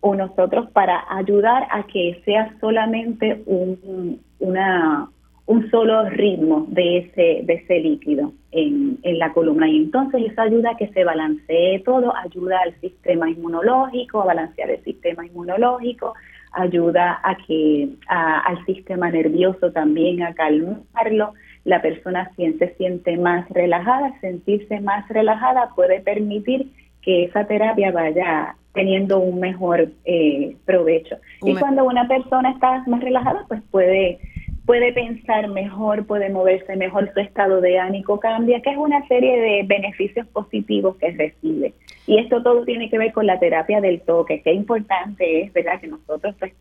o 0.00 0.14
nosotros 0.14 0.70
para 0.70 1.04
ayudar 1.10 1.66
a 1.70 1.82
que 1.82 2.22
sea 2.24 2.54
solamente 2.60 3.42
un, 3.46 4.20
una, 4.38 5.10
un 5.46 5.70
solo 5.70 6.08
ritmo 6.08 6.66
de 6.68 6.98
ese, 6.98 7.40
de 7.44 7.54
ese 7.54 7.78
líquido 7.80 8.32
en, 8.50 8.98
en 9.02 9.18
la 9.18 9.32
columna. 9.32 9.68
Y 9.68 9.76
entonces 9.76 10.22
eso 10.30 10.40
ayuda 10.40 10.70
a 10.70 10.76
que 10.76 10.88
se 10.88 11.04
balancee 11.04 11.82
todo, 11.84 12.14
ayuda 12.16 12.60
al 12.64 12.74
sistema 12.80 13.28
inmunológico, 13.28 14.22
a 14.22 14.26
balancear 14.26 14.70
el 14.70 14.82
sistema 14.84 15.26
inmunológico, 15.26 16.14
ayuda 16.52 17.20
a 17.22 17.36
que 17.46 17.88
al 18.08 18.64
sistema 18.64 19.10
nervioso 19.10 19.70
también 19.70 20.22
a 20.22 20.32
calmarlo. 20.34 21.34
La 21.64 21.82
persona 21.82 22.30
se 22.36 22.74
siente 22.76 23.16
más 23.16 23.48
relajada, 23.50 24.18
sentirse 24.20 24.80
más 24.80 25.06
relajada 25.08 25.70
puede 25.74 26.00
permitir 26.00 26.68
que 27.02 27.24
esa 27.24 27.46
terapia 27.46 27.90
vaya 27.92 28.56
teniendo 28.72 29.18
un 29.18 29.40
mejor 29.40 29.88
eh, 30.04 30.56
provecho. 30.64 31.16
y 31.42 31.54
cuando 31.54 31.84
una 31.84 32.08
persona 32.08 32.50
está 32.50 32.82
más 32.86 33.02
relajada, 33.02 33.44
pues 33.46 33.62
puede 33.70 34.18
puede 34.66 34.92
pensar 34.92 35.48
mejor, 35.48 36.06
puede 36.06 36.30
moverse 36.30 36.76
mejor, 36.76 37.12
su 37.12 37.20
estado 37.20 37.60
de 37.60 37.78
ánimo 37.78 38.18
cambia, 38.18 38.60
que 38.60 38.70
es 38.70 38.76
una 38.76 39.06
serie 39.08 39.40
de 39.40 39.62
beneficios 39.64 40.26
positivos 40.28 40.96
que 40.96 41.10
recibe. 41.12 41.74
Y 42.06 42.18
esto 42.18 42.42
todo 42.42 42.64
tiene 42.64 42.90
que 42.90 42.98
ver 42.98 43.12
con 43.12 43.26
la 43.26 43.38
terapia 43.38 43.80
del 43.80 44.00
toque. 44.00 44.42
Qué 44.42 44.52
importante 44.52 45.42
es, 45.42 45.52
¿verdad?, 45.52 45.80
que 45.80 45.88
nosotros 45.88 46.34
pues, 46.38 46.52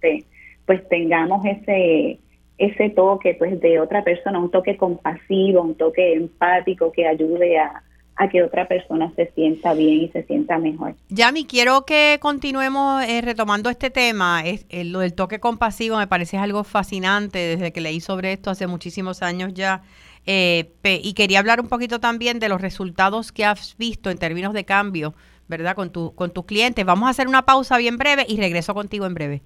pues 0.66 0.88
tengamos 0.90 1.46
ese 1.46 2.20
ese 2.58 2.92
toque 2.92 3.34
pues 3.34 3.60
de 3.60 3.80
otra 3.80 4.04
persona, 4.04 4.40
un 4.40 4.52
toque 4.52 4.78
compasivo, 4.78 5.62
un 5.62 5.76
toque 5.76 6.14
empático 6.14 6.92
que 6.92 7.08
ayude 7.08 7.58
a, 7.58 7.82
a 8.16 8.30
que 8.30 8.44
otra 8.44 8.68
persona 8.68 9.12
se 9.16 9.32
sienta 9.34 9.74
bien 9.74 10.04
y 10.04 10.10
se 10.10 10.24
sienta 10.24 10.58
mejor. 10.58 10.96
Yami, 11.10 11.46
quiero 11.46 11.86
que 11.86 12.18
continuemos 12.22 13.04
eh, 13.04 13.22
retomando 13.22 13.70
este 13.70 13.90
tema. 13.90 14.44
Es, 14.46 14.66
eh, 14.70 14.84
lo 14.84 15.00
del 15.00 15.14
toque 15.14 15.40
compasivo 15.40 15.98
me 15.98 16.08
parece 16.08 16.38
algo 16.38 16.64
fascinante 16.64 17.40
desde 17.40 17.74
que 17.74 17.82
leí 17.82 18.00
sobre 18.00 18.34
esto 18.34 18.52
hace 18.52 18.68
muchísimos 18.68 19.22
años 19.22 19.54
ya. 19.54 19.82
Eh, 20.26 20.72
y 20.84 21.14
quería 21.14 21.40
hablar 21.40 21.60
un 21.60 21.68
poquito 21.68 22.00
también 22.00 22.40
de 22.40 22.50
los 22.50 22.62
resultados 22.62 23.32
que 23.32 23.46
has 23.46 23.76
visto 23.78 24.10
en 24.10 24.18
términos 24.18 24.54
de 24.54 24.64
cambio, 24.64 25.16
¿verdad? 25.48 25.76
Con, 25.76 25.92
tu, 25.92 26.14
con 26.14 26.32
tus 26.32 26.46
clientes. 26.46 26.86
Vamos 26.86 27.08
a 27.08 27.10
hacer 27.10 27.28
una 27.28 27.46
pausa 27.46 27.78
bien 27.78 27.98
breve 27.98 28.26
y 28.28 28.38
regreso 28.38 28.74
contigo 28.74 29.06
en 29.06 29.14
breve. 29.16 29.42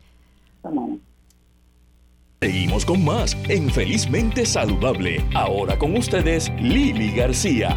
Seguimos 2.42 2.86
con 2.86 3.04
más 3.04 3.36
en 3.50 3.72
Felizmente 3.72 4.46
Saludable. 4.46 5.26
Ahora 5.34 5.80
con 5.80 5.98
ustedes, 5.98 6.52
Lili 6.60 7.12
García. 7.12 7.76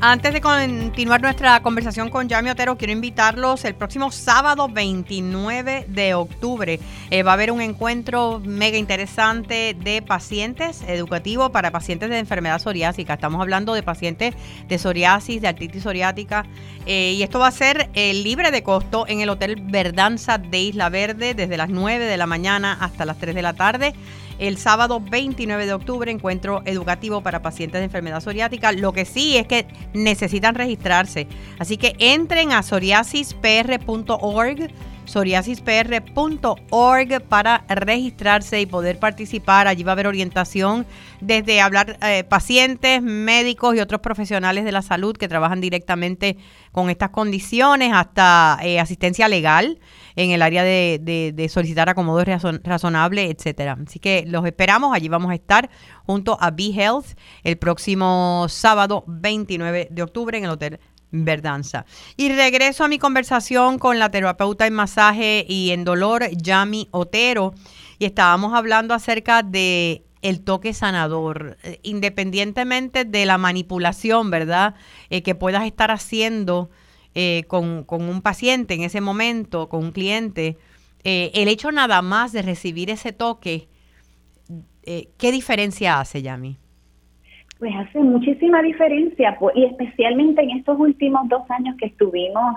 Antes 0.00 0.32
de 0.32 0.40
continuar 0.40 1.20
nuestra 1.20 1.60
conversación 1.60 2.08
con 2.08 2.28
Yami 2.28 2.50
Otero, 2.50 2.78
quiero 2.78 2.92
invitarlos 2.92 3.64
el 3.64 3.74
próximo 3.74 4.12
sábado 4.12 4.68
29 4.68 5.86
de 5.88 6.14
octubre. 6.14 6.78
Eh, 7.10 7.24
va 7.24 7.32
a 7.32 7.34
haber 7.34 7.50
un 7.50 7.60
encuentro 7.60 8.40
mega 8.44 8.78
interesante 8.78 9.74
de 9.74 10.00
pacientes 10.00 10.82
educativo 10.86 11.50
para 11.50 11.72
pacientes 11.72 12.10
de 12.10 12.18
enfermedad 12.20 12.60
psoriásica. 12.60 13.14
Estamos 13.14 13.40
hablando 13.40 13.74
de 13.74 13.82
pacientes 13.82 14.36
de 14.68 14.78
psoriasis, 14.78 15.42
de 15.42 15.48
artritis 15.48 15.82
psoriática. 15.82 16.46
Eh, 16.86 17.14
y 17.16 17.24
esto 17.24 17.40
va 17.40 17.48
a 17.48 17.52
ser 17.52 17.90
eh, 17.94 18.14
libre 18.14 18.52
de 18.52 18.62
costo 18.62 19.04
en 19.08 19.20
el 19.20 19.28
Hotel 19.30 19.56
Verdanza 19.60 20.38
de 20.38 20.60
Isla 20.60 20.90
Verde 20.90 21.34
desde 21.34 21.56
las 21.56 21.70
9 21.70 22.04
de 22.04 22.16
la 22.16 22.26
mañana 22.26 22.78
hasta 22.80 23.04
las 23.04 23.18
3 23.18 23.34
de 23.34 23.42
la 23.42 23.54
tarde 23.54 23.94
el 24.38 24.58
sábado 24.58 25.00
29 25.00 25.66
de 25.66 25.72
octubre, 25.72 26.10
encuentro 26.10 26.62
educativo 26.64 27.20
para 27.20 27.42
pacientes 27.42 27.80
de 27.80 27.84
enfermedad 27.84 28.20
psoriática. 28.20 28.72
Lo 28.72 28.92
que 28.92 29.04
sí 29.04 29.36
es 29.36 29.46
que 29.46 29.66
necesitan 29.92 30.54
registrarse. 30.54 31.26
Así 31.58 31.76
que 31.76 31.94
entren 31.98 32.52
a 32.52 32.62
psoriasispr.org 32.62 34.70
psoriasispr.org 35.08 37.22
para 37.28 37.64
registrarse 37.68 38.60
y 38.60 38.66
poder 38.66 38.98
participar. 38.98 39.66
Allí 39.66 39.82
va 39.82 39.92
a 39.92 39.94
haber 39.94 40.06
orientación 40.06 40.86
desde 41.20 41.60
hablar 41.60 41.98
eh, 42.02 42.24
pacientes, 42.24 43.02
médicos 43.02 43.74
y 43.74 43.80
otros 43.80 44.00
profesionales 44.00 44.64
de 44.64 44.72
la 44.72 44.82
salud 44.82 45.16
que 45.16 45.28
trabajan 45.28 45.60
directamente 45.60 46.36
con 46.72 46.90
estas 46.90 47.10
condiciones 47.10 47.92
hasta 47.94 48.58
eh, 48.62 48.78
asistencia 48.78 49.28
legal 49.28 49.78
en 50.18 50.32
el 50.32 50.42
área 50.42 50.64
de, 50.64 51.48
solicitar 51.48 51.88
acomodo 51.88 52.24
razonable, 52.64 53.30
etcétera. 53.30 53.78
Así 53.86 54.00
que 54.00 54.24
los 54.26 54.44
esperamos, 54.44 54.92
allí 54.92 55.08
vamos 55.08 55.30
a 55.30 55.34
estar 55.36 55.70
junto 56.06 56.36
a 56.40 56.50
Be 56.50 56.72
Health 56.74 57.16
el 57.44 57.56
próximo 57.56 58.46
sábado 58.48 59.04
29 59.06 59.86
de 59.92 60.02
octubre 60.02 60.36
en 60.36 60.44
el 60.44 60.50
Hotel 60.50 60.80
Verdanza. 61.12 61.86
Y 62.16 62.30
regreso 62.30 62.82
a 62.82 62.88
mi 62.88 62.98
conversación 62.98 63.78
con 63.78 64.00
la 64.00 64.10
terapeuta 64.10 64.66
en 64.66 64.74
masaje 64.74 65.46
y 65.48 65.70
en 65.70 65.84
dolor, 65.84 66.28
Yami 66.32 66.88
Otero, 66.90 67.54
y 68.00 68.04
estábamos 68.04 68.54
hablando 68.54 68.94
acerca 68.94 69.44
de 69.44 70.02
el 70.20 70.40
toque 70.40 70.74
sanador, 70.74 71.58
eh, 71.62 71.78
independientemente 71.84 73.04
de 73.04 73.24
la 73.24 73.38
manipulación, 73.38 74.32
¿verdad? 74.32 74.74
Eh, 75.10 75.22
que 75.22 75.36
puedas 75.36 75.64
estar 75.64 75.92
haciendo 75.92 76.70
eh, 77.14 77.44
con, 77.48 77.84
un 77.88 78.22
paciente 78.22 78.74
en 78.74 78.82
ese 78.82 79.00
momento, 79.00 79.68
con 79.68 79.84
un 79.84 79.92
cliente, 79.92 80.56
eh, 81.04 81.30
el 81.34 81.48
hecho 81.48 81.72
nada 81.72 82.02
más 82.02 82.32
de 82.32 82.42
recibir 82.42 82.90
ese 82.90 83.12
toque, 83.12 83.68
eh, 84.84 85.08
¿qué 85.18 85.32
diferencia 85.32 86.00
hace, 86.00 86.22
Yami? 86.22 86.56
Pues 87.58 87.72
hace 87.74 87.98
muchísima 88.00 88.62
diferencia, 88.62 89.36
y 89.54 89.64
especialmente 89.64 90.42
en 90.42 90.50
estos 90.50 90.78
últimos 90.78 91.28
dos 91.28 91.42
años 91.50 91.76
que 91.76 91.86
estuvimos 91.86 92.56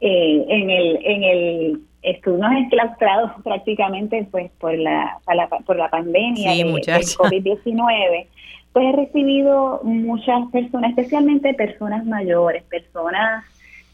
en 0.00 0.68
el 0.68 0.98
en 1.02 1.22
el 1.22 1.80
estuvimos 2.02 2.52
enclaustrados 2.52 3.30
prácticamente 3.44 4.28
pues 4.30 4.50
por 4.58 4.76
la, 4.76 5.18
por 5.64 5.76
la 5.76 5.88
pandemia 5.88 6.50
de, 6.50 6.56
del 6.56 6.74
COVID-19 6.84 8.26
pues 8.74 8.86
he 8.86 8.92
recibido 8.92 9.80
muchas 9.84 10.50
personas, 10.50 10.90
especialmente 10.90 11.54
personas 11.54 12.04
mayores, 12.06 12.64
personas 12.64 13.44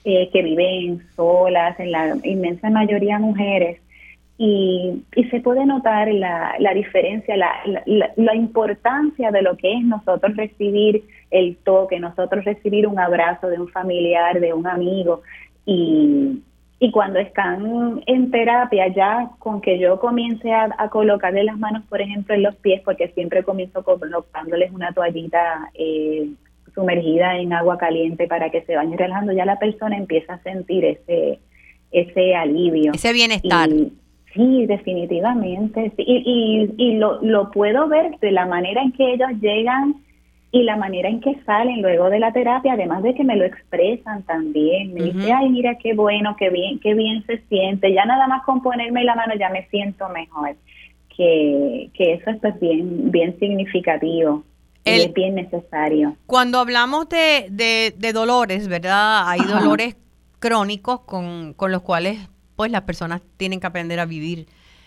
eh, 0.05 0.31
que 0.33 0.43
viven 0.43 1.03
solas, 1.15 1.79
en 1.79 1.93
la 1.93 2.17
inmensa 2.25 2.71
mayoría 2.71 3.19
mujeres, 3.19 3.81
y, 4.43 5.05
y 5.15 5.25
se 5.25 5.41
puede 5.41 5.67
notar 5.67 6.09
la, 6.15 6.55
la 6.59 6.73
diferencia, 6.73 7.37
la, 7.37 7.53
la, 8.17 8.35
importancia 8.35 9.31
de 9.31 9.43
lo 9.43 9.55
que 9.59 9.75
es 9.75 9.85
nosotros 9.85 10.35
recibir 10.35 11.05
el 11.31 11.59
toque, 11.59 12.01
nosotros 12.01 12.47
recibir 12.47 12.87
un 12.87 12.99
abrazo 12.99 13.49
de 13.49 13.61
un 13.61 13.69
familiar, 13.69 14.41
de 14.41 14.55
un 14.55 14.67
amigo, 14.67 15.21
y, 15.67 16.43
y 16.79 16.91
cuando 16.91 17.19
están 17.19 18.03
en 18.07 18.31
terapia, 18.31 18.89
ya 18.89 19.31
con 19.39 19.61
que 19.61 19.79
yo 19.79 20.01
comience 20.01 20.51
a, 20.51 20.75
a, 20.79 20.89
colocarle 20.89 21.45
las 21.45 21.59
manos, 21.59 21.83
por 21.91 22.01
ejemplo, 22.01 22.35
en 22.35 22.45
los 22.45 22.57
pies, 22.57 22.81
porque 22.83 23.09
siempre 23.09 23.43
comienzo 23.43 23.85
colocándoles 23.85 24.73
una 24.73 24.91
toallita 24.93 25.71
eh, 25.75 26.31
sumergida 26.75 27.39
en 27.39 27.53
agua 27.53 27.79
caliente 27.79 28.27
para 28.27 28.51
que 28.51 28.63
se 28.63 28.77
vaya 28.77 28.97
relajando, 28.97 29.33
ya 29.33 29.45
la 29.45 29.59
persona 29.59 29.97
empieza 29.97 30.35
a 30.35 30.43
sentir 30.43 30.85
ese, 30.85 31.39
ese 31.91 32.35
alivio. 32.35 32.93
Ese 32.95 33.13
bienestar. 33.13 33.69
sí, 34.35 34.67
definitivamente. 34.67 35.93
Y, 35.99 36.71
y, 36.77 36.95
lo, 36.97 37.21
lo 37.23 37.51
puedo 37.51 37.89
ver 37.89 38.19
de 38.21 38.33
la 38.33 38.47
manera 38.47 38.83
en 38.83 38.93
que 38.93 39.15
ellos 39.15 39.31
llegan 39.41 39.97
y 40.53 40.65
la 40.65 40.77
manera 40.77 41.09
en 41.09 41.21
que 41.21 41.37
salen 41.47 41.81
luego 41.81 42.11
de 42.11 42.19
la 42.19 42.33
terapia, 42.33 42.73
además 42.73 43.05
de 43.05 43.15
que 43.15 43.23
me 43.23 43.37
lo 43.37 43.45
expresan 43.45 44.25
también. 44.25 44.93
Me 44.95 45.05
dice, 45.05 45.33
ay, 45.33 45.49
mira 45.49 45.77
qué 45.77 45.95
bueno, 45.95 46.35
qué 46.37 46.51
bien, 46.51 46.81
qué 46.81 46.95
bien 46.95 47.25
se 47.27 47.39
siente. 47.49 47.93
Ya 47.93 48.05
nada 48.05 48.27
más 48.27 48.43
con 48.45 48.61
ponerme 48.61 49.05
la 49.05 49.15
mano 49.15 49.35
ya 49.39 49.49
me 49.51 49.67
siento 49.69 50.09
mejor. 50.09 50.57
Que, 51.17 51.91
que 51.95 52.15
eso 52.15 52.31
es 52.31 52.39
pues 52.39 52.59
bien, 52.59 53.11
bien 53.11 53.39
significativo 53.39 54.43
es 54.85 55.13
bien 55.13 55.35
necesario. 55.35 56.17
Cuando 56.27 56.59
hablamos 56.59 57.09
de, 57.09 57.95
de, 57.97 58.13
dolores, 58.13 58.69
¿verdad? 58.69 59.29
Hay 59.29 59.41
dolores 59.41 59.97
crónicos 60.39 61.01
con, 61.01 61.55
con, 61.55 61.71
los 61.71 61.83
cuales 61.83 62.19
pues 62.57 62.71
las 62.71 62.83
personas 62.83 63.23
tienen 63.37 63.61
que 63.61 63.67
aprender 63.67 64.01
a 64.01 64.07
vivir 64.07 64.47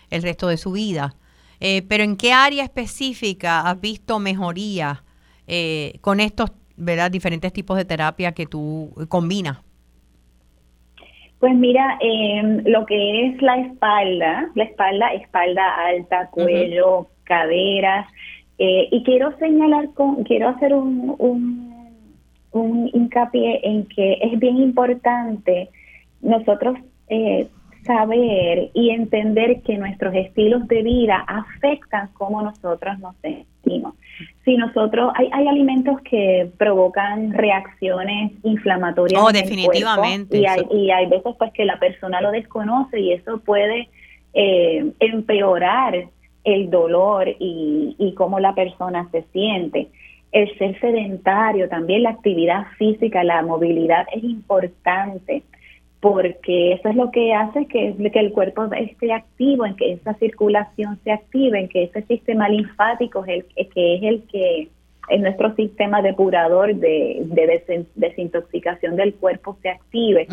el 0.09 0.21
resto 0.21 0.47
de 0.47 0.57
su 0.57 0.71
vida. 0.71 1.15
Eh, 1.59 1.81
pero 1.87 2.03
¿en 2.03 2.17
qué 2.17 2.33
área 2.33 2.63
específica 2.63 3.61
has 3.61 3.79
visto 3.79 4.19
mejoría 4.19 5.03
eh, 5.47 5.97
con 6.01 6.19
estos 6.19 6.51
¿verdad? 6.75 7.09
diferentes 7.09 7.53
tipos 7.53 7.77
de 7.77 7.85
terapia 7.85 8.33
que 8.33 8.45
tú 8.45 8.93
combinas? 9.07 9.59
Pues 11.39 11.55
mira, 11.55 11.97
em, 11.99 12.63
lo 12.65 12.85
que 12.85 13.27
es 13.27 13.41
la 13.41 13.57
espalda, 13.57 14.49
la 14.55 14.63
espalda, 14.63 15.13
espalda 15.13 15.75
alta, 15.87 16.29
cuello, 16.31 17.07
caderas, 17.23 18.07
eh, 18.57 18.87
y 18.91 19.03
quiero 19.03 19.35
señalar, 19.37 19.93
con, 19.93 20.23
quiero 20.23 20.49
hacer 20.49 20.73
un, 20.73 21.15
un, 22.51 22.89
hincapié 22.93 23.61
en 23.63 23.85
que 23.87 24.19
es 24.21 24.39
bien 24.39 24.57
importante 24.57 25.69
nosotros 26.21 26.77
eh, 27.09 27.47
saber 27.83 28.69
y 28.73 28.91
entender 28.91 29.61
que 29.61 29.77
nuestros 29.77 30.13
estilos 30.15 30.67
de 30.67 30.83
vida 30.83 31.23
afectan 31.27 32.09
cómo 32.13 32.41
nosotros 32.41 32.99
nos 32.99 33.15
sentimos. 33.17 33.95
Si 34.45 34.55
nosotros, 34.55 35.11
hay, 35.15 35.29
hay 35.33 35.47
alimentos 35.47 35.99
que 36.01 36.49
provocan 36.57 37.33
reacciones 37.33 38.31
inflamatorias. 38.43 39.21
Oh, 39.21 39.31
definitivamente. 39.31 40.37
y, 40.37 40.45
hay, 40.45 40.61
y 40.71 40.91
hay 40.91 41.07
veces 41.07 41.35
pues 41.37 41.51
que 41.53 41.65
la 41.65 41.79
persona 41.79 42.21
lo 42.21 42.31
desconoce 42.31 42.99
y 42.99 43.13
eso 43.13 43.39
puede 43.39 43.89
eh, 44.33 44.91
empeorar 44.99 46.05
el 46.43 46.69
dolor 46.69 47.27
y, 47.39 47.95
y 47.97 48.13
cómo 48.13 48.39
la 48.39 48.55
persona 48.55 49.07
se 49.11 49.23
siente. 49.31 49.87
El 50.31 50.57
ser 50.57 50.79
sedentario, 50.79 51.69
también 51.69 52.03
la 52.03 52.11
actividad 52.11 52.65
física, 52.77 53.23
la 53.23 53.41
movilidad 53.43 54.05
es 54.13 54.23
importante 54.23 55.43
porque 56.03 56.73
eso 56.73 56.89
es 56.89 56.97
lo 56.97 57.11
que 57.11 57.33
hace 57.33 57.65
que, 57.65 57.95
el 57.97 58.33
cuerpo 58.33 58.65
esté 58.73 59.13
activo, 59.13 59.65
en 59.65 59.77
que 59.77 59.93
esa 59.93 60.13
circulación 60.15 60.99
se 61.01 61.13
active, 61.13 61.57
en 61.57 61.69
que 61.69 61.83
ese 61.83 62.01
sistema 62.01 62.49
linfático 62.49 63.23
es 63.23 63.45
el 63.55 63.69
que 63.69 63.95
es 63.95 64.03
el 64.03 64.23
que 64.23 64.67
es 65.09 65.21
nuestro 65.21 65.55
sistema 65.55 66.01
depurador 66.01 66.75
de, 66.75 67.21
de 67.25 67.85
desintoxicación 67.95 68.95
del 68.95 69.13
cuerpo 69.15 69.57
se 69.61 69.69
active. 69.69 70.27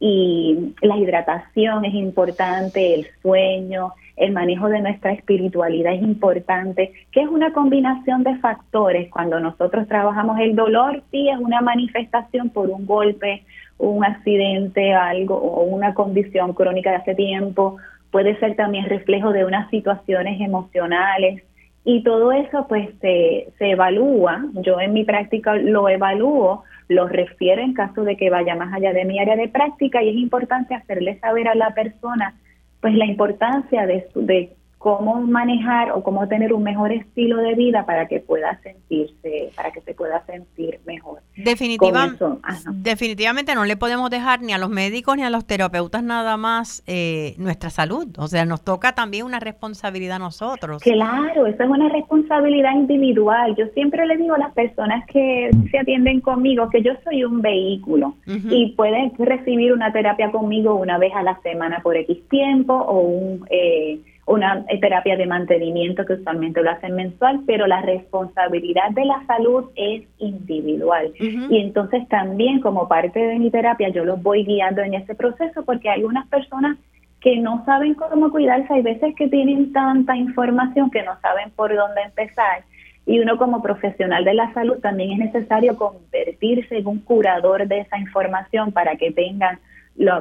Y 0.00 0.74
la 0.80 0.96
hidratación 0.96 1.84
es 1.84 1.94
importante, 1.94 2.94
el 2.94 3.06
sueño, 3.20 3.94
el 4.16 4.32
manejo 4.32 4.68
de 4.68 4.80
nuestra 4.80 5.12
espiritualidad 5.12 5.94
es 5.94 6.02
importante, 6.02 6.92
que 7.12 7.22
es 7.22 7.28
una 7.28 7.52
combinación 7.52 8.22
de 8.22 8.36
factores. 8.38 9.10
Cuando 9.10 9.40
nosotros 9.40 9.88
trabajamos 9.88 10.38
el 10.40 10.54
dolor, 10.54 11.02
sí 11.10 11.28
es 11.28 11.38
una 11.38 11.60
manifestación 11.60 12.50
por 12.50 12.70
un 12.70 12.86
golpe, 12.86 13.44
un 13.78 14.04
accidente, 14.04 14.92
algo 14.92 15.36
o 15.36 15.62
una 15.64 15.94
condición 15.94 16.52
crónica 16.52 16.90
de 16.90 16.96
hace 16.96 17.14
tiempo, 17.14 17.76
puede 18.10 18.38
ser 18.38 18.56
también 18.56 18.86
reflejo 18.86 19.32
de 19.32 19.44
unas 19.44 19.70
situaciones 19.70 20.40
emocionales 20.40 21.42
y 21.90 22.02
todo 22.02 22.32
eso 22.32 22.66
pues 22.68 22.90
se, 23.00 23.48
se 23.56 23.70
evalúa, 23.70 24.44
yo 24.52 24.78
en 24.78 24.92
mi 24.92 25.04
práctica 25.04 25.54
lo 25.54 25.88
evalúo, 25.88 26.64
lo 26.86 27.08
refiero 27.08 27.62
en 27.62 27.72
caso 27.72 28.04
de 28.04 28.14
que 28.14 28.28
vaya 28.28 28.54
más 28.56 28.74
allá 28.74 28.92
de 28.92 29.06
mi 29.06 29.18
área 29.18 29.36
de 29.36 29.48
práctica 29.48 30.02
y 30.02 30.10
es 30.10 30.16
importante 30.16 30.74
hacerle 30.74 31.18
saber 31.18 31.48
a 31.48 31.54
la 31.54 31.70
persona 31.70 32.34
pues 32.82 32.94
la 32.94 33.06
importancia 33.06 33.86
de, 33.86 34.06
de 34.16 34.52
cómo 34.78 35.20
manejar 35.20 35.90
o 35.90 36.04
cómo 36.04 36.28
tener 36.28 36.52
un 36.52 36.62
mejor 36.62 36.92
estilo 36.92 37.38
de 37.38 37.54
vida 37.54 37.84
para 37.84 38.06
que 38.06 38.20
pueda 38.20 38.60
sentirse, 38.62 39.50
para 39.56 39.72
que 39.72 39.80
se 39.80 39.92
pueda 39.92 40.24
sentir 40.24 40.78
mejor. 40.86 41.18
Definitivamente 41.36 43.54
no 43.54 43.64
le 43.64 43.76
podemos 43.76 44.08
dejar 44.08 44.40
ni 44.40 44.52
a 44.52 44.58
los 44.58 44.70
médicos 44.70 45.16
ni 45.16 45.24
a 45.24 45.30
los 45.30 45.44
terapeutas 45.46 46.04
nada 46.04 46.36
más 46.36 46.84
eh, 46.86 47.34
nuestra 47.38 47.70
salud. 47.70 48.06
O 48.18 48.28
sea, 48.28 48.44
nos 48.44 48.62
toca 48.62 48.92
también 48.92 49.26
una 49.26 49.40
responsabilidad 49.40 50.16
a 50.16 50.20
nosotros. 50.20 50.80
Claro, 50.80 51.46
eso 51.46 51.62
es 51.62 51.68
una 51.68 51.88
responsabilidad 51.88 52.74
individual. 52.74 53.56
Yo 53.56 53.66
siempre 53.74 54.06
le 54.06 54.16
digo 54.16 54.36
a 54.36 54.38
las 54.38 54.54
personas 54.54 55.04
que 55.06 55.50
se 55.72 55.78
atienden 55.78 56.20
conmigo 56.20 56.70
que 56.70 56.82
yo 56.82 56.92
soy 57.02 57.24
un 57.24 57.42
vehículo 57.42 58.14
y 58.26 58.74
pueden 58.76 59.12
recibir 59.18 59.72
una 59.72 59.92
terapia 59.92 60.30
conmigo 60.30 60.76
una 60.76 60.98
vez 60.98 61.12
a 61.16 61.24
la 61.24 61.40
semana 61.42 61.80
por 61.82 61.96
X 61.96 62.28
tiempo 62.28 62.74
o 62.74 63.00
un... 63.00 63.44
Eh, 63.50 63.98
una 64.28 64.64
terapia 64.80 65.16
de 65.16 65.26
mantenimiento 65.26 66.04
que 66.04 66.12
usualmente 66.14 66.62
lo 66.62 66.70
hacen 66.70 66.94
mensual, 66.94 67.40
pero 67.46 67.66
la 67.66 67.80
responsabilidad 67.80 68.90
de 68.90 69.06
la 69.06 69.24
salud 69.26 69.70
es 69.74 70.02
individual. 70.18 71.12
Y 71.18 71.58
entonces 71.58 72.06
también 72.08 72.60
como 72.60 72.88
parte 72.88 73.18
de 73.18 73.38
mi 73.38 73.50
terapia 73.50 73.88
yo 73.88 74.04
los 74.04 74.22
voy 74.22 74.44
guiando 74.44 74.82
en 74.82 74.94
ese 74.94 75.14
proceso 75.14 75.64
porque 75.64 75.88
hay 75.88 75.96
algunas 75.96 76.28
personas 76.28 76.76
que 77.20 77.38
no 77.38 77.64
saben 77.64 77.94
cómo 77.94 78.30
cuidarse, 78.30 78.72
hay 78.72 78.82
veces 78.82 79.14
que 79.16 79.28
tienen 79.28 79.72
tanta 79.72 80.14
información 80.16 80.90
que 80.90 81.02
no 81.02 81.18
saben 81.20 81.50
por 81.50 81.74
dónde 81.74 82.02
empezar. 82.02 82.62
Y 83.06 83.20
uno 83.20 83.38
como 83.38 83.62
profesional 83.62 84.24
de 84.24 84.34
la 84.34 84.52
salud 84.52 84.78
también 84.80 85.12
es 85.12 85.32
necesario 85.32 85.76
convertirse 85.76 86.76
en 86.76 86.86
un 86.86 86.98
curador 87.00 87.66
de 87.66 87.80
esa 87.80 87.98
información 87.98 88.72
para 88.72 88.96
que 88.96 89.10
tengan 89.10 89.58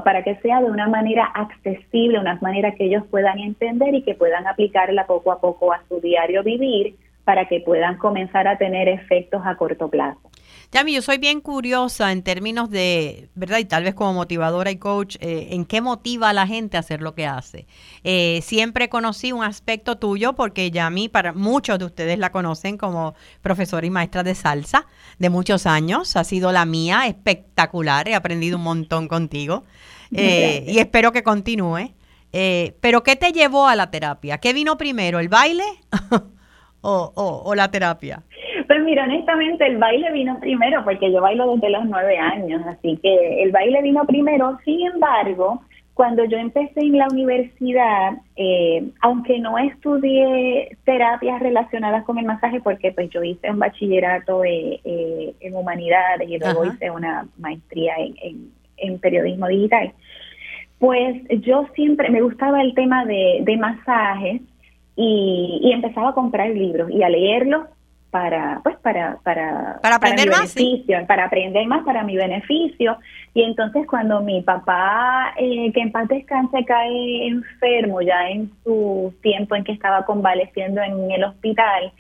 para 0.04 0.24
que 0.24 0.36
sea 0.38 0.62
de 0.62 0.72
una 0.72 0.88
manera 0.88 1.26
accesible, 1.26 2.20
una 2.20 2.38
manera 2.42 2.72
que 2.72 2.86
ellos 2.86 3.04
puedan 3.10 3.40
entender 3.40 3.94
y 3.94 4.04
que 4.04 4.16
puedan 4.16 4.48
aplicarla 4.48 5.06
poco 5.06 5.32
a 5.32 5.40
poco 5.40 5.72
a 5.72 5.82
su 5.88 6.02
diario 6.02 6.44
vivir 6.44 6.96
para 7.24 7.46
que 7.46 7.60
puedan 7.60 7.98
comenzar 7.98 8.48
a 8.48 8.58
tener 8.58 8.88
efectos 8.88 9.42
a 9.46 9.56
corto 9.56 9.90
plazo. 9.90 10.32
Yami, 10.74 10.94
yo 10.94 11.02
soy 11.02 11.18
bien 11.18 11.40
curiosa 11.40 12.12
en 12.12 12.24
términos 12.24 12.70
de, 12.70 13.30
¿verdad? 13.36 13.60
Y 13.60 13.66
tal 13.66 13.86
vez 13.86 13.96
como 13.96 14.14
motivadora 14.14 14.70
y 14.70 14.76
coach, 14.76 15.16
eh, 15.22 15.48
¿en 15.52 15.64
qué 15.66 15.80
motiva 15.80 16.30
a 16.30 16.34
la 16.34 16.46
gente 16.46 16.76
a 16.76 16.82
hacer 16.82 17.02
lo 17.02 17.16
que 17.16 17.26
hace? 17.26 17.68
Eh, 18.04 18.42
siempre 18.44 18.90
conocí 18.90 19.32
un 19.32 19.46
aspecto 19.46 19.98
tuyo 19.98 20.34
porque 20.34 20.70
Yami, 20.70 21.08
para 21.08 21.32
muchos 21.32 21.80
de 21.80 21.86
ustedes 21.86 22.20
la 22.20 22.34
conocen 22.34 22.78
como 22.78 23.16
profesora 23.42 23.88
y 23.88 23.90
maestra 23.90 24.24
de 24.24 24.36
salsa 24.36 24.88
de 25.20 25.30
muchos 25.30 25.66
años. 25.66 26.18
Ha 26.18 26.26
sido 26.26 26.52
la 26.52 26.66
mía, 26.66 27.08
espectacular. 27.08 28.10
He 28.10 28.16
aprendido 28.16 28.58
un 28.58 28.64
montón 28.64 29.08
contigo 29.08 29.64
eh, 30.12 30.66
y 30.68 30.80
espero 30.80 31.14
que 31.14 31.24
continúe. 31.24 31.94
pero 32.82 33.04
¿qué 33.04 33.16
te 33.16 33.32
llevó 33.32 33.68
a 33.68 33.78
la 33.78 33.90
terapia? 33.90 34.40
¿Qué 34.40 34.52
vino 34.52 34.78
primero, 34.78 35.20
el 35.20 35.30
baile 35.30 35.64
o, 36.82 37.14
o 37.16 37.56
la 37.56 37.72
terapia? 37.72 38.22
Pues 38.68 38.84
mira, 38.84 39.06
honestamente 39.06 39.66
el 39.66 39.78
baile 39.78 40.12
vino 40.12 40.40
primero 40.40 40.84
porque 40.84 41.12
yo 41.12 41.22
bailo 41.22 41.56
desde 41.56 41.70
los 41.70 41.86
nueve 41.86 42.18
años, 42.18 42.62
así 42.68 43.00
que 43.02 43.42
el 43.42 43.52
baile 43.52 43.82
vino 43.82 44.06
primero. 44.06 44.60
Sin 44.66 44.86
embargo, 44.86 45.62
cuando 45.94 46.26
yo 46.26 46.38
empecé 46.38 46.82
en 46.82 46.98
la 46.98 47.08
universidad, 47.10 48.18
eh, 48.36 48.90
aunque 49.02 49.40
no 49.40 49.58
estudié 49.58 50.78
terapias 50.84 51.40
relacionadas 51.40 52.04
con 52.04 52.18
el 52.18 52.26
masaje, 52.26 52.60
porque 52.60 52.92
pues 52.92 53.10
yo 53.10 53.24
hice 53.24 53.50
un 53.50 53.60
bachillerato 53.60 54.44
eh, 54.44 54.82
eh, 54.84 55.34
en 55.40 55.56
humanidades 55.56 56.30
y 56.30 56.38
luego 56.38 56.66
hice 56.66 56.92
una 56.92 57.26
maestría 57.38 57.96
en, 57.98 58.52
en, 58.78 59.00
periodismo 59.00 59.48
digital, 59.48 59.94
pues 60.78 61.16
yo 61.42 61.68
siempre 61.74 62.10
me 62.10 62.22
gustaba 62.22 62.62
el 62.62 62.76
tema 62.76 63.06
de, 63.06 63.40
de 63.42 63.58
masajes 63.58 64.42
y, 64.96 65.60
y 65.64 65.72
empezaba 65.72 66.10
a 66.10 66.14
comprar 66.14 66.50
libros 66.50 66.92
y 66.92 67.02
a 67.02 67.10
leerlos 67.10 67.66
para 68.12 68.62
pues 68.64 68.78
para 68.78 69.18
para 69.24 69.80
para 69.82 69.96
aprender 69.96 70.30
más 70.30 70.56
para 71.08 71.26
aprender 71.26 71.68
más 71.68 71.84
para 71.84 72.04
mi 72.04 72.16
beneficio. 72.16 72.98
Y 73.34 73.44
entonces 73.44 73.86
cuando 73.88 74.22
mi 74.22 74.42
papá 74.42 75.34
eh, 75.38 75.72
que 75.74 75.82
en 75.82 75.92
paz 75.92 76.08
descanse 76.08 76.64
cae 76.66 77.28
enfermo 77.28 78.02
ya 78.02 78.30
en 78.30 78.52
su 78.64 79.14
tiempo 79.22 79.56
en 79.56 79.64
que 79.64 79.74
estaba 79.74 80.06
convaleciendo 80.06 80.82
en 80.82 81.12
el 81.12 81.24
hospital 81.24 81.92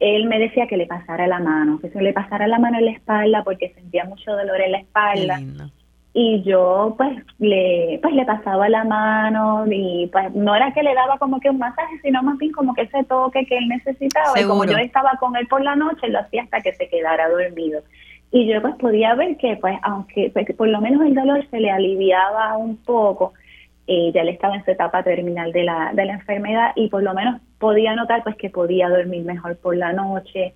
él 0.00 0.26
me 0.26 0.40
decía 0.40 0.66
que 0.66 0.76
le 0.76 0.86
pasara 0.86 1.28
la 1.28 1.38
mano 1.38 1.78
que 1.80 1.88
se 1.90 2.02
le 2.02 2.12
pasara 2.12 2.48
la 2.48 2.58
mano 2.58 2.78
en 2.78 2.86
la 2.86 2.90
espalda 2.90 3.44
porque 3.44 3.72
sentía 3.74 4.04
mucho 4.04 4.32
dolor 4.32 4.60
en 4.60 4.72
la 4.72 4.78
espalda 4.78 5.40
y 6.14 6.42
yo 6.42 6.94
pues 6.98 7.16
le 7.38 7.98
pues 8.02 8.14
le 8.14 8.26
pasaba 8.26 8.68
la 8.68 8.84
mano 8.84 9.64
y 9.66 10.08
pues 10.12 10.34
no 10.34 10.54
era 10.54 10.72
que 10.72 10.82
le 10.82 10.94
daba 10.94 11.18
como 11.18 11.40
que 11.40 11.48
un 11.48 11.58
masaje 11.58 11.98
sino 12.02 12.22
más 12.22 12.36
bien 12.36 12.52
como 12.52 12.74
que 12.74 12.82
ese 12.82 13.02
toque 13.04 13.46
que 13.46 13.56
él 13.56 13.68
necesitaba. 13.68 14.38
Y 14.38 14.44
como 14.44 14.64
yo 14.66 14.76
estaba 14.76 15.12
con 15.18 15.36
él 15.36 15.46
por 15.46 15.62
la 15.62 15.74
noche 15.74 16.08
lo 16.08 16.20
hacía 16.20 16.42
hasta 16.42 16.60
que 16.60 16.74
se 16.74 16.88
quedara 16.88 17.30
dormido. 17.30 17.80
Y 18.30 18.46
yo 18.46 18.60
pues 18.60 18.74
podía 18.76 19.14
ver 19.14 19.38
que 19.38 19.56
pues 19.56 19.78
aunque 19.82 20.30
pues, 20.34 20.54
por 20.54 20.68
lo 20.68 20.82
menos 20.82 21.02
el 21.02 21.14
dolor 21.14 21.46
se 21.50 21.60
le 21.60 21.70
aliviaba 21.70 22.58
un 22.58 22.76
poco 22.76 23.32
eh, 23.86 24.12
ya 24.12 24.20
él 24.20 24.28
estaba 24.28 24.56
en 24.56 24.64
su 24.64 24.70
etapa 24.70 25.02
terminal 25.02 25.50
de 25.52 25.64
la 25.64 25.92
de 25.94 26.04
la 26.04 26.14
enfermedad 26.14 26.72
y 26.76 26.88
por 26.88 27.02
lo 27.02 27.14
menos 27.14 27.40
podía 27.58 27.94
notar 27.94 28.22
pues 28.22 28.36
que 28.36 28.50
podía 28.50 28.90
dormir 28.90 29.24
mejor 29.24 29.56
por 29.56 29.76
la 29.76 29.94
noche. 29.94 30.52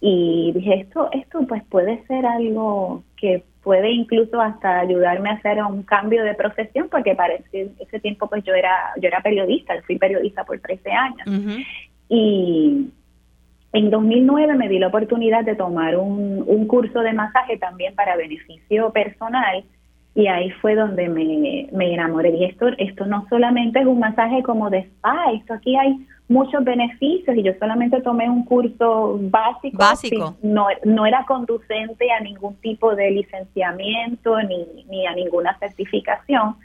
Y 0.00 0.50
dije 0.52 0.80
esto 0.80 1.10
esto 1.12 1.46
pues 1.46 1.62
puede 1.70 2.04
ser 2.06 2.26
algo 2.26 3.04
que 3.16 3.44
puede 3.62 3.90
incluso 3.90 4.40
hasta 4.40 4.80
ayudarme 4.80 5.30
a 5.30 5.34
hacer 5.34 5.62
un 5.62 5.82
cambio 5.82 6.22
de 6.22 6.34
profesión 6.34 6.88
porque 6.88 7.14
para 7.14 7.34
ese, 7.34 8.00
tiempo 8.00 8.28
pues 8.28 8.44
yo 8.44 8.54
era 8.54 8.92
yo 9.00 9.08
era 9.08 9.20
periodista, 9.20 9.74
fui 9.86 9.98
periodista 9.98 10.44
por 10.44 10.58
13 10.60 10.90
años. 10.92 11.64
Y 12.08 12.90
en 13.72 13.90
2009 13.90 14.54
me 14.54 14.68
di 14.68 14.78
la 14.78 14.86
oportunidad 14.86 15.44
de 15.44 15.56
tomar 15.56 15.96
un, 15.96 16.44
un 16.46 16.66
curso 16.66 17.00
de 17.00 17.12
masaje 17.12 17.58
también 17.58 17.94
para 17.94 18.16
beneficio 18.16 18.92
personal 18.92 19.64
y 20.16 20.28
ahí 20.28 20.50
fue 20.62 20.74
donde 20.74 21.08
me, 21.10 21.68
me 21.72 21.92
enamoré. 21.92 22.30
Y 22.30 22.44
esto, 22.44 22.68
esto 22.78 23.04
no 23.04 23.26
solamente 23.28 23.80
es 23.80 23.86
un 23.86 23.98
masaje 23.98 24.42
como 24.42 24.70
de 24.70 24.78
spa, 24.78 25.32
esto 25.34 25.52
aquí 25.52 25.76
hay 25.76 25.94
muchos 26.28 26.64
beneficios 26.64 27.36
y 27.36 27.42
yo 27.42 27.52
solamente 27.58 28.00
tomé 28.02 28.28
un 28.28 28.44
curso 28.44 29.18
básico. 29.20 29.78
Básico. 29.78 30.36
no, 30.42 30.66
no 30.84 31.06
era 31.06 31.24
conducente 31.26 32.10
a 32.10 32.20
ningún 32.20 32.56
tipo 32.56 32.94
de 32.94 33.10
licenciamiento 33.10 34.40
ni, 34.42 34.84
ni 34.88 35.06
a 35.06 35.14
ninguna 35.14 35.58
certificación. 35.58 36.56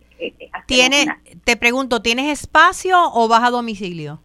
¿Tiene, 0.65 1.05
Te 1.43 1.57
pregunto, 1.57 2.01
¿tienes 2.01 2.32
espacio 2.32 2.97
o 3.13 3.28
vas 3.28 3.43
a 3.43 3.51
domicilio? 3.51 4.20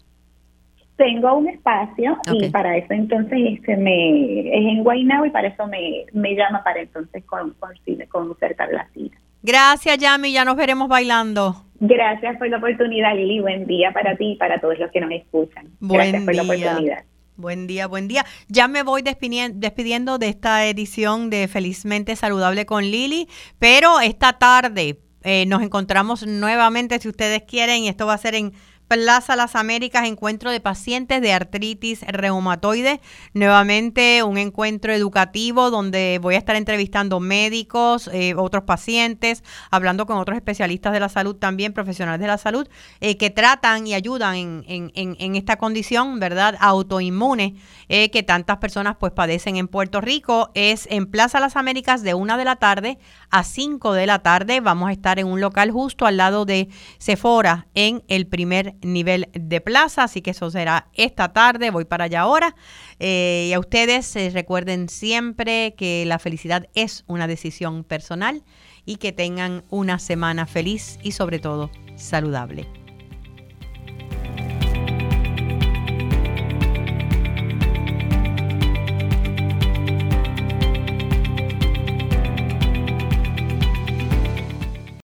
Tengo 0.97 1.34
un 1.34 1.49
espacio 1.49 2.16
y 2.32 2.49
para 2.51 2.76
eso 2.76 2.92
entonces 2.92 3.38
este 3.53 3.76
me 3.76 4.40
es 4.40 4.64
en 4.64 4.84
Guaynabo 4.84 5.26
y 5.26 5.30
para 5.30 5.49
eso 5.49 5.66
me, 5.66 6.05
me 6.12 6.36
llama 6.36 6.62
para 6.62 6.82
entonces 6.82 7.24
con, 7.24 7.53
con, 7.59 7.72
concertar 8.09 8.68
la 8.72 8.86
cita. 8.95 9.16
Gracias, 9.42 9.99
Yami, 9.99 10.32
ya 10.32 10.45
nos 10.45 10.57
veremos 10.57 10.88
bailando. 10.88 11.57
Gracias 11.80 12.38
por 12.38 12.49
la 12.49 12.59
oportunidad, 12.59 13.14
Lili. 13.16 13.40
Buen 13.40 13.66
día 13.66 13.90
para 13.92 14.16
ti 14.16 14.32
y 14.32 14.36
para 14.36 14.61
todos 14.61 14.78
los 14.78 14.90
que 14.92 15.01
nos 15.01 15.11
escuchan. 15.11 15.66
Gracias 15.80 16.24
por 16.24 16.34
la 16.34 16.42
oportunidad. 16.42 17.05
Buen 17.37 17.66
día, 17.66 17.89
buen 17.89 18.07
día. 18.07 18.24
Ya 18.47 18.68
me 18.68 18.85
voy 18.85 19.03
despidiendo 19.03 20.18
de 20.18 20.28
esta 20.28 20.66
edición 20.66 21.30
de 21.30 21.49
Felizmente 21.49 22.14
Saludable 22.14 22.64
con 22.64 22.85
Lili, 22.85 23.28
pero 23.59 23.99
esta 23.99 24.35
tarde 24.35 25.01
eh, 25.24 25.45
nos 25.47 25.61
encontramos 25.62 26.24
nuevamente, 26.24 26.97
si 27.01 27.09
ustedes 27.09 27.43
quieren, 27.43 27.82
y 27.82 27.89
esto 27.89 28.07
va 28.07 28.14
a 28.14 28.18
ser 28.18 28.37
en 28.37 28.53
Plaza 28.89 29.35
Las 29.35 29.57
Américas, 29.57 30.07
encuentro 30.07 30.51
de 30.51 30.61
pacientes 30.61 31.20
de 31.22 31.32
artritis 31.32 32.03
reumatoide. 32.03 33.01
Nuevamente 33.32 34.22
un 34.22 34.39
encuentro 34.39 34.93
educativo 34.93 35.70
donde 35.70 36.18
voy 36.20 36.35
a 36.35 36.39
estar 36.39 36.57
entrevistando 36.57 37.18
médicos, 37.18 38.11
eh, 38.12 38.35
otros 38.37 38.64
pacientes, 38.64 39.43
hablando 39.70 40.07
con 40.07 40.18
otros 40.18 40.37
especialistas 40.37 40.93
de 40.93 41.01
la 41.01 41.09
salud 41.09 41.37
también, 41.37 41.72
profesionales 41.72 42.20
de 42.20 42.26
la 42.26 42.39
salud, 42.39 42.68
eh, 43.01 43.16
que 43.16 43.30
tratan 43.30 43.87
y 43.87 43.95
ayudan 43.95 44.64
en, 44.66 45.35
esta 45.35 45.57
condición, 45.57 46.20
¿verdad? 46.20 46.57
Autoinmune 46.61 47.57
eh, 47.89 48.11
que 48.11 48.22
tantas 48.22 48.59
personas 48.59 48.97
pues 48.99 49.12
padecen 49.12 49.57
en 49.57 49.68
Puerto 49.68 50.01
Rico. 50.01 50.51
Es 50.55 50.87
en 50.91 51.07
Plaza 51.07 51.41
Las 51.41 51.57
Américas 51.57 52.03
de 52.03 52.14
una 52.14 52.37
de 52.37 52.45
la 52.45 52.57
tarde 52.57 52.99
a 53.35 53.43
5 53.43 53.95
de 53.95 54.07
la 54.07 54.20
tarde. 54.20 54.61
Vamos 54.61 54.89
a 54.89 54.93
estar 54.93 55.18
en 55.18 55.26
un 55.26 55.41
local 55.41 55.72
justo 55.72 56.07
al 56.07 56.16
lado 56.16 56.45
de 56.45 56.68
Sephora 56.99 57.66
en 57.74 58.05
el 58.07 58.28
primer 58.28 58.76
nivel 58.80 59.28
de 59.32 59.61
plaza, 59.61 60.05
así 60.05 60.22
que 60.22 60.30
eso 60.30 60.53
será 60.53 60.87
esta 60.95 61.32
tarde, 61.32 61.72
voy 61.72 61.85
para 61.85 62.05
allá 62.05 62.20
ahora. 62.20 62.55
Eh, 63.01 63.49
y 63.51 63.53
a 63.53 63.59
ustedes 63.59 64.14
eh, 64.14 64.30
recuerden 64.32 64.89
siempre 64.89 65.74
que 65.76 66.05
la 66.07 66.20
felicidad 66.20 66.68
es 66.74 67.03
una 67.09 67.26
decisión 67.26 67.82
personal 67.82 68.45
y 68.87 68.97
que 68.97 69.11
tengan 69.11 69.64
una 69.68 69.99
semana 69.99 70.47
feliz 70.47 71.01
y 71.03 71.11
sobre 71.11 71.41
todo 71.41 71.72
saludable. 71.97 72.84